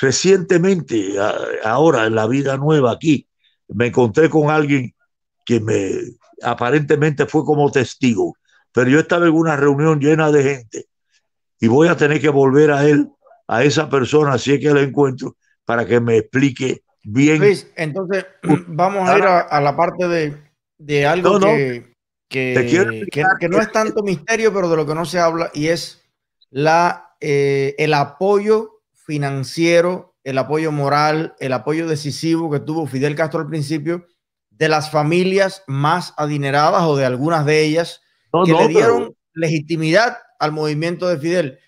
Recientemente, 0.00 1.14
ahora 1.62 2.06
en 2.06 2.14
la 2.14 2.26
vida 2.26 2.56
nueva 2.56 2.92
aquí, 2.92 3.28
me 3.68 3.86
encontré 3.86 4.28
con 4.28 4.50
alguien 4.50 4.94
que 5.44 5.60
me 5.60 5.90
aparentemente 6.42 7.26
fue 7.26 7.44
como 7.44 7.70
testigo, 7.70 8.36
pero 8.72 8.90
yo 8.90 9.00
estaba 9.00 9.26
en 9.26 9.34
una 9.34 9.56
reunión 9.56 10.00
llena 10.00 10.32
de 10.32 10.42
gente 10.42 10.86
y 11.60 11.68
voy 11.68 11.88
a 11.88 11.96
tener 11.96 12.20
que 12.20 12.28
volver 12.28 12.72
a 12.72 12.86
él, 12.86 13.08
a 13.46 13.62
esa 13.62 13.88
persona, 13.88 14.36
si 14.36 14.54
es 14.54 14.60
que 14.60 14.74
la 14.74 14.80
encuentro, 14.80 15.36
para 15.64 15.86
que 15.86 16.00
me 16.00 16.18
explique 16.18 16.82
bien. 17.04 17.42
entonces 17.76 18.26
vamos 18.66 19.08
a 19.08 19.18
ir 19.18 19.24
a, 19.24 19.60
la 19.60 19.76
parte 19.76 20.08
de, 20.78 21.06
algo 21.06 21.38
que, 21.38 21.94
que, 22.28 23.06
que, 23.10 23.48
no 23.48 23.60
es 23.60 23.70
tanto 23.70 24.02
misterio, 24.02 24.52
pero 24.52 24.68
de 24.68 24.76
lo 24.76 24.86
que 24.86 24.94
no 24.94 25.04
se 25.04 25.20
habla, 25.20 25.50
y 25.54 25.68
es 25.68 26.02
la, 26.50 27.14
eh, 27.20 27.74
el 27.78 27.94
apoyo 27.94 28.73
financiero, 29.04 30.14
el 30.24 30.38
apoyo 30.38 30.72
moral, 30.72 31.34
el 31.38 31.52
apoyo 31.52 31.86
decisivo 31.86 32.50
que 32.50 32.60
tuvo 32.60 32.86
Fidel 32.86 33.14
Castro 33.14 33.40
al 33.40 33.48
principio 33.48 34.06
de 34.50 34.68
las 34.68 34.90
familias 34.90 35.62
más 35.66 36.14
adineradas 36.16 36.82
o 36.84 36.96
de 36.96 37.04
algunas 37.04 37.44
de 37.44 37.62
ellas 37.62 38.00
que 38.44 38.52
le 38.52 38.68
dieron 38.68 39.14
legitimidad 39.34 40.18
al 40.38 40.52
movimiento 40.52 41.08
de 41.08 41.18
Fidel. 41.18 41.58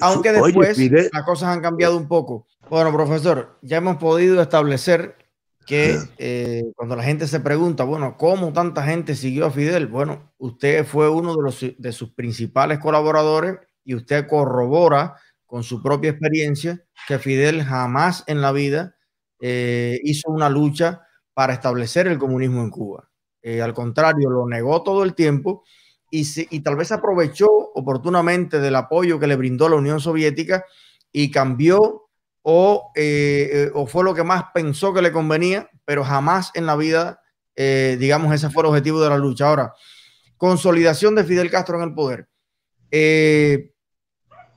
Aunque 0.00 0.32
después 0.32 0.78
las 1.12 1.24
cosas 1.24 1.48
han 1.48 1.60
cambiado 1.60 1.96
un 1.96 2.08
poco. 2.08 2.46
Bueno, 2.68 2.92
profesor, 2.92 3.58
ya 3.62 3.78
hemos 3.78 3.96
podido 3.96 4.40
establecer 4.40 5.16
que 5.66 5.98
eh, 6.18 6.64
cuando 6.76 6.96
la 6.96 7.04
gente 7.04 7.26
se 7.26 7.40
pregunta, 7.40 7.84
bueno, 7.84 8.16
¿cómo 8.16 8.52
tanta 8.52 8.84
gente 8.84 9.14
siguió 9.14 9.46
a 9.46 9.50
Fidel? 9.50 9.86
Bueno, 9.86 10.32
usted 10.38 10.84
fue 10.84 11.08
uno 11.08 11.34
de, 11.36 11.42
los, 11.42 11.64
de 11.78 11.92
sus 11.92 12.12
principales 12.12 12.78
colaboradores 12.78 13.58
y 13.84 13.94
usted 13.94 14.26
corrobora 14.26 15.16
con 15.52 15.64
su 15.64 15.82
propia 15.82 16.08
experiencia 16.08 16.82
que 17.06 17.18
Fidel 17.18 17.62
jamás 17.62 18.24
en 18.26 18.40
la 18.40 18.52
vida 18.52 18.96
eh, 19.38 20.00
hizo 20.02 20.30
una 20.30 20.48
lucha 20.48 21.02
para 21.34 21.52
establecer 21.52 22.06
el 22.06 22.18
comunismo 22.18 22.62
en 22.62 22.70
Cuba. 22.70 23.10
Eh, 23.42 23.60
al 23.60 23.74
contrario, 23.74 24.30
lo 24.30 24.48
negó 24.48 24.82
todo 24.82 25.02
el 25.04 25.14
tiempo 25.14 25.62
y, 26.10 26.26
y 26.48 26.60
tal 26.60 26.76
vez 26.76 26.90
aprovechó 26.90 27.50
oportunamente 27.74 28.60
del 28.60 28.76
apoyo 28.76 29.20
que 29.20 29.26
le 29.26 29.36
brindó 29.36 29.68
la 29.68 29.76
Unión 29.76 30.00
Soviética 30.00 30.64
y 31.12 31.30
cambió 31.30 32.08
o, 32.40 32.90
eh, 32.96 33.70
o, 33.74 33.86
fue 33.86 34.04
lo 34.04 34.14
que 34.14 34.24
más 34.24 34.44
pensó 34.54 34.94
que 34.94 35.02
le 35.02 35.12
convenía, 35.12 35.68
pero 35.84 36.02
jamás 36.02 36.50
en 36.54 36.64
la 36.64 36.76
vida, 36.76 37.20
digamos, 37.54 38.34
ese 38.34 38.48
fue 38.48 38.62
el 38.62 38.70
objetivo 38.70 39.02
de 39.02 39.10
la 39.10 39.18
lucha. 39.18 39.48
Ahora, 39.48 39.74
consolidación 40.38 41.14
de 41.14 41.24
Fidel 41.24 41.50
Castro 41.50 41.76
en 41.76 41.90
el 41.90 41.94
poder. 41.94 42.26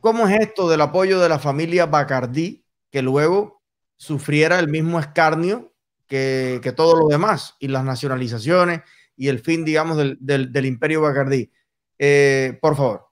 ¿Cómo 0.05 0.27
es 0.27 0.39
esto 0.39 0.69
del 0.69 0.81
apoyo 0.81 1.19
de 1.19 1.27
la 1.27 1.39
familia 1.39 1.87
Bacardí, 1.87 2.63
que 2.91 3.01
luego 3.01 3.63
sufriera 3.97 4.59
el 4.59 4.67
mismo 4.67 4.99
escarnio 4.99 5.73
que, 6.05 6.59
que 6.61 6.71
todo 6.73 6.95
lo 6.95 7.07
demás 7.07 7.55
y 7.59 7.69
las 7.69 7.83
nacionalizaciones 7.83 8.81
y 9.17 9.29
el 9.29 9.39
fin, 9.39 9.65
digamos, 9.65 9.97
del, 9.97 10.19
del, 10.19 10.65
imperio 10.67 11.01
Bacardí? 11.01 11.51
Eh, 11.97 12.55
por 12.61 12.75
favor. 12.75 13.07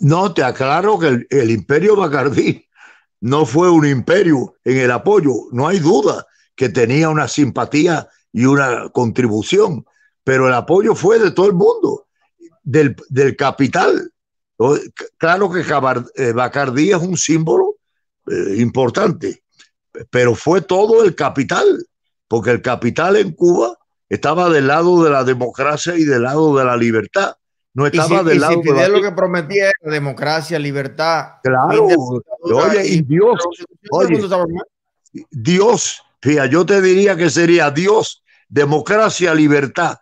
No, 0.00 0.34
te 0.34 0.44
aclaro 0.44 0.98
que 0.98 1.08
el, 1.08 1.26
el, 1.30 1.50
imperio 1.50 1.96
Bacardí 1.96 2.68
no 3.20 3.46
fue 3.46 3.70
un 3.70 3.86
imperio 3.86 4.54
en 4.64 4.76
el 4.80 4.90
apoyo. 4.90 5.32
No 5.50 5.66
hay 5.66 5.78
duda 5.78 6.26
que 6.54 6.68
tenía 6.68 7.08
una 7.08 7.26
simpatía 7.26 8.06
y 8.34 8.44
una 8.44 8.90
contribución, 8.90 9.86
pero 10.24 10.46
el 10.46 10.52
apoyo 10.52 10.94
fue 10.94 11.18
de 11.18 11.30
todo 11.30 11.46
el 11.46 11.54
mundo 11.54 12.08
del, 12.62 12.96
del 13.08 13.36
capital. 13.36 14.09
Claro 15.16 15.50
que 15.50 15.64
eh, 16.16 16.32
Bacardí 16.32 16.90
es 16.90 16.98
un 16.98 17.16
símbolo 17.16 17.76
eh, 18.26 18.56
importante, 18.58 19.42
pero 20.10 20.34
fue 20.34 20.60
todo 20.60 21.02
el 21.02 21.14
capital, 21.14 21.64
porque 22.28 22.50
el 22.50 22.60
capital 22.60 23.16
en 23.16 23.32
Cuba 23.32 23.78
estaba 24.08 24.50
del 24.50 24.66
lado 24.66 25.02
de 25.02 25.10
la 25.10 25.24
democracia 25.24 25.96
y 25.96 26.04
del 26.04 26.24
lado 26.24 26.56
de 26.56 26.64
la 26.64 26.76
libertad. 26.76 27.36
No 27.72 27.86
estaba 27.86 28.22
del 28.22 28.40
lado 28.40 28.60
de 28.60 28.88
lo 28.88 29.00
que 29.00 29.12
prometía 29.12 29.70
democracia, 29.82 30.58
libertad. 30.58 31.36
Claro. 31.42 31.86
Oye, 32.42 32.86
y 32.86 33.02
Dios, 33.02 33.38
oye, 33.92 34.20
Dios, 35.30 36.02
fíjate, 36.20 36.50
yo 36.50 36.66
te 36.66 36.82
diría 36.82 37.16
que 37.16 37.30
sería 37.30 37.70
Dios, 37.70 38.22
democracia, 38.48 39.32
libertad. 39.32 39.98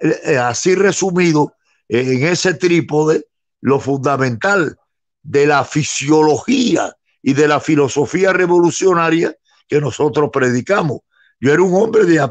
Eh, 0.00 0.36
así 0.36 0.74
resumido, 0.74 1.54
en 1.88 2.26
ese 2.26 2.52
trípode 2.54 3.27
lo 3.60 3.80
fundamental 3.80 4.76
de 5.22 5.46
la 5.46 5.64
fisiología 5.64 6.96
y 7.22 7.34
de 7.34 7.48
la 7.48 7.60
filosofía 7.60 8.32
revolucionaria 8.32 9.34
que 9.66 9.80
nosotros 9.80 10.30
predicamos. 10.32 11.00
Yo 11.40 11.52
era 11.52 11.62
un 11.62 11.74
hombre 11.74 12.04
de 12.04 12.26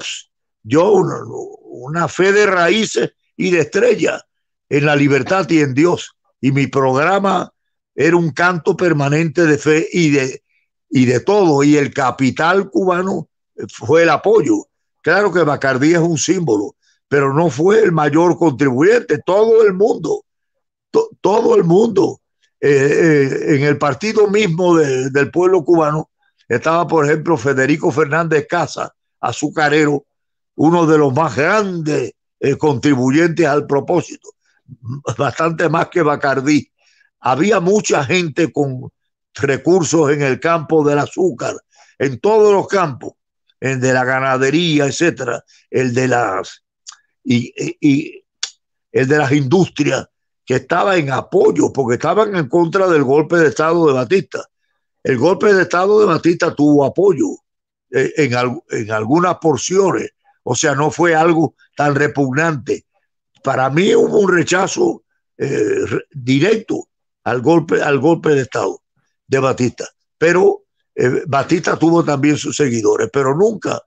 yo 0.64 0.92
una, 0.92 2.08
fe 2.08 2.34
de 2.34 2.46
raíces 2.46 3.12
y 3.38 3.52
de 3.52 3.62
estrella 3.62 4.22
en 4.70 4.86
la 4.86 4.96
libertad 4.96 5.50
y 5.50 5.60
en 5.60 5.74
Dios. 5.74 6.16
Y 6.42 6.52
mi 6.52 6.68
programa 6.68 7.54
era 7.96 8.18
un 8.18 8.32
canto 8.32 8.76
permanente 8.76 9.46
de 9.46 9.58
fe 9.58 9.88
y 9.92 10.10
de, 10.10 10.44
y 10.90 11.06
de 11.06 11.20
todo. 11.22 11.64
Y 11.64 11.78
el 11.78 11.94
capital 11.94 12.70
cubano 12.70 13.30
fue 13.70 14.04
el 14.04 14.10
apoyo. 14.10 14.68
Claro 15.02 15.32
que 15.32 15.44
Bacardí 15.44 15.94
es 15.94 16.00
un 16.00 16.18
símbolo, 16.18 16.76
pero 17.08 17.34
no 17.34 17.50
fue 17.50 17.82
el 17.82 17.94
mayor 17.94 18.38
contribuyente. 18.38 19.20
Todo 19.26 19.64
el 19.64 19.74
mundo, 19.74 20.26
todo 21.22 21.56
el 21.56 21.64
mundo, 21.64 22.22
eh, 22.60 22.70
eh, 22.70 23.56
en 23.56 23.64
el 23.64 23.78
partido 23.78 24.28
mismo 24.28 24.76
del 24.78 25.32
pueblo 25.32 25.64
cubano, 25.64 26.10
estaba, 26.48 26.88
por 26.88 27.06
ejemplo, 27.06 27.38
Federico 27.38 27.92
Fernández 27.92 28.48
Casa, 28.48 28.94
azucarero, 29.20 30.06
uno 30.56 30.86
de 30.86 30.98
los 30.98 31.14
más 31.14 31.36
grandes 31.36 32.14
eh, 32.40 32.56
contribuyentes 32.56 33.46
al 33.46 33.66
propósito, 33.66 34.30
bastante 35.18 35.70
más 35.70 35.90
que 35.90 36.02
Bacardí. 36.02 36.72
Había 37.20 37.60
mucha 37.60 38.04
gente 38.04 38.52
con 38.52 38.90
recursos 39.34 40.12
en 40.12 40.22
el 40.22 40.40
campo 40.40 40.88
del 40.88 41.00
azúcar, 41.00 41.56
en 42.00 42.20
todos 42.20 42.54
los 42.54 42.68
campos, 42.68 43.14
el 43.60 43.80
de 43.80 43.94
la 43.94 44.04
ganadería, 44.04 44.86
etcétera, 44.86 45.44
el 45.70 45.94
de 45.94 46.08
las 46.08 46.64
y, 47.24 48.24
el 48.92 49.08
de 49.08 49.18
las 49.18 49.32
industrias 49.32 50.08
que 50.48 50.56
estaba 50.56 50.96
en 50.96 51.12
apoyo 51.12 51.74
porque 51.74 51.96
estaban 51.96 52.34
en 52.34 52.48
contra 52.48 52.88
del 52.88 53.04
golpe 53.04 53.36
de 53.36 53.50
Estado 53.50 53.86
de 53.86 53.94
Batista. 53.94 54.48
El 55.04 55.18
golpe 55.18 55.54
de 55.54 55.64
Estado 55.64 56.00
de 56.00 56.06
Batista 56.06 56.56
tuvo 56.56 56.86
apoyo 56.86 57.28
eh, 57.92 58.14
en, 58.16 58.62
en 58.70 58.92
algunas 58.92 59.36
porciones, 59.40 60.12
o 60.44 60.56
sea, 60.56 60.74
no 60.74 60.90
fue 60.90 61.14
algo 61.14 61.56
tan 61.76 61.96
repugnante. 61.96 62.86
Para 63.44 63.70
mí 63.70 63.94
hubo 63.94 64.20
un 64.20 64.32
rechazo 64.34 65.04
eh, 65.38 65.84
directo 66.14 66.88
al 67.26 67.42
golpe, 67.42 67.82
al 67.82 68.00
golpe 68.00 68.30
de 68.30 68.44
Estado 68.44 68.82
de 69.28 69.40
Batista, 69.40 69.86
pero 70.18 70.64
eh, 70.96 71.24
Batista 71.28 71.78
tuvo 71.78 72.06
también 72.06 72.38
sus 72.38 72.56
seguidores, 72.56 73.10
pero 73.12 73.36
nunca 73.36 73.82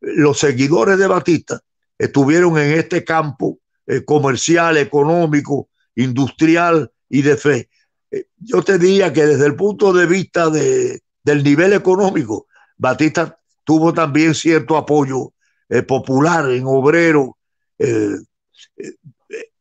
los 0.00 0.38
seguidores 0.38 0.96
de 0.96 1.08
Batista 1.08 1.60
estuvieron 1.98 2.56
en 2.56 2.78
este 2.78 3.02
campo 3.02 3.58
comercial, 4.06 4.78
económico, 4.78 5.68
industrial 5.96 6.90
y 7.08 7.22
de 7.22 7.36
fe. 7.36 7.68
Eh, 8.10 8.26
yo 8.38 8.62
te 8.62 8.78
diría 8.78 9.12
que 9.12 9.26
desde 9.26 9.46
el 9.46 9.56
punto 9.56 9.92
de 9.92 10.06
vista 10.06 10.50
de, 10.50 11.02
del 11.22 11.42
nivel 11.42 11.72
económico, 11.72 12.46
Batista 12.76 13.38
tuvo 13.64 13.92
también 13.92 14.34
cierto 14.34 14.76
apoyo 14.76 15.32
eh, 15.68 15.82
popular 15.82 16.50
en 16.50 16.64
obrero, 16.66 17.38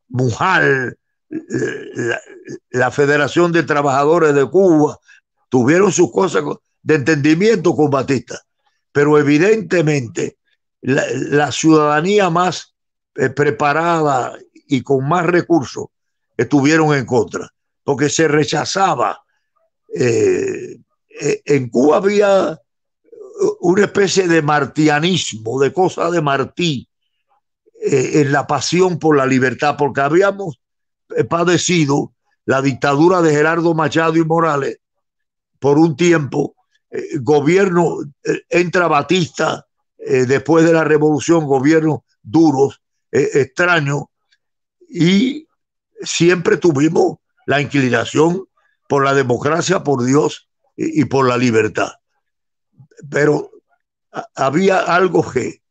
Mujal, 0.09 0.95
la, 2.69 2.91
Federación 2.91 3.51
de 3.51 3.63
Trabajadores 3.63 4.35
de 4.35 4.47
Cuba, 4.47 4.99
tuvieron 5.49 5.91
sus 5.91 6.11
cosas 6.11 6.43
de 6.81 6.95
entendimiento 6.95 7.75
con 7.75 7.89
Batista, 7.89 8.39
pero 8.91 9.17
evidentemente 9.17 10.37
la, 10.81 11.51
ciudadanía 11.51 12.29
más 12.29 12.75
eh, 13.15 13.29
preparada 13.29 14.37
y 14.67 14.81
con 14.81 15.07
más 15.07 15.25
recursos 15.25 15.85
estuvieron 16.37 16.93
en 16.93 17.05
contra, 17.05 17.49
porque 17.83 18.09
se 18.09 18.27
rechazaba. 18.27 19.23
Eh, 19.95 20.77
eh, 21.21 21.41
en 21.45 21.69
Cuba 21.69 21.97
había 21.97 22.59
una 23.61 23.83
especie 23.83 24.27
de 24.27 24.41
martianismo, 24.41 25.59
de 25.59 25.73
cosa 25.73 26.09
de 26.09 26.21
Martí, 26.21 26.87
en 27.85 28.31
la 28.31 28.47
pasión 28.47 28.97
por 28.97 29.17
la 29.17 29.25
libertad, 29.25 29.75
porque 29.77 29.99
habíamos 29.99 30.61
padecido 31.29 32.13
la 32.45 32.61
dictadura 32.61 33.21
de 33.21 33.31
Gerardo 33.31 33.73
Machado 33.73 34.15
y 34.15 34.23
Morales 34.23 34.77
por 35.59 35.77
un 35.77 35.97
tiempo. 35.97 36.55
gobierno 37.21 37.97
entra 38.49 38.87
Batista 38.87 39.65
eh, 40.05 40.25
después 40.25 40.65
de 40.65 40.73
la 40.73 40.83
revolución, 40.83 41.45
gobiernos 41.45 42.01
duros, 42.21 42.81
eh, 43.11 43.29
extraños, 43.35 44.03
y 44.89 45.47
siempre 46.05 46.57
tuvimos 46.57 47.17
la 47.45 47.61
inclinación 47.61 48.45
por 48.87 49.03
la 49.03 49.13
democracia, 49.13 49.83
por 49.83 50.03
Dios 50.03 50.49
y, 50.75 51.05
por 51.05 51.27
la 51.27 51.37
libertad. 51.37 51.91
Pero 53.09 53.51
había 54.35 54.79
algo 54.79 55.29
que 55.29 55.61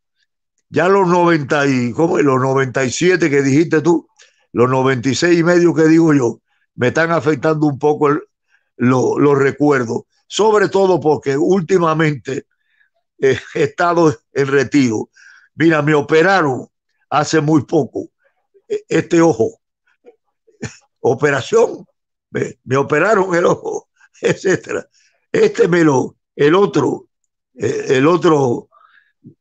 ya 0.68 0.88
los 0.88 1.06
90 1.06 1.66
y 1.66 1.92
¿cómo 1.92 2.18
los 2.18 2.40
97 2.40 3.30
que 3.30 3.42
dijiste 3.42 3.80
tú, 3.80 4.08
los 4.52 4.68
96 4.68 5.38
y 5.38 5.42
medio 5.42 5.74
que 5.74 5.84
digo 5.84 6.12
yo, 6.14 6.40
me 6.74 6.88
están 6.88 7.10
afectando 7.10 7.66
un 7.66 7.78
poco 7.78 8.08
los 8.76 9.38
recuerdos, 9.38 10.02
sobre 10.26 10.68
todo 10.68 10.98
porque 10.98 11.36
últimamente 11.36 12.46
he 13.18 13.38
estado 13.54 14.16
en 14.32 14.46
retiro. 14.46 15.10
Mira, 15.54 15.82
me 15.82 15.94
operaron 15.94 16.66
hace 17.10 17.40
muy 17.40 17.64
poco 17.64 18.08
e, 18.68 18.84
este 18.88 19.20
ojo. 19.20 19.60
Operación, 21.04 21.84
me, 22.30 22.76
operaron 22.76 23.34
el 23.34 23.44
ojo, 23.44 23.88
etcétera. 24.20 24.86
Este 25.30 25.68
me 25.68 25.84
lo, 25.84 26.16
el 26.36 26.54
otro, 26.54 27.08
e, 27.54 27.96
el 27.96 28.06
otro 28.06 28.68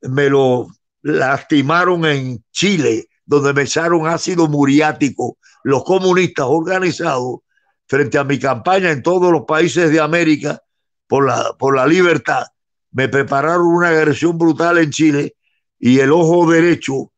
me 0.02 0.30
lo 0.30 0.68
lastimaron 1.04 2.06
en 2.06 2.44
Chile, 2.52 3.08
donde 3.26 3.54
me 3.54 3.64
echaron 3.64 4.08
ácido 4.08 4.48
muriático 4.48 5.38
los 5.64 5.84
comunistas 5.84 6.46
organizados 6.48 7.40
frente 7.88 8.18
a 8.18 8.24
mi 8.24 8.40
campaña 8.40 8.90
en 8.92 9.04
todos 9.04 9.32
los 9.32 9.44
países 9.44 9.92
de 9.92 10.00
América 10.00 10.62
por 11.08 11.28
la, 11.28 11.54
por 11.58 11.76
la 11.76 11.86
libertad. 11.86 12.46
Me 12.92 13.08
prepararon 13.10 13.68
una 13.68 13.90
agresión 13.90 14.38
brutal 14.38 14.78
en 14.78 14.92
Chile 14.92 15.36
y 15.80 16.00
el 16.00 16.12
ojo 16.12 16.50
derecho 16.50 17.12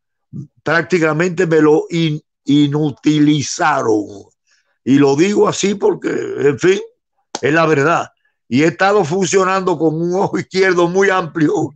prácticamente 0.64 1.46
me 1.46 1.62
lo 1.62 1.86
inutilizaron. 2.46 4.33
Y 4.84 4.98
lo 4.98 5.16
digo 5.16 5.48
así 5.48 5.76
porque, 5.76 6.10
en 6.10 6.60
fin, 6.60 6.80
es 7.42 7.54
la 7.54 7.66
verdad. 7.66 8.10
Y 8.48 8.64
he 8.64 8.68
estado 8.68 9.04
funcionando 9.04 9.78
con 9.78 10.02
un 10.02 10.16
ojo 10.16 10.38
izquierdo 10.38 10.88
muy 10.88 11.10
amplio 11.10 11.74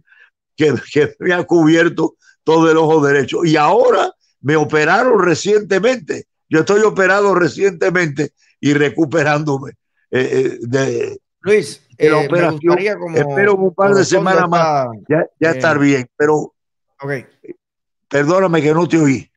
que, 0.56 0.74
que 0.92 1.16
me 1.20 1.34
ha 1.34 1.44
cubierto 1.44 2.16
todo 2.44 2.70
el 2.70 2.78
ojo 2.78 3.06
derecho. 3.06 3.44
Y 3.46 3.56
ahora 3.56 4.12
me 4.42 4.56
operaron 4.56 5.22
recientemente. 5.22 6.26
Yo 6.50 6.60
estoy 6.62 6.82
operado 6.82 7.36
recientemente 7.36 8.32
y 8.60 8.74
recuperándome 8.74 9.72
eh, 10.12 10.30
eh, 10.32 10.58
de, 10.62 11.20
Luis, 11.42 11.82
de 11.98 12.10
la 12.10 12.22
eh, 12.22 12.26
operación. 12.28 12.78
Espero 13.16 13.56
un 13.56 13.74
par 13.74 13.94
de 13.94 14.06
semanas 14.06 14.48
más 14.48 14.88
ya, 15.10 15.26
ya 15.40 15.52
estar 15.52 15.78
bien, 15.80 16.10
pero 16.16 16.54
okay. 17.02 17.26
perdóname 18.08 18.62
que 18.62 18.74
no 18.74 18.88
te 18.88 18.98
oí. 18.98 19.30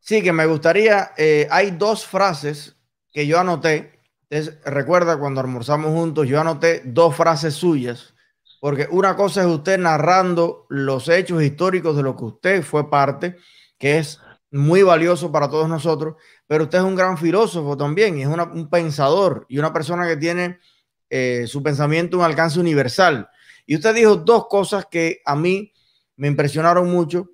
Sí, 0.00 0.22
que 0.22 0.32
me 0.32 0.46
gustaría, 0.46 1.12
hay 1.50 1.72
dos 1.72 2.06
frases 2.06 2.75
que 3.16 3.26
yo 3.26 3.40
anoté. 3.40 3.98
Recuerda 4.66 5.18
cuando 5.18 5.40
almorzamos 5.40 5.90
juntos, 5.90 6.28
yo 6.28 6.38
anoté 6.38 6.82
dos 6.84 7.16
frases 7.16 7.54
suyas, 7.54 8.12
porque 8.60 8.86
una 8.90 9.16
cosa 9.16 9.40
es 9.40 9.46
usted 9.46 9.78
narrando 9.78 10.66
los 10.68 11.08
hechos 11.08 11.42
históricos 11.42 11.96
de 11.96 12.02
lo 12.02 12.14
que 12.14 12.24
usted 12.26 12.62
fue 12.62 12.90
parte, 12.90 13.38
que 13.78 13.96
es 13.96 14.20
muy 14.50 14.82
valioso 14.82 15.32
para 15.32 15.48
todos 15.48 15.66
nosotros, 15.66 16.16
pero 16.46 16.64
usted 16.64 16.76
es 16.76 16.84
un 16.84 16.94
gran 16.94 17.16
filósofo 17.16 17.74
también 17.74 18.18
y 18.18 18.22
es 18.22 18.28
un 18.28 18.68
pensador 18.68 19.46
y 19.48 19.58
una 19.58 19.72
persona 19.72 20.06
que 20.06 20.18
tiene 20.18 20.58
eh, 21.08 21.46
su 21.46 21.62
pensamiento 21.62 22.18
un 22.18 22.24
alcance 22.24 22.60
universal. 22.60 23.30
Y 23.64 23.76
usted 23.76 23.94
dijo 23.94 24.16
dos 24.16 24.46
cosas 24.46 24.88
que 24.90 25.22
a 25.24 25.34
mí 25.34 25.72
me 26.16 26.28
impresionaron 26.28 26.90
mucho 26.90 27.30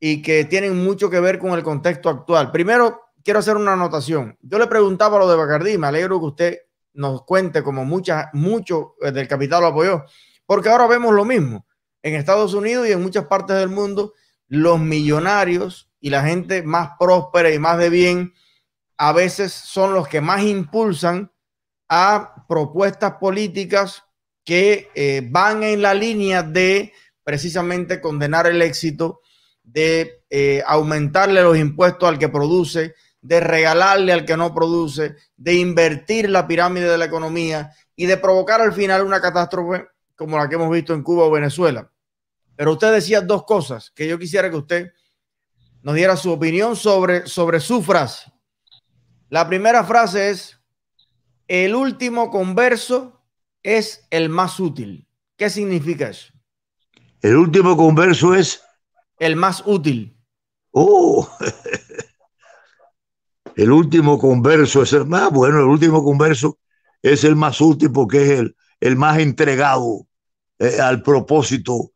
y 0.00 0.22
que 0.22 0.46
tienen 0.46 0.82
mucho 0.82 1.10
que 1.10 1.20
ver 1.20 1.38
con 1.38 1.52
el 1.52 1.62
contexto 1.62 2.08
actual. 2.08 2.50
Primero, 2.50 3.07
quiero 3.28 3.40
hacer 3.40 3.58
una 3.58 3.74
anotación. 3.74 4.38
Yo 4.40 4.58
le 4.58 4.68
preguntaba 4.68 5.18
lo 5.18 5.28
de 5.28 5.36
Bacardí, 5.36 5.76
me 5.76 5.88
alegro 5.88 6.18
que 6.18 6.24
usted 6.24 6.58
nos 6.94 7.26
cuente 7.26 7.62
como 7.62 7.84
mucha, 7.84 8.30
mucho 8.32 8.94
eh, 9.02 9.12
del 9.12 9.28
capital 9.28 9.60
lo 9.60 9.66
apoyó, 9.66 10.04
porque 10.46 10.70
ahora 10.70 10.86
vemos 10.86 11.12
lo 11.12 11.26
mismo. 11.26 11.66
En 12.02 12.14
Estados 12.14 12.54
Unidos 12.54 12.88
y 12.88 12.92
en 12.92 13.02
muchas 13.02 13.26
partes 13.26 13.58
del 13.58 13.68
mundo, 13.68 14.14
los 14.46 14.80
millonarios 14.80 15.90
y 16.00 16.08
la 16.08 16.22
gente 16.22 16.62
más 16.62 16.92
próspera 16.98 17.52
y 17.52 17.58
más 17.58 17.76
de 17.76 17.90
bien 17.90 18.32
a 18.96 19.12
veces 19.12 19.52
son 19.52 19.92
los 19.92 20.08
que 20.08 20.22
más 20.22 20.42
impulsan 20.42 21.30
a 21.86 22.46
propuestas 22.48 23.16
políticas 23.20 24.04
que 24.42 24.88
eh, 24.94 25.20
van 25.30 25.64
en 25.64 25.82
la 25.82 25.92
línea 25.92 26.42
de 26.42 26.94
precisamente 27.22 28.00
condenar 28.00 28.46
el 28.46 28.62
éxito, 28.62 29.20
de 29.62 30.24
eh, 30.30 30.62
aumentarle 30.66 31.42
los 31.42 31.58
impuestos 31.58 32.08
al 32.08 32.18
que 32.18 32.30
produce, 32.30 32.94
de 33.28 33.40
regalarle 33.40 34.14
al 34.14 34.24
que 34.24 34.38
no 34.38 34.54
produce, 34.54 35.16
de 35.36 35.52
invertir 35.52 36.30
la 36.30 36.48
pirámide 36.48 36.88
de 36.88 36.96
la 36.96 37.04
economía 37.04 37.74
y 37.94 38.06
de 38.06 38.16
provocar 38.16 38.62
al 38.62 38.72
final 38.72 39.04
una 39.04 39.20
catástrofe 39.20 39.86
como 40.16 40.38
la 40.38 40.48
que 40.48 40.54
hemos 40.54 40.70
visto 40.70 40.94
en 40.94 41.02
Cuba 41.02 41.24
o 41.24 41.30
Venezuela. 41.30 41.92
Pero 42.56 42.72
usted 42.72 42.90
decía 42.90 43.20
dos 43.20 43.44
cosas 43.44 43.90
que 43.94 44.08
yo 44.08 44.18
quisiera 44.18 44.48
que 44.48 44.56
usted 44.56 44.92
nos 45.82 45.94
diera 45.94 46.16
su 46.16 46.32
opinión 46.32 46.74
sobre, 46.74 47.26
sobre 47.26 47.60
su 47.60 47.82
frase. 47.82 48.32
La 49.28 49.46
primera 49.46 49.84
frase 49.84 50.30
es, 50.30 50.58
el 51.48 51.74
último 51.74 52.30
converso 52.30 53.22
es 53.62 54.06
el 54.08 54.30
más 54.30 54.58
útil. 54.58 55.06
¿Qué 55.36 55.50
significa 55.50 56.08
eso? 56.08 56.32
El 57.20 57.36
último 57.36 57.76
converso 57.76 58.34
es... 58.34 58.62
El 59.18 59.36
más 59.36 59.62
útil. 59.66 60.18
Oh, 60.70 61.28
el 63.58 63.72
último 63.72 64.20
converso 64.20 64.82
es 64.82 64.92
el 64.92 65.04
más, 65.04 65.32
bueno, 65.32 65.58
el 65.58 65.64
último 65.64 66.04
converso 66.04 66.60
es 67.02 67.24
el 67.24 67.34
más 67.34 67.60
útil 67.60 67.90
porque 67.90 68.22
es 68.22 68.44
el, 68.78 68.96
más 68.96 69.18
entregado 69.18 70.06
eh, 70.60 70.78
al 70.80 71.02
propósito 71.02 71.90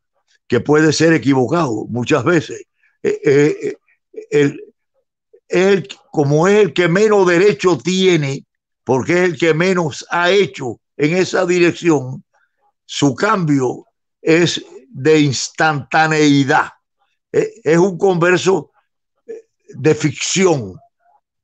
que 0.48 0.58
puede 0.58 0.92
ser 0.92 1.12
equivocado 1.12 1.86
muchas 1.88 2.24
veces. 2.24 2.64
Eh, 3.04 3.76
eh, 4.12 4.56
el, 5.48 5.88
como 6.10 6.48
es 6.48 6.64
el 6.64 6.72
que 6.72 6.88
menos 6.88 7.28
derecho 7.28 7.78
tiene, 7.78 8.44
porque 8.82 9.12
es 9.12 9.30
el 9.30 9.38
que 9.38 9.54
menos 9.54 10.04
ha 10.10 10.32
hecho 10.32 10.80
en 10.96 11.16
esa 11.16 11.46
dirección, 11.46 12.24
su 12.84 13.14
cambio 13.14 13.86
es 14.20 14.64
de 14.88 15.20
instantaneidad. 15.20 16.70
Es 17.30 17.78
un 17.78 17.96
converso 17.96 18.72
de 19.68 19.94
ficción 19.94 20.81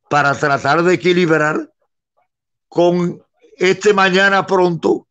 para 0.08 0.34
tratar 0.34 0.82
de 0.82 0.94
equilibrar 0.94 1.70
con 2.68 3.22
este 3.56 3.92
mañana 3.92 4.46
pronto 4.46 5.06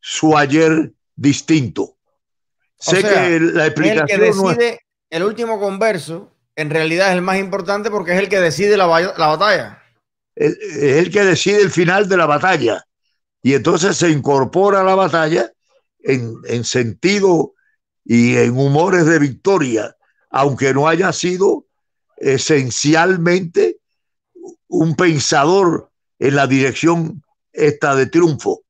su 0.00 0.36
ayer 0.36 0.92
distinto. 1.14 1.96
sé 2.78 3.02
que 3.02 3.40
la 3.40 3.66
explicación 3.66 4.02
el 4.02 4.06
que 4.06 4.18
decide 4.18 4.80
el 5.10 5.22
último 5.22 5.60
converso 5.60 6.32
en 6.56 6.70
realidad 6.70 7.10
es 7.10 7.14
el 7.14 7.22
más 7.22 7.38
importante 7.38 7.90
porque 7.90 8.12
es 8.12 8.18
el 8.18 8.28
que 8.28 8.40
decide 8.40 8.76
la, 8.76 8.86
batalla. 8.86 9.82
Es 10.34 10.56
el 10.60 11.10
que 11.10 11.24
decide 11.24 11.60
el 11.60 11.70
final 11.70 12.08
de 12.08 12.16
la 12.16 12.26
batalla. 12.26 12.84
Y 13.42 13.54
entonces 13.54 13.96
se 13.96 14.10
incorpora 14.10 14.80
a 14.80 14.84
la 14.84 14.94
batalla 14.94 15.50
en, 16.00 16.34
en 16.46 16.64
sentido 16.64 17.54
y 18.04 18.36
en 18.36 18.56
humores 18.56 19.06
de 19.06 19.18
victoria, 19.18 19.96
aunque 20.30 20.72
no 20.72 20.88
haya 20.88 21.12
sido 21.12 21.66
esencialmente 22.16 23.73
un 24.68 24.94
pensador 24.96 25.90
en 26.18 26.36
la 26.36 26.46
dirección 26.46 27.22
esta 27.52 27.94
de 27.94 28.06
triunfo. 28.06 28.62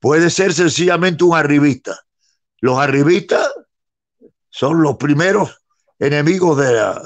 Puede 0.00 0.30
ser 0.30 0.52
sencillamente 0.52 1.24
un 1.24 1.36
arribista. 1.36 1.98
Los 2.60 2.78
arribistas 2.78 3.48
son 4.50 4.82
los 4.82 4.96
primeros 4.96 5.62
enemigos 5.98 6.58
de 6.58 6.72
la, 6.72 7.02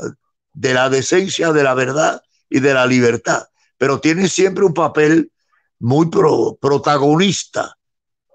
de 0.52 0.74
la 0.74 0.90
decencia, 0.90 1.52
de 1.52 1.62
la 1.62 1.74
verdad 1.74 2.22
y 2.48 2.60
de 2.60 2.74
la 2.74 2.86
libertad, 2.86 3.46
pero 3.78 4.00
tiene 4.00 4.28
siempre 4.28 4.64
un 4.64 4.74
papel 4.74 5.32
muy 5.78 6.08
protagonista, 6.10 7.76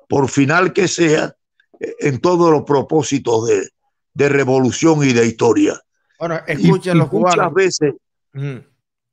por 0.10 0.28
final 0.28 0.74
que 0.74 0.88
sea, 0.88 1.36
en 1.80 2.20
todos 2.20 2.52
los 2.52 2.64
propósitos 2.64 3.48
de, 3.48 3.70
de 4.14 4.30
revolución 4.30 5.04
y 5.04 5.14
de 5.14 5.28
historia. 5.28 5.80
Bueno, 6.20 6.42
escuchen 6.48 6.98
los 6.98 7.08
cubanos. 7.08 7.52
Muchas 7.52 7.54
veces. 7.54 7.94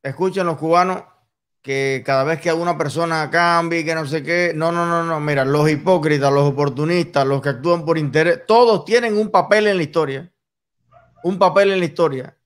Escuchen 0.05 0.47
los 0.47 0.57
cubanos 0.57 1.03
que 1.61 2.05
cada 2.07 2.23
vez 2.23 2.41
que 2.41 2.51
alguna 2.51 2.79
persona 2.79 3.29
cambie 3.29 3.85
que 3.85 3.97
no 3.97 4.07
sé 4.07 4.23
qué, 4.23 4.53
no, 4.55 4.71
no, 4.71 4.87
no, 4.87 5.03
no, 5.03 5.19
mira, 5.19 5.45
los 5.45 5.69
hipócritas, 5.69 6.33
los 6.33 6.45
oportunistas, 6.45 7.27
los 7.27 7.43
que 7.43 7.49
actúan 7.49 7.85
por 7.85 7.99
interés, 7.99 8.47
todos 8.47 8.85
tienen 8.85 9.19
un 9.19 9.31
papel 9.31 9.67
en 9.67 9.79
la 9.79 9.83
historia 9.83 10.31
un 11.25 11.39
papel 11.39 11.73
en 11.73 11.81
la 11.81 11.87
historia. 11.87 12.37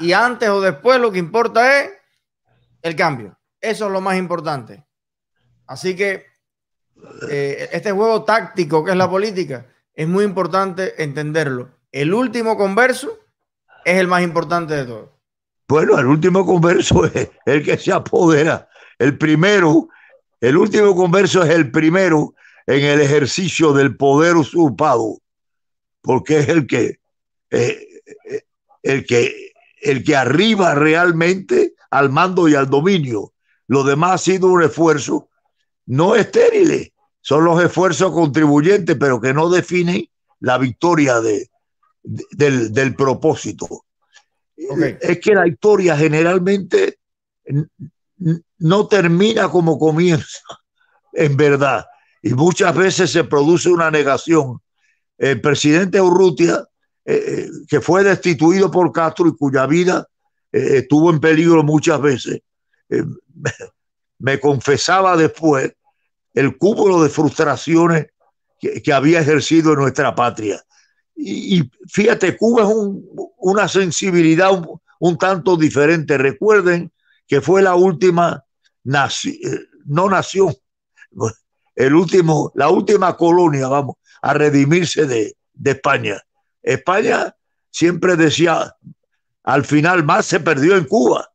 Y 0.00 0.12
antes 0.12 0.48
o 0.48 0.60
después 0.60 1.00
lo 1.00 1.10
que 1.10 1.18
importa 1.18 1.80
es 1.80 1.92
el 2.82 2.94
cambio. 2.96 3.38
Eso 3.60 3.86
es 3.86 3.92
lo 3.92 4.00
más 4.00 4.16
importante. 4.16 4.84
Así 5.66 5.96
que 5.96 6.26
eh, 7.30 7.68
este 7.72 7.92
juego 7.92 8.24
táctico 8.24 8.84
que 8.84 8.90
es 8.90 8.96
la 8.96 9.08
política 9.08 9.66
es 9.94 10.06
muy 10.06 10.24
importante 10.24 11.02
entenderlo. 11.02 11.70
El 11.92 12.12
último 12.12 12.56
converso 12.56 13.20
es 13.84 13.98
el 13.98 14.08
más 14.08 14.22
importante 14.22 14.74
de 14.74 14.84
todo. 14.84 15.12
Bueno, 15.68 15.98
el 15.98 16.06
último 16.06 16.44
converso 16.44 17.04
es 17.06 17.30
el 17.46 17.64
que 17.64 17.78
se 17.78 17.92
apodera. 17.92 18.68
El 18.98 19.18
primero, 19.18 19.88
el 20.40 20.56
último 20.56 20.94
converso 20.94 21.42
es 21.42 21.50
el 21.50 21.70
primero 21.70 22.34
en 22.66 22.84
el 22.84 23.00
ejercicio 23.00 23.72
del 23.72 23.96
poder 23.96 24.36
usurpado, 24.36 25.18
porque 26.02 26.38
es 26.38 26.48
el 26.48 26.66
que 26.66 26.98
eh, 27.50 27.88
el 28.82 29.06
que, 29.06 29.52
el 29.80 30.04
que 30.04 30.16
arriba 30.16 30.74
realmente 30.74 31.74
al 31.90 32.10
mando 32.10 32.48
y 32.48 32.54
al 32.54 32.68
dominio. 32.68 33.32
Lo 33.66 33.82
demás 33.82 34.12
ha 34.12 34.18
sido 34.18 34.48
un 34.48 34.62
esfuerzo 34.62 35.28
no 35.86 36.14
estéril, 36.14 36.92
son 37.20 37.44
los 37.44 37.62
esfuerzos 37.62 38.12
contribuyentes, 38.12 38.96
pero 38.98 39.20
que 39.20 39.34
no 39.34 39.50
definen 39.50 40.08
la 40.40 40.58
victoria 40.58 41.20
de, 41.20 41.50
del, 42.02 42.72
del, 42.72 42.94
propósito. 42.94 43.84
Es 44.56 45.20
que 45.20 45.34
la 45.34 45.46
historia 45.46 45.96
generalmente 45.96 46.98
no 48.58 48.86
termina 48.86 49.48
como 49.48 49.78
comienza, 49.78 50.40
en 51.12 51.36
verdad. 51.36 51.84
Y 52.22 52.32
muchas 52.34 52.74
veces 52.74 53.10
se 53.10 53.24
produce 53.24 53.68
una 53.68 53.90
negación. 53.90 54.60
El 55.18 55.40
presidente 55.40 56.00
Urrutia 56.00 56.64
eh, 57.06 57.50
que 57.68 57.82
fue 57.82 58.02
destituido 58.02 58.70
por 58.70 58.90
Castro 58.90 59.28
y 59.28 59.36
cuya 59.36 59.66
vida 59.66 60.08
eh, 60.50 60.78
estuvo 60.78 61.10
en 61.10 61.20
peligro 61.20 61.62
muchas 61.62 62.00
veces, 62.00 62.40
me 64.18 64.40
confesaba 64.40 65.14
después 65.14 65.70
el 66.32 66.56
cúmulo 66.56 67.02
de 67.02 67.10
frustraciones 67.10 68.06
que, 68.58 68.92
había 68.92 69.20
ejercido 69.20 69.74
en 69.74 69.80
nuestra 69.80 70.14
patria. 70.14 70.62
Y, 71.16 71.70
fíjate, 71.88 72.36
Cuba 72.36 72.62
es 72.62 72.68
una 73.38 73.68
sensibilidad 73.68 74.50
un, 74.98 75.18
tanto 75.18 75.56
diferente. 75.56 76.18
Recuerden 76.18 76.92
que 77.26 77.40
fue 77.40 77.62
la 77.62 77.74
última 77.74 78.44
nación, 78.82 79.36
no 79.86 80.08
nación, 80.08 80.54
el 81.74 81.94
último, 81.94 82.52
la 82.54 82.68
última 82.68 83.16
colonia, 83.16 83.68
vamos, 83.68 83.96
a 84.22 84.34
redimirse 84.34 85.06
de 85.06 85.34
España. 85.62 86.20
España 86.62 87.36
siempre 87.70 88.16
decía, 88.16 88.74
al 89.42 89.64
final 89.64 90.04
más 90.04 90.26
se 90.26 90.40
perdió 90.40 90.76
en 90.76 90.84
Cuba, 90.84 91.30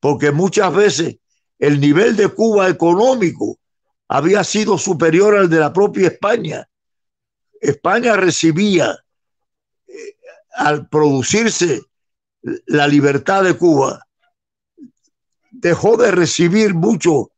porque 0.00 0.32
muchas 0.32 0.74
veces 0.74 1.16
el 1.58 1.80
nivel 1.80 2.16
de 2.16 2.28
Cuba 2.28 2.68
económico 2.68 3.58
había 4.08 4.42
sido 4.42 4.76
superior 4.76 5.36
al 5.36 5.48
de 5.48 5.60
la 5.60 5.72
propia 5.72 6.08
España. 6.08 6.68
España 7.60 8.16
recibía, 8.16 8.96
eh, 9.86 10.16
al 10.54 10.88
producirse 10.88 11.82
la 12.66 12.88
libertad 12.88 13.44
de 13.44 13.54
Cuba, 13.54 14.06
dejó 15.50 15.96
de 15.96 16.10
recibir 16.10 16.74
mucho 16.74 17.30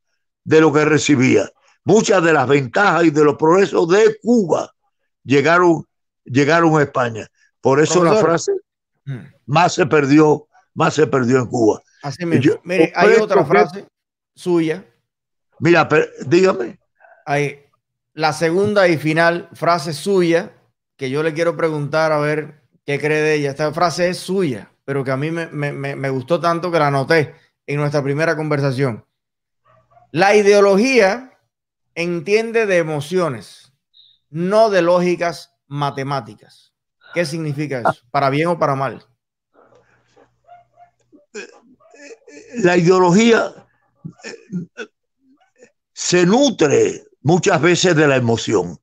de 0.45 0.61
lo 0.61 0.73
que 0.73 0.85
recibía. 0.85 1.51
Muchas 1.85 2.23
de 2.23 2.33
las 2.33 2.49
ventajas 2.49 3.05
y 3.05 3.11
de 3.11 3.25
los 3.25 3.37
progresos 3.37 3.89
de 3.89 4.17
Cuba 4.23 4.73
llegaron, 5.25 5.85
llegaron 6.25 6.79
a 6.79 6.83
España. 6.83 7.27
Por 7.61 7.81
eso 7.81 8.05
la 8.05 8.15
frase 8.17 8.53
mm. 9.05 9.19
más 9.47 9.75
se 9.75 9.87
perdió, 9.87 10.47
más 10.75 10.95
se 10.95 11.07
perdió 11.07 11.39
en 11.39 11.47
Cuba. 11.47 11.83
Así 12.03 12.25
mismo. 12.25 12.55
Mire, 12.65 12.93
hay 12.95 13.15
otra 13.15 13.45
frase 13.45 13.87
suya 14.35 14.85
Mira, 15.63 15.89
dígame. 16.27 16.77
Hay 17.25 17.65
la 18.15 18.33
segunda 18.33 18.89
y 18.89 18.97
final 18.97 19.49
frase 19.55 19.93
suya 19.93 20.53
que 20.97 21.11
yo 21.11 21.23
le 21.23 21.35
quiero 21.35 21.57
preguntar 21.57 22.13
a 22.13 22.19
ver 22.19 22.63
qué 22.85 23.01
cree 23.01 23.23
de 23.23 23.35
ella. 23.35 23.51
Esta 23.51 23.73
frase 23.73 24.09
es 24.09 24.19
suya, 24.19 24.71
pero 24.85 25.05
que 25.05 25.11
a 25.11 25.17
mí 25.17 25.31
me, 25.31 25.73
me 25.73 26.11
gustó 26.11 26.41
tanto 26.41 26.71
que 26.71 26.79
la 26.79 26.89
anoté 26.89 27.35
en 27.67 27.77
nuestra 27.79 28.03
primera 28.03 28.37
conversación. 28.37 29.05
La 30.11 30.35
ideología 30.35 31.39
entiende 31.95 32.67
de 32.67 32.79
emociones, 32.79 33.73
no 34.29 34.71
de 34.71 34.83
lógicas 34.83 35.55
matemáticas. 35.67 36.75
¿Qué 37.15 37.25
significa 37.25 37.81
eso? 37.81 38.03
¿Para 38.11 38.31
bien 38.31 38.49
o 38.49 38.59
para 38.59 38.75
mal? 38.75 39.07
La 42.57 42.77
ideología 42.77 43.67
se 45.93 46.27
nutre 46.27 47.05
muchas 47.23 47.61
veces 47.61 47.97
de 47.97 48.09
la 48.09 48.17
emoción. 48.17 48.79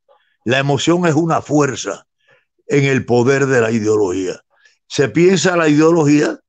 La 0.45 0.59
emoción 0.59 1.05
es 1.05 1.15
una 1.15 1.41
fuerza 1.41 2.07
en 2.67 2.85
el 2.85 3.05
poder 3.05 3.45
de 3.47 3.61
la 3.61 3.71
ideología. 3.71 4.41
Se 4.87 5.09
piensa 5.09 5.57
la 5.57 5.67
ideología 5.67 6.39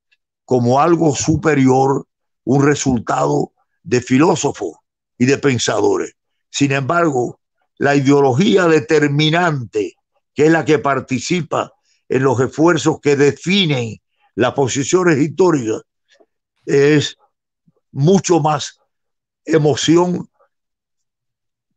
como 0.44 0.80
algo 0.80 1.14
superior, 1.14 2.06
un 2.44 2.64
resultado 2.64 3.52
de 3.82 4.00
filósofos 4.00 4.76
y 5.18 5.26
de 5.26 5.38
pensadores. 5.38 6.14
Sin 6.50 6.72
embargo, 6.72 7.40
la 7.78 7.94
ideología 7.94 8.66
determinante, 8.66 9.94
que 10.34 10.46
es 10.46 10.52
la 10.52 10.64
que 10.64 10.78
participa 10.78 11.72
en 12.08 12.22
los 12.22 12.40
esfuerzos 12.40 13.00
que 13.00 13.16
definen 13.16 13.96
las 14.34 14.52
posiciones 14.52 15.18
históricas, 15.18 15.82
es 16.66 17.16
mucho 17.92 18.40
más 18.40 18.78
emoción 19.44 20.29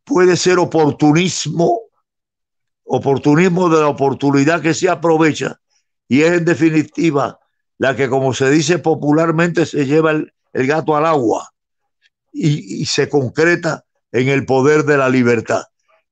puede 0.04 0.36
ser 0.36 0.58
oportunismo, 0.58 1.80
oportunismo 2.84 3.68
de 3.68 3.80
la 3.80 3.88
oportunidad 3.88 4.62
que 4.62 4.74
se 4.74 4.88
aprovecha 4.88 5.58
y 6.08 6.22
es 6.22 6.32
en 6.32 6.44
definitiva 6.44 7.38
la 7.78 7.96
que, 7.96 8.08
como 8.08 8.32
se 8.34 8.50
dice 8.50 8.78
popularmente, 8.78 9.66
se 9.66 9.86
lleva 9.86 10.12
el, 10.12 10.32
gato 10.52 10.96
al 10.96 11.06
agua 11.06 11.50
y, 12.32 12.84
se 12.86 13.08
concreta 13.08 13.84
en 14.12 14.28
el 14.28 14.46
poder 14.46 14.84
de 14.84 14.96
la 14.96 15.08
libertad. 15.08 15.62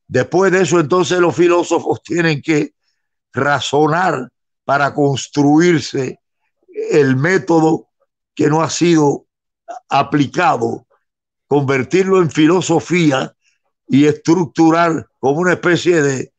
Después 0.08 0.50
de 0.50 0.62
eso, 0.62 0.80
entonces 0.80 1.20
los 1.20 1.36
filósofos 1.36 2.02
tienen 2.02 2.42
que 2.42 2.74
razonar 3.32 4.28
para 4.64 4.92
construirse 4.92 6.18
el 6.90 7.16
método 7.16 7.88
que 8.34 8.48
no 8.48 8.62
ha 8.62 8.70
sido 8.70 9.26
aplicado, 9.88 10.86
convertirlo 11.46 12.20
en 12.20 12.30
filosofía 12.30 13.34
y 13.92 14.06
estructurar 14.06 15.06
como 15.20 15.40
una 15.40 15.52
especie 15.52 16.00
de, 16.00 16.32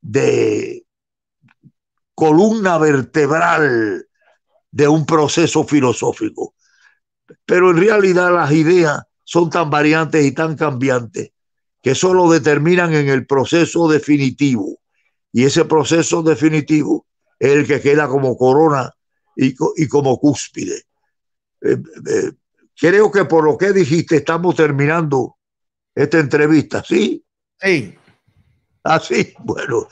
de 0.00 0.84
columna 2.16 2.78
vertebral 2.78 4.08
de 4.72 4.88
un 4.88 5.06
proceso 5.06 5.62
filosófico. 5.62 6.56
Pero 7.44 7.70
en 7.70 7.76
realidad 7.76 8.34
las 8.34 8.50
ideas 8.50 9.04
son 9.22 9.50
tan 9.50 9.70
variantes 9.70 10.26
y 10.26 10.32
tan 10.32 10.56
cambiantes 10.56 11.30
que 11.80 11.94
solo 11.94 12.28
determinan 12.28 12.92
en 12.92 13.08
el 13.08 13.24
proceso 13.24 13.86
definitivo. 13.86 14.80
Y 15.30 15.44
ese 15.44 15.64
proceso 15.64 16.24
definitivo 16.24 17.06
es 17.38 17.52
el 17.52 17.68
que 17.68 17.80
queda 17.80 18.08
como 18.08 18.36
corona 18.36 18.92
y, 19.36 19.54
y 19.76 19.86
como 19.86 20.18
cúspide. 20.18 20.82
Eh, 21.60 21.76
eh, 22.10 22.32
creo 22.74 23.12
que 23.12 23.26
por 23.26 23.44
lo 23.44 23.56
que 23.56 23.72
dijiste 23.72 24.16
estamos 24.16 24.56
terminando 24.56 25.35
esta 25.96 26.18
entrevista, 26.18 26.84
¿sí? 26.84 27.24
Sí. 27.58 27.98
Así, 28.84 29.34
ah, 29.34 29.40
bueno. 29.42 29.88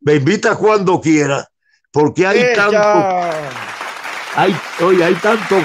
Me 0.00 0.14
invita 0.14 0.56
cuando 0.56 1.00
quiera, 1.00 1.46
porque 1.92 2.26
hay 2.26 2.54
tanto. 2.54 2.78
Hay, 4.36 4.56
oye, 4.80 5.04
hay 5.04 5.14
tanto. 5.14 5.56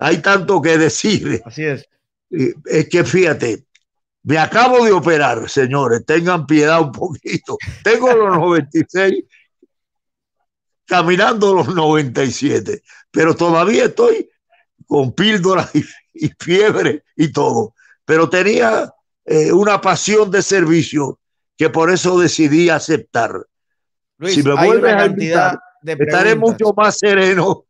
hay 0.00 0.18
tanto 0.18 0.60
que 0.60 0.76
decir. 0.76 1.40
Así 1.46 1.64
es. 1.64 1.88
Es 2.30 2.88
que 2.88 3.04
fíjate, 3.04 3.64
me 4.24 4.38
acabo 4.38 4.84
de 4.84 4.92
operar, 4.92 5.48
señores, 5.48 6.04
tengan 6.04 6.46
piedad 6.46 6.80
un 6.80 6.92
poquito. 6.92 7.56
Tengo 7.84 8.12
los 8.12 8.36
96, 8.38 9.24
caminando 10.84 11.54
los 11.54 11.74
97, 11.74 12.82
pero 13.10 13.36
todavía 13.36 13.84
estoy 13.84 14.28
con 14.86 15.12
píldoras 15.12 15.74
y 15.74 15.84
y 16.14 16.30
fiebre 16.38 17.04
y 17.16 17.32
todo, 17.32 17.74
pero 18.04 18.28
tenía 18.28 18.92
eh, 19.24 19.52
una 19.52 19.80
pasión 19.80 20.30
de 20.30 20.42
servicio 20.42 21.18
que 21.56 21.70
por 21.70 21.90
eso 21.90 22.18
decidí 22.18 22.68
aceptar. 22.68 23.46
si 24.22 24.42
me 24.42 24.54
vuelves 24.54 24.94
a 24.94 25.06
invitar, 25.06 25.60
estaré 25.84 26.34
mucho 26.36 26.72
más 26.76 26.98
sereno, 26.98 27.66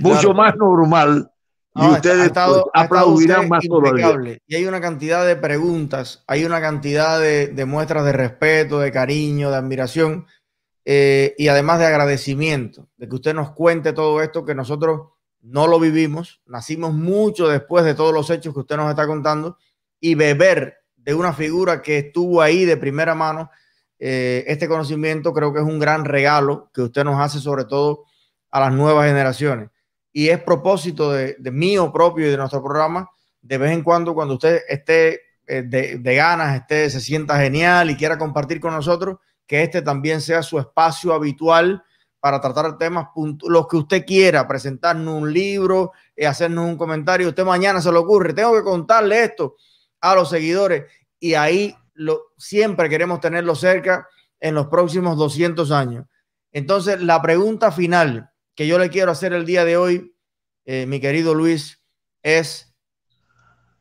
mucho 0.00 0.32
más 0.32 0.56
normal. 0.56 1.30
y 1.74 1.86
ustedes 1.86 2.30
pues, 2.32 2.62
aplaudirán 2.74 3.48
más 3.48 3.64
todavía. 3.66 4.38
Y 4.46 4.54
hay 4.54 4.64
una 4.66 4.80
cantidad 4.80 5.26
de 5.26 5.36
preguntas, 5.36 6.24
hay 6.26 6.44
una 6.44 6.60
cantidad 6.60 7.20
de, 7.20 7.48
de 7.48 7.64
muestras 7.64 8.04
de 8.04 8.12
respeto, 8.12 8.80
de 8.80 8.90
cariño, 8.90 9.50
de 9.50 9.56
admiración 9.56 10.26
eh, 10.90 11.34
y 11.36 11.48
además 11.48 11.80
de 11.80 11.84
agradecimiento, 11.84 12.88
de 12.96 13.10
que 13.10 13.14
usted 13.14 13.34
nos 13.34 13.50
cuente 13.50 13.92
todo 13.92 14.22
esto 14.22 14.46
que 14.46 14.54
nosotros 14.54 15.08
no 15.40 15.66
lo 15.66 15.78
vivimos, 15.78 16.40
nacimos 16.46 16.92
mucho 16.92 17.48
después 17.48 17.84
de 17.84 17.94
todos 17.94 18.12
los 18.12 18.28
hechos 18.30 18.52
que 18.52 18.60
usted 18.60 18.76
nos 18.76 18.90
está 18.90 19.06
contando 19.06 19.56
y 20.00 20.14
beber 20.14 20.78
de 20.96 21.14
una 21.14 21.32
figura 21.32 21.80
que 21.80 21.98
estuvo 21.98 22.42
ahí 22.42 22.64
de 22.64 22.76
primera 22.76 23.14
mano, 23.14 23.50
eh, 23.98 24.44
este 24.46 24.68
conocimiento 24.68 25.32
creo 25.32 25.52
que 25.52 25.60
es 25.60 25.64
un 25.64 25.78
gran 25.78 26.04
regalo 26.04 26.70
que 26.72 26.82
usted 26.82 27.04
nos 27.04 27.20
hace 27.20 27.38
sobre 27.38 27.64
todo 27.64 28.04
a 28.50 28.60
las 28.60 28.72
nuevas 28.72 29.06
generaciones. 29.06 29.70
Y 30.12 30.28
es 30.28 30.42
propósito 30.42 31.12
de, 31.12 31.36
mío 31.52 31.92
propio 31.92 32.26
y 32.26 32.30
de 32.30 32.36
nuestro 32.36 32.62
programa, 32.62 33.08
de 33.40 33.58
vez 33.58 33.72
en 33.72 33.82
cuando, 33.82 34.14
cuando 34.14 34.34
usted 34.34 34.62
esté 34.68 35.20
eh, 35.46 35.62
de, 35.62 35.98
de 35.98 36.14
ganas, 36.14 36.56
esté, 36.56 36.90
se 36.90 37.00
sienta 37.00 37.38
genial 37.38 37.90
y 37.90 37.96
quiera 37.96 38.18
compartir 38.18 38.60
con 38.60 38.72
nosotros, 38.72 39.18
que 39.46 39.62
este 39.62 39.80
también 39.80 40.20
sea 40.20 40.42
su 40.42 40.58
espacio 40.58 41.12
habitual 41.12 41.82
para 42.20 42.40
tratar 42.40 42.76
temas, 42.78 43.08
los 43.42 43.68
que 43.68 43.76
usted 43.76 44.04
quiera, 44.04 44.48
presentarnos 44.48 45.14
un 45.14 45.32
libro, 45.32 45.92
eh, 46.16 46.26
hacernos 46.26 46.64
un 46.64 46.76
comentario. 46.76 47.28
Usted 47.28 47.44
mañana 47.44 47.80
se 47.80 47.92
le 47.92 47.98
ocurre, 47.98 48.34
tengo 48.34 48.54
que 48.54 48.62
contarle 48.62 49.22
esto 49.22 49.56
a 50.00 50.14
los 50.14 50.28
seguidores 50.28 50.84
y 51.20 51.34
ahí 51.34 51.76
lo, 51.94 52.32
siempre 52.36 52.88
queremos 52.88 53.20
tenerlo 53.20 53.54
cerca 53.54 54.08
en 54.40 54.54
los 54.54 54.66
próximos 54.66 55.16
200 55.16 55.70
años. 55.70 56.06
Entonces, 56.52 57.00
la 57.02 57.20
pregunta 57.22 57.70
final 57.70 58.30
que 58.54 58.66
yo 58.66 58.78
le 58.78 58.90
quiero 58.90 59.12
hacer 59.12 59.32
el 59.32 59.46
día 59.46 59.64
de 59.64 59.76
hoy, 59.76 60.14
eh, 60.64 60.86
mi 60.86 61.00
querido 61.00 61.34
Luis, 61.34 61.80
es, 62.22 62.74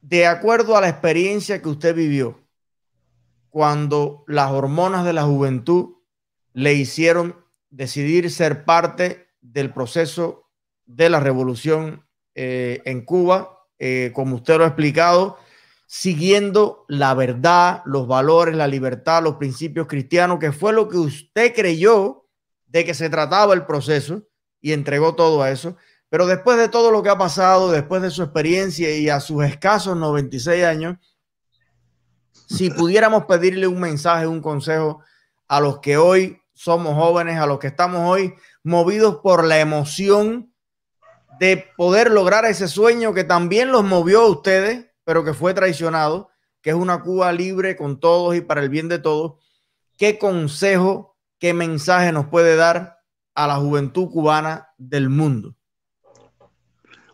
de 0.02 0.28
acuerdo 0.28 0.78
a 0.78 0.82
la 0.82 0.90
experiencia 0.90 1.62
que 1.62 1.70
usted 1.70 1.96
vivió, 1.96 2.44
cuando 3.50 4.24
las 4.28 4.52
hormonas 4.52 5.04
de 5.06 5.14
la 5.14 5.24
juventud 5.24 5.96
le 6.54 6.74
hicieron 6.74 7.47
decidir 7.70 8.32
ser 8.32 8.66
parte 8.66 9.28
del 9.42 9.74
proceso 9.74 10.50
de 10.86 11.10
la 11.10 11.20
revolución 11.20 12.06
eh, 12.36 12.82
en 12.86 13.04
Cuba, 13.04 13.60
eh, 13.80 14.12
como 14.14 14.36
usted 14.36 14.58
lo 14.58 14.64
ha 14.64 14.68
explicado, 14.68 15.38
siguiendo 15.86 16.86
la 16.88 17.14
verdad, 17.14 17.82
los 17.86 18.08
valores, 18.08 18.56
la 18.56 18.68
libertad, 18.68 19.24
los 19.24 19.36
principios 19.36 19.88
cristianos, 19.88 20.40
que 20.40 20.52
fue 20.52 20.74
lo 20.74 20.88
que 20.90 20.98
usted 20.98 21.54
creyó 21.56 22.26
de 22.68 22.86
que 22.86 22.94
se 22.94 23.10
trataba 23.10 23.54
el 23.54 23.66
proceso 23.66 24.24
y 24.62 24.74
entregó 24.74 25.16
todo 25.16 25.42
a 25.42 25.52
eso. 25.52 25.78
Pero 26.10 26.26
después 26.26 26.58
de 26.58 26.70
todo 26.70 26.92
lo 26.92 27.04
que 27.04 27.10
ha 27.10 27.18
pasado, 27.18 27.72
después 27.72 28.02
de 28.02 28.12
su 28.12 28.24
experiencia 28.24 28.96
y 28.98 29.10
a 29.10 29.20
sus 29.20 29.44
escasos 29.44 29.98
96 29.98 30.64
años, 30.64 30.98
si 32.32 32.70
pudiéramos 32.70 33.26
pedirle 33.26 33.68
un 33.68 33.80
mensaje, 33.80 34.26
un 34.26 34.42
consejo 34.42 35.02
a 35.48 35.60
los 35.60 35.80
que 35.80 35.98
hoy 35.98 36.42
somos 36.58 36.96
jóvenes, 36.96 37.40
a 37.40 37.46
los 37.46 37.60
que 37.60 37.68
estamos 37.68 38.02
hoy 38.10 38.34
movidos 38.64 39.18
por 39.18 39.46
la 39.46 39.60
emoción 39.60 40.52
de 41.40 41.70
poder 41.78 42.10
lograr 42.10 42.46
ese 42.46 42.68
sueño 42.68 43.14
que 43.14 43.24
también 43.24 43.72
los 43.72 43.84
movió 43.84 44.22
a 44.22 44.30
ustedes, 44.30 44.88
pero 45.04 45.24
que 45.24 45.36
fue 45.36 45.54
traicionado, 45.54 46.30
que 46.62 46.72
es 46.72 46.76
una 46.76 47.04
Cuba 47.04 47.32
libre 47.32 47.76
con 47.78 48.00
todos 48.00 48.36
y 48.36 48.42
para 48.42 48.62
el 48.62 48.70
bien 48.70 48.90
de 48.90 48.98
todos. 48.98 49.36
¿Qué 49.98 50.18
consejo, 50.18 51.16
qué 51.38 51.54
mensaje 51.54 52.12
nos 52.12 52.26
puede 52.26 52.56
dar 52.56 53.02
a 53.36 53.46
la 53.46 53.58
juventud 53.58 54.10
cubana 54.10 54.70
del 54.80 55.10
mundo? 55.10 55.56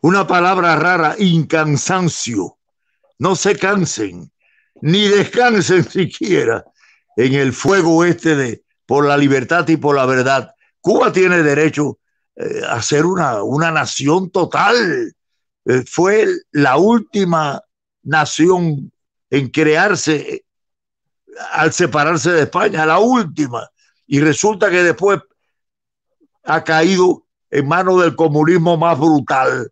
Una 0.02 0.26
palabra 0.26 0.78
rara, 0.78 1.16
incansancio. 1.20 2.58
No 3.20 3.36
se 3.36 3.58
cansen, 3.58 4.32
ni 4.82 5.10
descansen 5.10 5.84
siquiera 5.90 6.64
en 7.18 7.34
el 7.34 7.52
fuego 7.52 8.06
este 8.06 8.36
de 8.38 8.63
por 8.86 9.06
la 9.08 9.18
libertad 9.18 9.68
y 9.68 9.78
por 9.78 9.96
la 9.96 10.06
verdad. 10.06 10.54
Cuba 10.82 11.12
tiene 11.12 11.44
derecho 11.44 12.00
eh, 12.36 12.62
a 12.68 12.82
ser 12.82 13.06
una, 13.06 13.44
una 13.44 13.72
nación 13.72 14.30
total. 14.30 15.14
Eh, 15.66 15.84
fue 15.88 16.28
la 16.52 16.78
última 16.78 17.62
nación 18.04 18.92
en 19.30 19.50
crearse 19.50 20.16
eh, 20.16 20.46
al 21.54 21.74
separarse 21.74 22.32
de 22.32 22.42
España, 22.44 22.86
la 22.86 23.00
última. 23.00 23.70
Y 24.06 24.20
resulta 24.20 24.70
que 24.70 24.84
después 24.84 25.20
ha 26.44 26.64
caído 26.64 27.26
en 27.50 27.68
manos 27.68 28.02
del 28.02 28.16
comunismo 28.16 28.78
más 28.78 29.00
brutal 29.00 29.72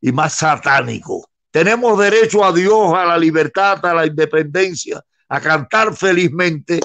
y 0.00 0.12
más 0.12 0.34
satánico. 0.34 1.28
Tenemos 1.50 1.98
derecho 1.98 2.44
a 2.44 2.52
Dios, 2.52 2.94
a 2.94 3.04
la 3.04 3.18
libertad, 3.18 3.84
a 3.84 3.94
la 3.94 4.06
independencia, 4.06 5.02
a 5.28 5.40
cantar 5.40 5.94
felizmente. 5.94 6.80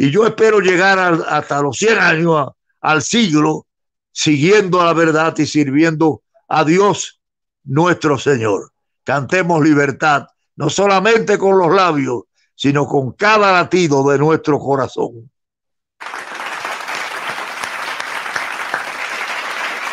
Y 0.00 0.12
yo 0.12 0.24
espero 0.24 0.60
llegar 0.60 0.96
hasta 1.28 1.60
los 1.60 1.76
100 1.76 1.98
años, 1.98 2.50
al 2.80 3.02
siglo, 3.02 3.66
siguiendo 4.12 4.84
la 4.84 4.92
verdad 4.92 5.36
y 5.38 5.44
sirviendo 5.44 6.22
a 6.46 6.62
Dios 6.64 7.20
nuestro 7.64 8.16
Señor. 8.16 8.70
Cantemos 9.02 9.60
libertad, 9.60 10.28
no 10.54 10.70
solamente 10.70 11.36
con 11.36 11.58
los 11.58 11.74
labios, 11.74 12.22
sino 12.54 12.86
con 12.86 13.10
cada 13.14 13.50
latido 13.50 14.08
de 14.08 14.18
nuestro 14.18 14.60
corazón. 14.60 15.28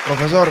Profesor, 0.06 0.50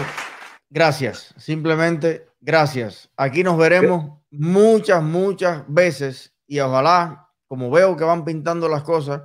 gracias. 0.69 1.33
Simplemente 1.37 2.27
gracias. 2.41 3.09
Aquí 3.17 3.45
nos 3.45 3.57
veremos 3.57 4.19
muchas, 4.33 5.01
muchas 5.01 5.63
veces 5.69 6.33
y 6.49 6.59
ojalá, 6.59 7.29
como 7.47 7.71
veo 7.71 7.97
que 7.97 8.03
van 8.03 8.25
pintando 8.25 8.69
las 8.69 8.83
cosas, 8.83 9.23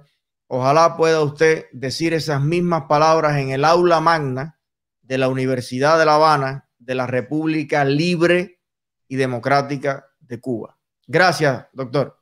ojalá 0.50 0.98
pueda 0.98 1.22
usted 1.22 1.66
decir 1.72 2.14
esas 2.14 2.42
mismas 2.42 2.84
palabras 2.90 3.38
en 3.38 3.52
el 3.52 3.64
aula 3.64 4.02
magna 4.02 4.60
de 5.02 5.18
la 5.18 5.30
Universidad 5.30 5.98
de 5.98 6.06
La 6.06 6.16
Habana, 6.16 6.70
de 6.80 6.96
la 6.96 7.08
República 7.08 7.86
Libre 7.86 8.60
y 9.08 9.16
Democrática 9.16 10.08
de 10.20 10.40
Cuba. 10.40 10.78
Gracias, 11.08 11.68
doctor. 11.72 12.18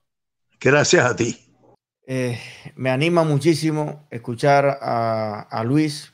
Gracias 0.59 1.05
a 1.05 1.15
ti. 1.15 1.37
Eh, 2.05 2.39
me 2.75 2.89
anima 2.89 3.23
muchísimo 3.23 4.07
escuchar 4.11 4.77
a, 4.81 5.63
Luis. 5.65 6.13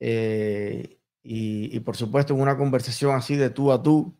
Eh, 0.00 0.98
y, 1.22 1.80
por 1.80 1.96
supuesto 1.96 2.34
en 2.34 2.40
una 2.40 2.56
conversación 2.56 3.14
así 3.14 3.36
de 3.36 3.50
tú 3.50 3.72
a 3.72 3.82
tú 3.82 4.14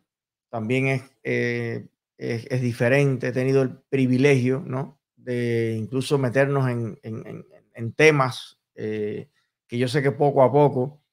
también 0.49 1.03
eh, 1.23 1.87
es, 2.17 2.45
es, 2.49 2.61
diferente. 2.61 3.27
He 3.27 3.31
tenido 3.31 3.61
el 3.61 3.77
privilegio, 3.89 4.63
¿no? 4.65 4.96
De 5.27 5.75
incluso 5.77 6.17
meternos 6.17 6.69
en, 6.69 6.97
en, 7.03 7.45
en 7.73 7.93
temas 7.93 8.59
eh, 8.75 9.29
que 9.67 9.77
yo 9.77 9.87
sé 9.89 10.01
que 10.01 10.11
poco 10.11 10.41
a 10.41 10.51
poco 10.51 11.03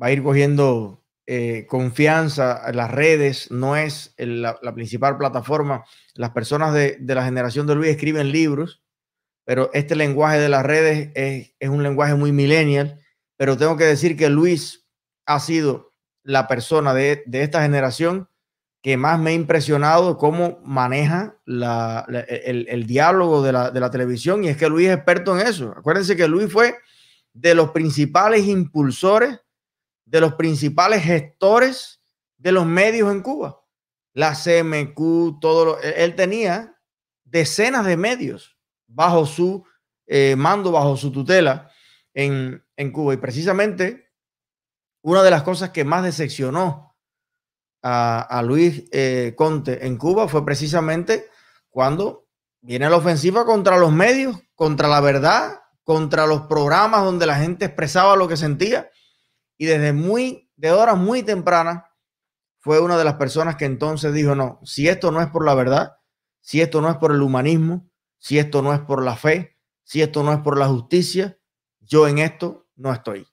va 0.00 0.06
a 0.06 0.12
ir 0.12 0.22
cogiendo 0.22 1.04
eh, 1.26 1.66
confianza. 1.68 2.72
Las 2.72 2.90
redes 2.90 3.50
no 3.50 3.76
es 3.76 4.14
la, 4.16 4.58
la, 4.62 4.74
principal 4.74 5.18
plataforma. 5.18 5.84
Las 6.14 6.30
personas 6.30 6.72
de, 6.72 6.96
de, 6.98 7.14
la 7.14 7.24
generación 7.24 7.66
de 7.66 7.74
Luis 7.74 7.90
escriben 7.90 8.32
libros, 8.32 8.82
pero 9.44 9.70
este 9.74 9.94
lenguaje 9.94 10.38
de 10.38 10.48
las 10.48 10.64
redes 10.64 11.10
es, 11.14 11.54
es 11.58 11.68
un 11.68 11.82
lenguaje 11.82 12.14
muy 12.14 12.32
millennial. 12.32 12.98
Pero 13.36 13.58
tengo 13.58 13.76
que 13.76 13.84
decir 13.84 14.16
que 14.16 14.30
Luis 14.30 14.88
ha 15.26 15.38
sido 15.40 15.94
la 16.22 16.48
persona 16.48 16.94
de, 16.94 17.24
esta 17.32 17.62
generación 17.62 18.28
que 18.88 18.96
más 18.96 19.20
me 19.20 19.32
ha 19.32 19.34
impresionado 19.34 20.16
cómo 20.16 20.60
maneja 20.64 21.36
el, 21.44 22.86
diálogo 22.86 23.42
de 23.42 23.52
la, 23.52 23.90
televisión 23.90 24.44
y 24.44 24.48
es 24.48 24.56
que 24.56 24.66
Luis 24.66 24.88
es 24.88 24.94
experto 24.94 25.38
en 25.38 25.46
eso. 25.46 25.74
Acuérdense 25.76 26.16
que 26.16 26.26
Luis 26.26 26.50
fue 26.50 26.74
de 27.34 27.54
los 27.54 27.72
principales 27.72 28.46
impulsores, 28.46 29.40
de 30.06 30.22
los 30.22 30.36
principales 30.36 31.02
gestores 31.02 32.00
de 32.38 32.50
los 32.50 32.64
medios 32.64 33.12
en 33.12 33.20
Cuba. 33.20 33.60
La 34.14 34.32
CMQ, 34.32 35.38
todo 35.38 35.64
lo, 35.66 35.80
él 35.82 36.14
tenía 36.14 36.74
decenas 37.24 37.84
de 37.84 37.98
medios 37.98 38.56
bajo 38.86 39.26
su 39.26 39.66
eh, 40.06 40.34
mando, 40.34 40.72
bajo 40.72 40.96
su 40.96 41.12
tutela 41.12 41.70
en, 42.14 42.64
en 42.74 42.90
Cuba. 42.90 43.12
Y 43.12 43.18
precisamente 43.18 44.08
una 45.02 45.22
de 45.22 45.30
las 45.30 45.42
cosas 45.42 45.72
que 45.72 45.84
más 45.84 46.02
decepcionó 46.04 46.87
a, 47.82 48.42
Luis 48.44 48.84
eh, 48.92 49.34
Conte 49.36 49.86
en 49.86 49.96
Cuba 49.96 50.28
fue 50.28 50.44
precisamente 50.44 51.28
cuando 51.68 52.26
viene 52.60 52.90
la 52.90 52.96
ofensiva 52.96 53.44
contra 53.44 53.78
los 53.78 53.92
medios, 53.92 54.36
contra 54.54 54.88
la 54.88 55.00
verdad, 55.00 55.60
contra 55.84 56.26
los 56.26 56.42
programas 56.42 57.04
donde 57.04 57.26
la 57.26 57.36
gente 57.36 57.66
expresaba 57.66 58.16
lo 58.16 58.28
que 58.28 58.36
sentía. 58.36 58.90
Y 59.56 59.66
desde 59.66 59.92
muy, 59.92 60.50
de 60.56 60.72
horas 60.72 60.96
muy 60.96 61.22
tempranas, 61.22 61.84
fue 62.58 62.80
una 62.80 62.98
de 62.98 63.04
las 63.04 63.14
personas 63.14 63.56
que 63.56 63.64
entonces 63.64 64.12
dijo, 64.12 64.34
no, 64.34 64.60
si 64.64 64.88
esto 64.88 65.10
no 65.10 65.20
es 65.20 65.28
por 65.28 65.44
la 65.44 65.54
verdad, 65.54 65.98
si 66.40 66.60
esto 66.60 66.80
no 66.80 66.90
es 66.90 66.96
por 66.96 67.12
el 67.12 67.22
humanismo, 67.22 67.88
si 68.18 68.38
esto 68.38 68.62
no 68.62 68.74
es 68.74 68.80
por 68.80 69.04
la 69.04 69.16
fe, 69.16 69.56
si 69.84 70.02
esto 70.02 70.22
no 70.22 70.32
es 70.32 70.40
por 70.40 70.58
la 70.58 70.66
justicia, 70.66 71.38
yo 71.80 72.08
en 72.08 72.18
esto 72.18 72.68
no 72.74 72.92
estoy 72.92 73.26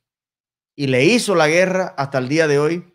y 0.75 0.87
le 0.87 1.05
hizo 1.05 1.35
la 1.35 1.47
guerra 1.47 1.93
hasta 1.97 2.17
el 2.17 2.27
día 2.27 2.47
de 2.47 2.59
hoy 2.59 2.94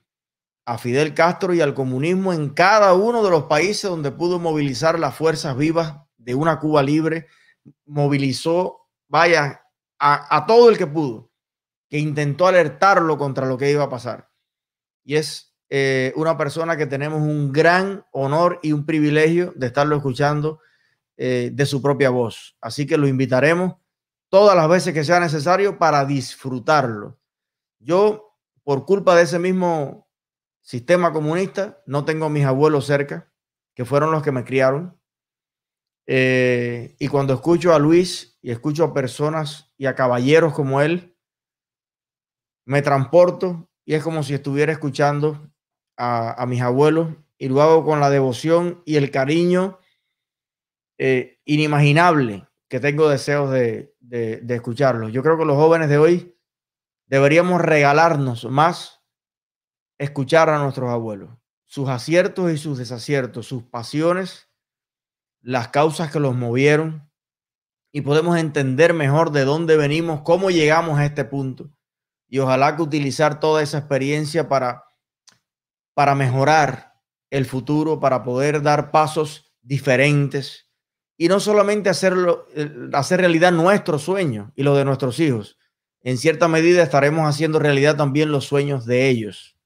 a 0.70 0.78
Fidel 0.78 1.14
Castro 1.14 1.52
y 1.52 1.60
al 1.60 1.74
comunismo 1.74 2.32
en 2.32 2.50
cada 2.50 2.94
uno 2.94 3.24
de 3.24 3.30
los 3.30 3.44
países 3.44 3.90
donde 3.90 4.12
pudo 4.12 4.38
movilizar 4.38 4.98
las 4.98 5.16
fuerzas 5.16 5.56
vivas 5.56 5.96
de 6.16 6.34
una 6.34 6.60
Cuba 6.60 6.82
libre, 6.82 7.26
movilizó, 7.86 8.88
vaya, 9.08 9.62
a, 9.98 10.44
todo 10.46 10.70
el 10.70 10.78
que 10.78 10.86
pudo, 10.86 11.30
que 11.88 11.98
intentó 11.98 12.46
alertarlo 12.46 13.18
contra 13.18 13.46
lo 13.46 13.58
que 13.58 13.70
iba 13.70 13.84
a 13.84 13.88
pasar. 13.90 14.30
Y 15.04 15.16
es 15.16 15.54
eh, 15.68 16.12
una 16.14 16.38
persona 16.38 16.76
que 16.76 16.86
tenemos 16.86 17.20
un 17.20 17.52
gran 17.52 18.06
honor 18.12 18.60
y 18.62 18.72
un 18.72 18.86
privilegio 18.86 19.52
de 19.56 19.66
estarlo 19.66 19.96
escuchando 19.96 20.60
eh, 21.16 21.50
de 21.52 21.66
su 21.66 21.82
propia 21.82 22.10
voz. 22.10 22.56
Así 22.60 22.86
que 22.86 22.96
lo 22.96 23.08
invitaremos 23.08 23.74
todas 24.28 24.56
las 24.56 24.68
veces 24.68 24.94
que 24.94 25.04
sea 25.04 25.20
necesario 25.20 25.78
para 25.78 26.04
disfrutarlo 26.04 27.20
yo, 27.80 28.36
por 28.62 28.84
culpa 28.84 29.16
de 29.16 29.22
ese 29.22 29.38
mismo 29.38 30.09
sistema 30.60 31.12
comunista, 31.12 31.82
no 31.86 32.04
tengo 32.04 32.28
mis 32.28 32.44
abuelos 32.44 32.86
cerca, 32.86 33.32
que 33.74 33.84
fueron 33.84 34.12
los 34.12 34.22
que 34.22 34.32
me 34.32 34.44
criaron. 34.44 34.98
Eh, 36.06 36.96
y 36.98 37.08
cuando 37.08 37.34
escucho 37.34 37.74
a 37.74 37.78
Luis 37.78 38.38
y 38.42 38.50
escucho 38.50 38.84
a 38.84 38.94
personas 38.94 39.72
y 39.76 39.86
a 39.86 39.94
caballeros 39.94 40.52
como 40.52 40.80
él, 40.80 41.16
me 42.64 42.82
transporto 42.82 43.68
y 43.84 43.94
es 43.94 44.02
como 44.02 44.22
si 44.22 44.34
estuviera 44.34 44.72
escuchando 44.72 45.50
a, 45.96 46.44
mis 46.46 46.62
abuelos 46.62 47.08
y 47.36 47.48
lo 47.48 47.60
hago 47.60 47.84
con 47.84 48.00
la 48.00 48.10
devoción 48.10 48.82
y 48.86 48.96
el 48.96 49.10
cariño 49.10 49.78
eh, 50.98 51.38
inimaginable 51.44 52.46
que 52.68 52.80
tengo 52.80 53.08
deseos 53.08 53.50
de, 53.50 53.94
de, 54.00 54.38
de 54.38 54.54
escucharlos. 54.54 55.12
Yo 55.12 55.22
creo 55.22 55.36
que 55.36 55.44
los 55.44 55.56
jóvenes 55.56 55.88
de 55.88 55.98
hoy 55.98 56.40
Deberíamos 57.10 57.60
regalarnos 57.60 58.44
más 58.44 58.99
escuchar 60.00 60.48
a 60.48 60.58
nuestros 60.58 60.88
abuelos, 60.88 61.28
sus 61.66 61.90
aciertos 61.90 62.50
y 62.50 62.56
sus 62.56 62.78
desaciertos, 62.78 63.46
sus 63.46 63.64
pasiones, 63.64 64.48
las 65.42 65.68
causas 65.68 66.10
que 66.10 66.18
los 66.18 66.34
movieron, 66.34 67.06
y 67.92 68.00
podemos 68.00 68.38
entender 68.38 68.94
mejor 68.94 69.30
de 69.30 69.44
dónde 69.44 69.76
venimos, 69.76 70.22
cómo 70.22 70.50
llegamos 70.50 70.98
a 70.98 71.04
este 71.04 71.26
punto. 71.26 71.70
Y 72.28 72.38
ojalá 72.38 72.76
que 72.76 72.82
utilizar 72.82 73.40
toda 73.40 73.62
esa 73.62 73.76
experiencia 73.76 74.48
para, 74.48 74.84
para 75.92 76.14
mejorar 76.14 76.94
el 77.28 77.44
futuro, 77.44 78.00
para 78.00 78.22
poder 78.22 78.62
dar 78.62 78.90
pasos 78.90 79.52
diferentes 79.60 80.66
y 81.18 81.28
no 81.28 81.40
solamente 81.40 81.90
hacerlo, 81.90 82.46
hacer 82.94 83.20
realidad 83.20 83.52
nuestro 83.52 83.98
sueño 83.98 84.50
y 84.56 84.62
lo 84.62 84.74
de 84.76 84.86
nuestros 84.86 85.20
hijos. 85.20 85.58
En 86.00 86.16
cierta 86.16 86.48
medida 86.48 86.82
estaremos 86.82 87.28
haciendo 87.28 87.58
realidad 87.58 87.96
también 87.96 88.32
los 88.32 88.46
sueños 88.46 88.86
de 88.86 89.10
ellos, 89.10 89.59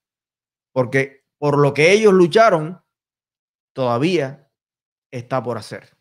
porque 0.74 1.24
por 1.38 1.59
lo 1.59 1.72
que 1.72 1.92
ellos 1.92 2.12
lucharon, 2.12 2.82
todavía 3.72 4.51
está 5.12 5.40
por 5.42 5.56
hacer. 5.56 5.96